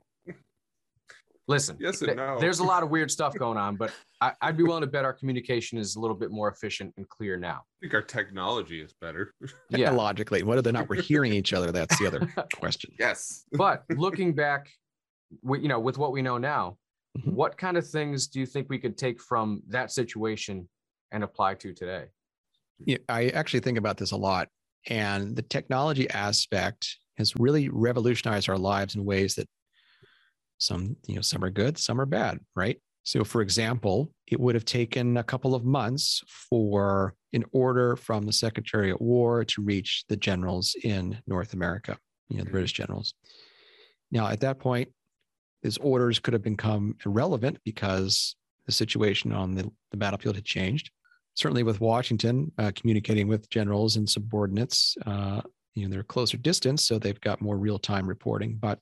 [1.49, 2.39] Listen, Yes and th- no.
[2.39, 3.91] there's a lot of weird stuff going on, but
[4.21, 7.07] I, I'd be willing to bet our communication is a little bit more efficient and
[7.09, 7.55] clear now.
[7.57, 9.33] I think our technology is better.
[9.69, 9.77] Yeah.
[9.89, 12.91] Technologically, whether or not we're hearing each other, that's the other question.
[12.97, 13.43] yes.
[13.51, 14.69] but looking back,
[15.41, 16.77] we, you know, with what we know now,
[17.17, 17.33] Mhm.
[17.33, 20.67] what kind of things do you think we could take from that situation
[21.11, 22.05] and apply to today?
[22.85, 24.47] Yeah, I actually think about this a lot.
[24.87, 29.47] And the technology aspect has really revolutionized our lives in ways that
[30.57, 32.79] some, you know, some are good, some are bad, right?
[33.03, 38.25] So, for example, it would have taken a couple of months for an order from
[38.25, 41.97] the Secretary at War to reach the generals in North America,
[42.29, 42.51] you know, the.
[42.51, 43.13] British generals.
[44.11, 44.89] Now, at that point,
[45.63, 48.35] his orders could have become irrelevant because
[48.65, 50.91] the situation on the, the battlefield had changed
[51.35, 55.41] certainly with Washington uh, communicating with generals and subordinates, uh,
[55.75, 58.57] you know, they're closer distance, so they've got more real time reporting.
[58.59, 58.79] But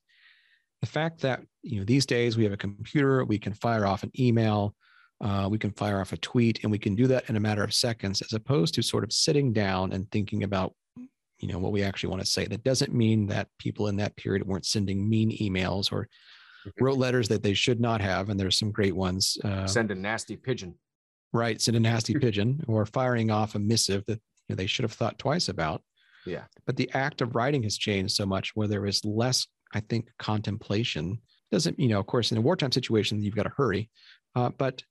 [0.81, 4.03] the fact that you know these days we have a computer, we can fire off
[4.03, 4.75] an email,
[5.21, 7.63] uh, we can fire off a tweet, and we can do that in a matter
[7.63, 10.73] of seconds, as opposed to sort of sitting down and thinking about
[11.39, 12.45] you know what we actually want to say.
[12.45, 16.07] That doesn't mean that people in that period weren't sending mean emails or
[16.79, 19.37] wrote letters that they should not have, and there's some great ones.
[19.43, 20.75] Uh, Send a nasty pigeon.
[21.33, 24.83] right send a nasty pigeon or firing off a missive that you know, they should
[24.83, 25.81] have thought twice about
[26.25, 26.43] Yeah.
[26.65, 30.09] but the act of writing has changed so much where there is less i think
[30.19, 31.19] contemplation
[31.51, 33.89] doesn't you know of course in a wartime situation you've got to hurry
[34.35, 34.83] uh, but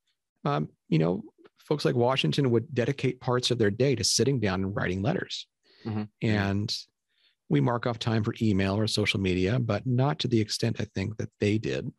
[0.44, 1.23] um, you know
[1.59, 5.47] folks like washington would dedicate parts of their day to sitting down and writing letters
[5.86, 6.09] Mhm.
[6.20, 6.77] and
[7.48, 10.86] we mark off time for email or social media but not to the extent i
[10.94, 11.90] think that they did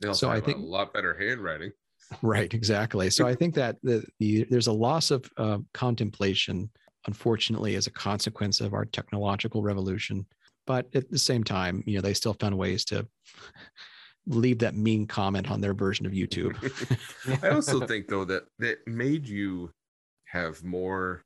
[0.00, 1.72] They also So I think- a lot better handwriting.
[2.20, 3.08] Right, exactly.
[3.08, 6.68] So I think that the, the there's a loss of uh, contemplation,
[7.06, 10.26] unfortunately, as a consequence of our technological revolution.
[10.66, 13.06] But at the same time, you know, they still found ways to
[14.26, 16.56] leave that mean comment on their version of YouTube.
[17.42, 19.70] I also think though that that made you
[20.26, 21.22] have more.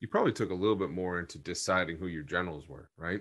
[0.00, 3.20] You probably took a little bit more into deciding who your generals were, right?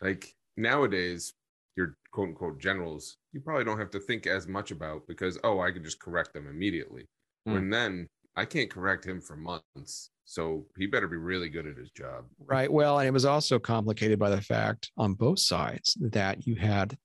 [0.00, 1.34] Like nowadays,
[1.76, 5.60] your quote unquote generals, you probably don't have to think as much about because oh,
[5.60, 7.06] I could just correct them immediately.
[7.46, 7.52] Mm.
[7.52, 11.76] When then I can't correct him for months, so he better be really good at
[11.76, 12.26] his job.
[12.38, 12.70] Right.
[12.70, 16.98] Well, and it was also complicated by the fact on both sides that you had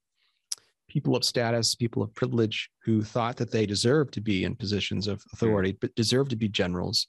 [0.89, 5.07] people of status, people of privilege who thought that they deserved to be in positions
[5.07, 7.07] of authority, but deserved to be generals.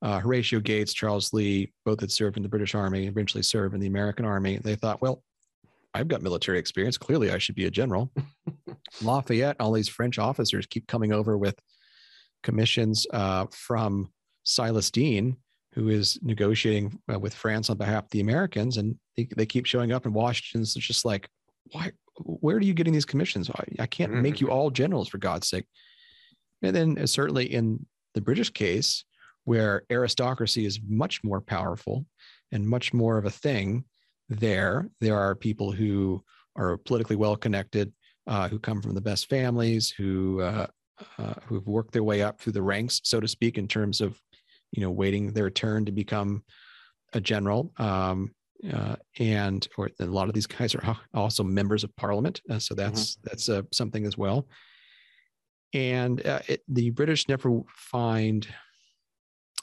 [0.00, 3.80] Uh, Horatio Gates, Charles Lee, both had served in the British Army, eventually served in
[3.80, 4.58] the American Army.
[4.62, 5.24] They thought, well,
[5.92, 6.96] I've got military experience.
[6.96, 8.12] Clearly, I should be a general.
[9.02, 11.58] Lafayette, all these French officers keep coming over with
[12.42, 14.10] commissions uh, from
[14.44, 15.36] Silas Deane,
[15.74, 19.66] who is negotiating uh, with France on behalf of the Americans, and they, they keep
[19.66, 21.28] showing up in Washington's just like,
[21.72, 21.92] why?
[22.22, 23.50] Where are you getting these commissions?
[23.50, 25.64] I, I can't make you all generals for God's sake.
[26.62, 29.04] And then uh, certainly in the British case,
[29.44, 32.04] where aristocracy is much more powerful
[32.52, 33.84] and much more of a thing,
[34.28, 36.22] there there are people who
[36.56, 37.92] are politically well connected,
[38.26, 40.66] uh, who come from the best families, who uh,
[41.18, 44.20] uh, who've worked their way up through the ranks, so to speak, in terms of
[44.72, 46.42] you know waiting their turn to become
[47.12, 47.72] a general.
[47.78, 48.34] Um,
[48.72, 52.74] uh, and or a lot of these guys are also members of parliament, uh, so
[52.74, 54.48] that's that's uh, something as well.
[55.72, 58.46] And uh, it, the British never find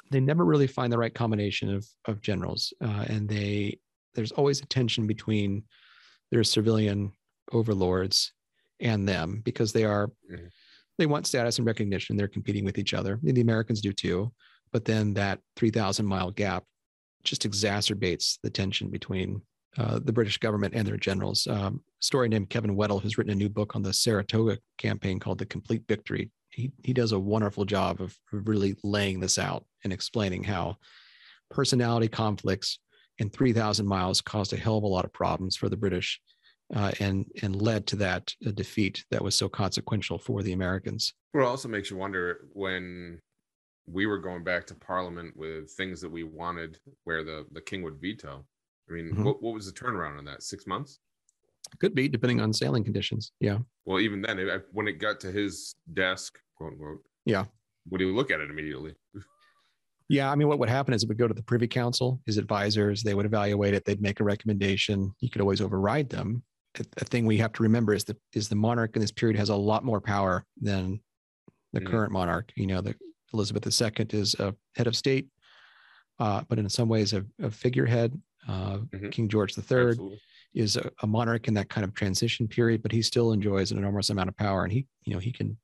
[0.09, 3.79] they never really find the right combination of of generals, uh, and they
[4.15, 5.63] there's always a tension between
[6.31, 7.11] their civilian
[7.51, 8.33] overlords
[8.79, 10.49] and them because they are Mhm.
[10.97, 12.17] They want status and recognition.
[12.17, 13.19] They're competing with each other.
[13.21, 14.31] The Americans do too,
[14.71, 16.63] but then that three thousand mile gap
[17.23, 19.41] just exacerbates the tension between
[19.77, 21.45] uh, the British government and their generals.
[21.47, 25.37] Um, story named Kevin Weddle has written a new book on the Saratoga campaign called
[25.37, 26.31] The Compleat Victory.
[26.49, 30.77] He, he does a wonderful job of really laying this out and explaining how
[31.51, 32.79] personality conflicts
[33.19, 36.19] in 3,000 miles caused a hell of a lot of problems for the British
[36.75, 41.13] uh, and, and led to that uh, defeat that was so consequential for the Americans.
[41.33, 43.19] Well, it also makes you wonder when
[43.87, 47.83] we were going back to Parliament with things that we wanted, where the the king
[47.83, 48.45] would veto.
[48.89, 49.23] I mean, Mhm.
[49.23, 50.43] what what was the turnaround on that?
[50.43, 50.99] Six months?
[51.79, 53.31] Could be, depending on sailing conditions.
[53.39, 53.59] Yeah.
[53.85, 57.45] Well, even then, it, when it got to his desk, quote unquote, Yeah.
[57.89, 58.95] would he look at it immediately?
[60.09, 62.37] Yeah, I mean, what would happen is it would go to the Privy Council, his
[62.37, 63.03] advisors.
[63.03, 63.83] They would evaluate it.
[63.83, 65.13] They'd make a recommendation.
[65.19, 66.43] You could always override them,
[66.79, 69.49] a, thing we have to remember is the is the monarch in this period has
[69.49, 70.99] a lot more power than
[71.73, 71.87] the Mm.
[71.87, 72.51] current monarch.
[72.55, 72.95] You know, the
[73.33, 75.27] Elizabeth II is a head of state,
[76.19, 78.19] uh, but in some ways a, a figurehead.
[78.47, 79.11] Uh, Mhm.
[79.11, 80.21] King George III Absolutely.
[80.53, 83.77] is a, a monarch in that kind of transition period, but he still enjoys an
[83.77, 85.57] enormous amount of power, and he, you know, he can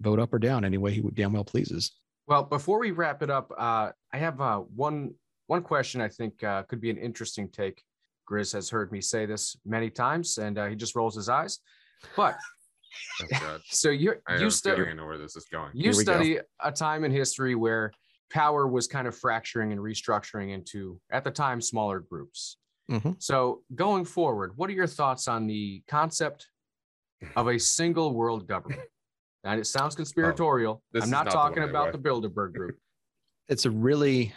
[0.00, 1.92] vote up or down any way he would damn well pleases.
[2.26, 5.14] Well, before we wrap it up, uh, I have uh, one
[5.48, 7.84] one question I think uh, could be an interesting take.
[8.32, 11.58] Grizz has heard me say this many times, and uh, he just rolls his eyes.
[12.16, 12.36] But
[13.42, 15.70] Oh, so you I you a feeling study I know where this is going.
[15.74, 16.12] you Here we go.
[16.12, 17.90] study a time in history where
[18.30, 22.58] power was kind of fracturing and restructuring into at the time smaller groups.
[22.90, 23.16] Mhm.
[23.22, 26.48] So going forward, what are your thoughts on the concept
[27.36, 28.82] of a single world government?
[29.44, 30.82] And it sounds conspiratorial.
[30.94, 31.94] Oh, I'm not, not talking one I about read.
[31.94, 32.76] the Bilderberg group.
[33.48, 34.32] It's a really,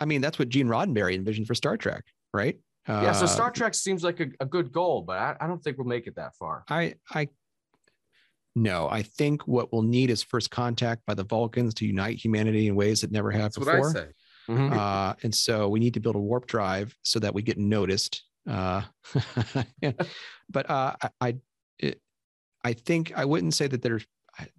[0.00, 2.58] I mean, that's what Gene Roddenberry envisioned for Star Trek, right?
[2.88, 5.62] Yeah, so Uh, Star Trek seems like a, a good goal, but I, I don't
[5.62, 6.64] think we'll make it that far.
[6.68, 7.28] I, I,
[8.54, 12.68] no, I think what we'll need is first contact by the Vulcans to unite humanity
[12.68, 13.90] in ways that never have That's what I before.
[13.92, 14.06] say.
[14.48, 14.76] Mhm.
[14.76, 18.22] uh, and so we need to build a warp drive so that we get noticed.
[18.46, 18.82] Uh.
[20.50, 21.36] But uh, I, I,
[21.78, 22.00] it,
[22.62, 24.04] I think I wouldn't say that there's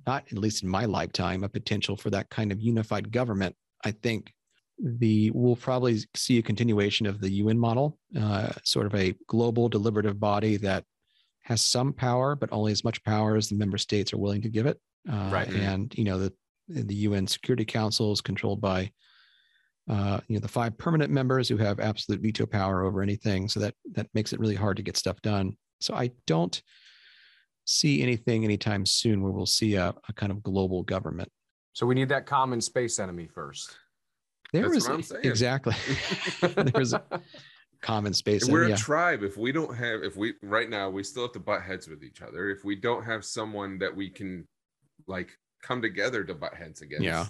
[0.08, 3.56] not, at least in my lifetime, a potential for that kind of unified government.
[3.84, 4.34] I think
[4.78, 9.70] the we'll probably see a continuation of the UN model, uh, sort of a global
[9.70, 10.84] deliberative body that
[11.44, 14.50] has some power, but only as much power as the member states are willing to
[14.50, 14.80] give it.
[15.10, 15.48] Uh, Right.
[15.50, 16.34] And you know the
[16.68, 18.92] the UN Security Council is controlled by
[19.88, 23.60] uh, you know the five permanent members who have absolute veto power over anything so
[23.60, 26.64] that that makes it really hard to get stuff done so i don't
[27.66, 31.30] see anything anytime soon where we'll see a, a kind of global government
[31.74, 33.78] So we need that common space enemy first.
[34.54, 35.26] There That's is what I'm saying.
[35.26, 35.76] exactly
[36.74, 37.02] there's a
[37.82, 39.22] common space we're and, a tribe.
[39.24, 42.04] If we don't have, if we right now we still have to butt heads with
[42.04, 42.50] each other.
[42.50, 44.48] If we don't have someone that we can
[45.08, 45.30] like
[45.62, 47.26] come together to butt heads against, Yeah.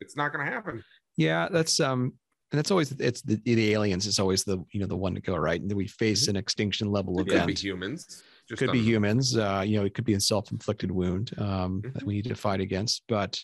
[0.00, 0.82] it's not going to happen.
[1.16, 2.12] yeah that's um
[2.50, 5.20] and that's always it's the, the aliens is always the you know the one to
[5.20, 7.30] go right and then we face an extinction level Mm-hmm.
[7.30, 8.22] It could be humans.
[8.48, 12.02] Just could be humans uh you know it could be a self-inflicted wound um that
[12.02, 12.06] Mhm.
[12.06, 13.40] we need to fight against but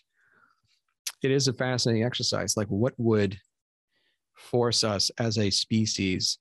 [1.23, 2.57] it is a fascinating exercise.
[2.57, 3.37] Like what would
[4.35, 6.39] force us as a species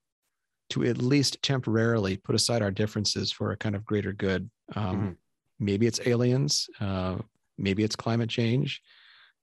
[0.70, 4.50] to at least temporarily put aside our differences for a kind of greater good?
[4.74, 5.16] Um
[5.58, 7.18] maybe it's aliens uh
[7.58, 8.80] maybe it's climate change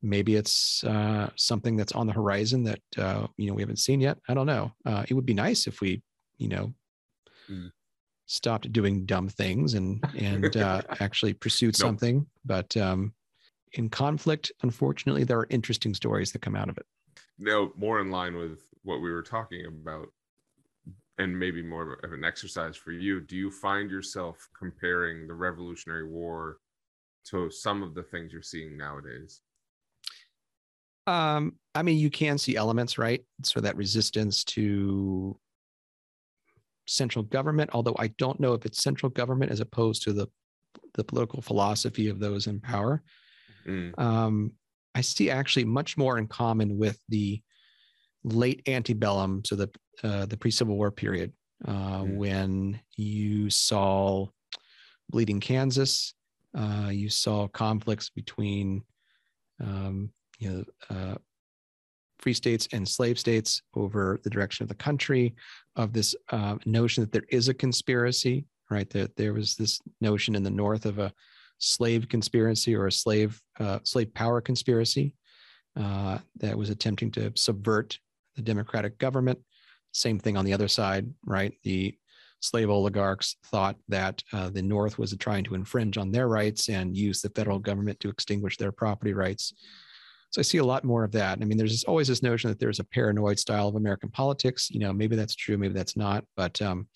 [0.01, 3.99] maybe it's uh something that's on the horizon that uh you know we haven't seen
[4.01, 4.17] yet.
[4.27, 4.71] I don't know.
[4.85, 6.01] Uh it would be nice if we
[6.37, 6.73] you know
[7.49, 7.71] Mm.
[8.25, 11.87] stopped doing dumb things and and uh actually pursued Nope.
[11.87, 13.13] something but um
[13.73, 16.85] in conflict unfortunately there are interesting stories that come out of it
[17.37, 20.07] no more in line with what we were talking about
[21.19, 26.07] and maybe more of an exercise for you do you find yourself comparing the revolutionary
[26.07, 26.57] war
[27.25, 29.41] to some of the things you're seeing nowadays
[31.07, 33.23] Um, I mean, you can see elements, right?
[33.43, 35.39] So that resistance to
[36.85, 40.27] central government, although I don't know if it's central government as opposed to the
[40.95, 43.03] the political philosophy of those in power.
[43.67, 44.51] Mm, Um,
[44.95, 47.41] I see actually much more in common with the
[48.23, 49.69] late antebellum, so the
[50.03, 51.33] uh, the pre-Civil War period,
[51.65, 52.15] uh, Mm.
[52.17, 54.27] when you saw
[55.09, 56.13] bleeding Kansas,
[56.53, 58.83] uh, you saw conflicts between
[59.59, 61.15] um, you know uh,
[62.19, 65.35] free states and slave states over the direction of the country,
[65.75, 68.89] of this uh, notion that there is a conspiracy, right?
[68.89, 71.11] That there was this notion in the North of a
[71.59, 75.15] slave conspiracy or a slave uh, slave power conspiracy
[75.75, 77.99] uh, that was attempting to subvert
[78.35, 79.39] the democratic government.
[79.91, 81.53] Same thing on the other side, right?
[81.63, 81.95] The
[82.39, 86.95] slave oligarchs thought that uh, the North was trying to infringe on their rights and
[86.95, 89.53] use the federal government to extinguish their property rights.
[90.29, 91.39] So I see a lot more of that.
[91.41, 94.69] I mean, there's always this notion that there's a paranoid style of American politics.
[94.69, 96.25] You know, maybe that's true, maybe that's not.
[96.35, 96.87] But um,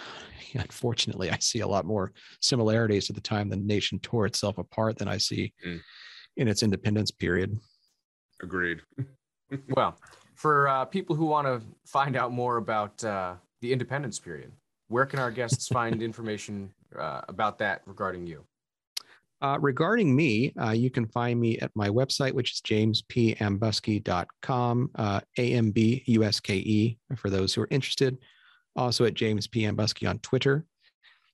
[0.54, 4.98] unfortunately, I see a lot more similarities to the time the nation tore itself apart
[4.98, 5.80] than I see Mm.
[6.36, 7.58] in its independence period.
[8.42, 8.80] agreed
[9.68, 9.96] Well,
[10.34, 14.50] for uh, people who want to find out more about uh, the independence period,
[14.88, 18.44] where can our guests find information uh, about that regarding you?
[19.42, 25.20] Uh, regarding me, uh, you can find me at my website, which is jamespambuske.com, uh,
[25.38, 28.16] A-M-B-U-S-K-E, for those who are interested.
[28.76, 29.64] Also at James P.
[29.64, 30.64] Ambuske on Twitter.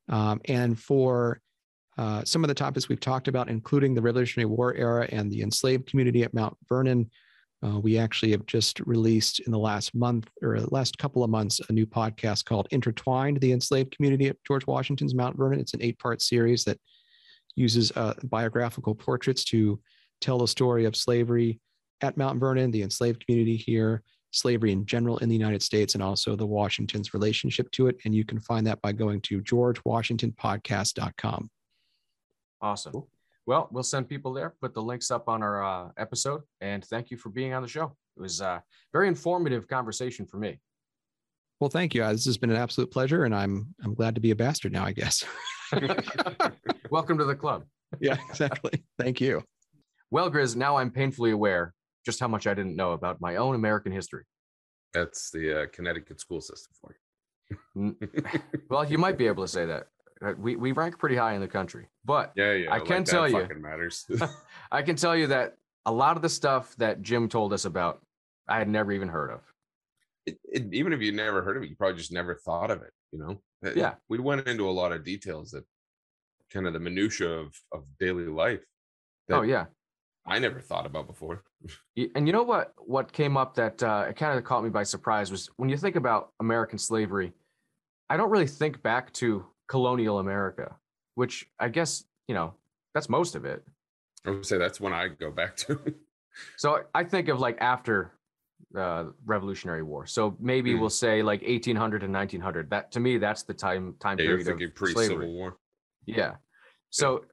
[0.08, 1.40] Um, and for
[1.98, 5.42] uh, some of the topics we've talked about, including the Revolutionary War era and the
[5.42, 7.10] enslaved community at Mount Vernon,
[7.64, 11.60] Uh, we actually have just released in the last month or last couple of months
[11.68, 15.60] a new podcast called Intertwined the Enslaved Community at George Washington's Mount Vernon.
[15.60, 16.78] It's an eight part series that
[17.54, 19.78] uses uh, biographical portraits to
[20.20, 21.60] tell the story of slavery
[22.00, 24.02] at Mount Vernon, the enslaved community here,
[24.32, 27.96] slavery in general in the United States, and also the Washington's relationship to it.
[28.04, 31.50] And you can find that by going to georgewashingtonpodcast.com.
[32.60, 33.04] Awesome.
[33.46, 37.10] Well, we'll send people there, put the links up on our uh, episode, and thank
[37.10, 37.96] you for being on the show.
[38.16, 38.60] It was a uh,
[38.92, 40.60] very informative conversation for me.
[41.58, 42.04] Well, thank you.
[42.04, 44.72] Uh, this has been an absolute pleasure, and I'm I'm glad to be a bastard
[44.72, 44.84] now.
[44.84, 45.24] I guess.
[46.90, 47.64] Welcome to the club.
[48.00, 48.84] Yeah, exactly.
[48.98, 49.42] thank you.
[50.10, 53.54] Well, Grizz, now I'm painfully aware just how much I didn't know about my own
[53.54, 54.24] American history.
[54.92, 57.96] That's the uh, Connecticut school system for you.
[58.70, 59.86] well, you might be able to say that.
[60.24, 62.72] Uh, we, we rank pretty high in the country, but yeah, yeah.
[62.72, 64.06] I can like tell you, matters.
[64.72, 65.56] I can tell you that
[65.86, 68.00] a lot of the stuff that Jim told us about,
[68.48, 69.40] I had never even heard of.
[70.26, 72.82] It, it, even if you never heard of it, you probably just never thought of
[72.82, 72.92] it.
[73.10, 73.72] You know?
[73.74, 73.94] Yeah.
[74.08, 75.64] We went into a lot of details that
[76.52, 78.64] kind of the minutia of of daily life.
[79.30, 79.66] oh yeah.
[80.26, 81.42] I never thought about before.
[82.14, 82.74] and you know what?
[82.78, 85.76] What came up that uh, it kind of caught me by surprise was when you
[85.76, 87.32] think about American slavery.
[88.08, 90.76] I don't really think back to colonial America,
[91.14, 92.54] which I guess, you know,
[92.94, 93.64] that's most of it.
[94.26, 95.80] I would say that's when I go back to.
[96.56, 98.12] so I think of like after
[98.70, 100.06] the Revolutionary War.
[100.06, 100.80] So maybe mm.
[100.80, 102.70] we'll say like 1800 to 1900.
[102.70, 105.56] That to me, that's the time time yeah, period of pre-Civil War.
[106.06, 106.34] Yeah.
[106.90, 107.24] So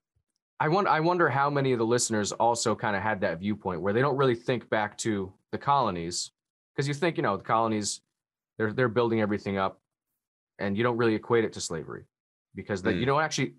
[0.59, 3.81] I wonder, I wonder how many of the listeners also kind of had that viewpoint
[3.81, 6.31] where they don't really think back to the colonies
[6.75, 8.01] because you think, you know, the colonies,
[8.57, 9.79] they're they're building everything up,
[10.59, 12.05] and you don't really equate it to slavery
[12.55, 12.99] because that mm.
[12.99, 13.53] you know actually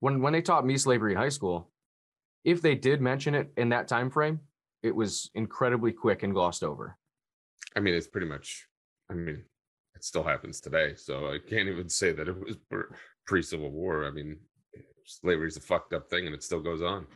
[0.00, 1.70] when when they taught me slavery in high school,
[2.44, 4.40] if they did mention it in that time frame,
[4.82, 6.96] it was incredibly quick and glossed over.
[7.76, 8.66] I mean, it's pretty much.
[9.10, 9.42] I mean,
[9.94, 12.56] it still happens today, so I can't even say that it was
[13.26, 14.04] pre Civil War.
[14.04, 14.36] I mean,
[15.04, 17.06] slavery is a fucked up thing, and it still goes on.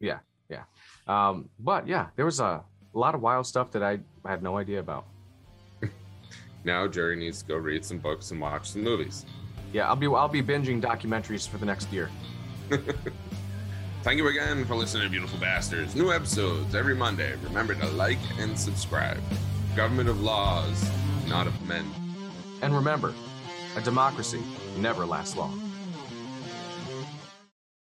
[0.00, 0.18] Yeah,
[0.48, 0.64] yeah.
[1.06, 2.62] Um, but yeah, there was a,
[2.94, 5.06] a lot of wild stuff that I had no idea about.
[6.64, 9.24] now Jerry needs to go read some books and watch some movies.
[9.72, 12.10] Yeah, I'll be I'll be binging documentaries for the next year.
[14.02, 15.96] Thank you again for listening to Beautiful Bastards.
[15.96, 17.34] New episodes every Monday.
[17.42, 19.20] Remember to like and subscribe.
[19.74, 20.88] Government of laws,
[21.26, 21.84] not of men.
[22.62, 23.12] And remember,
[23.76, 24.42] a democracy
[24.78, 25.65] never lasts long.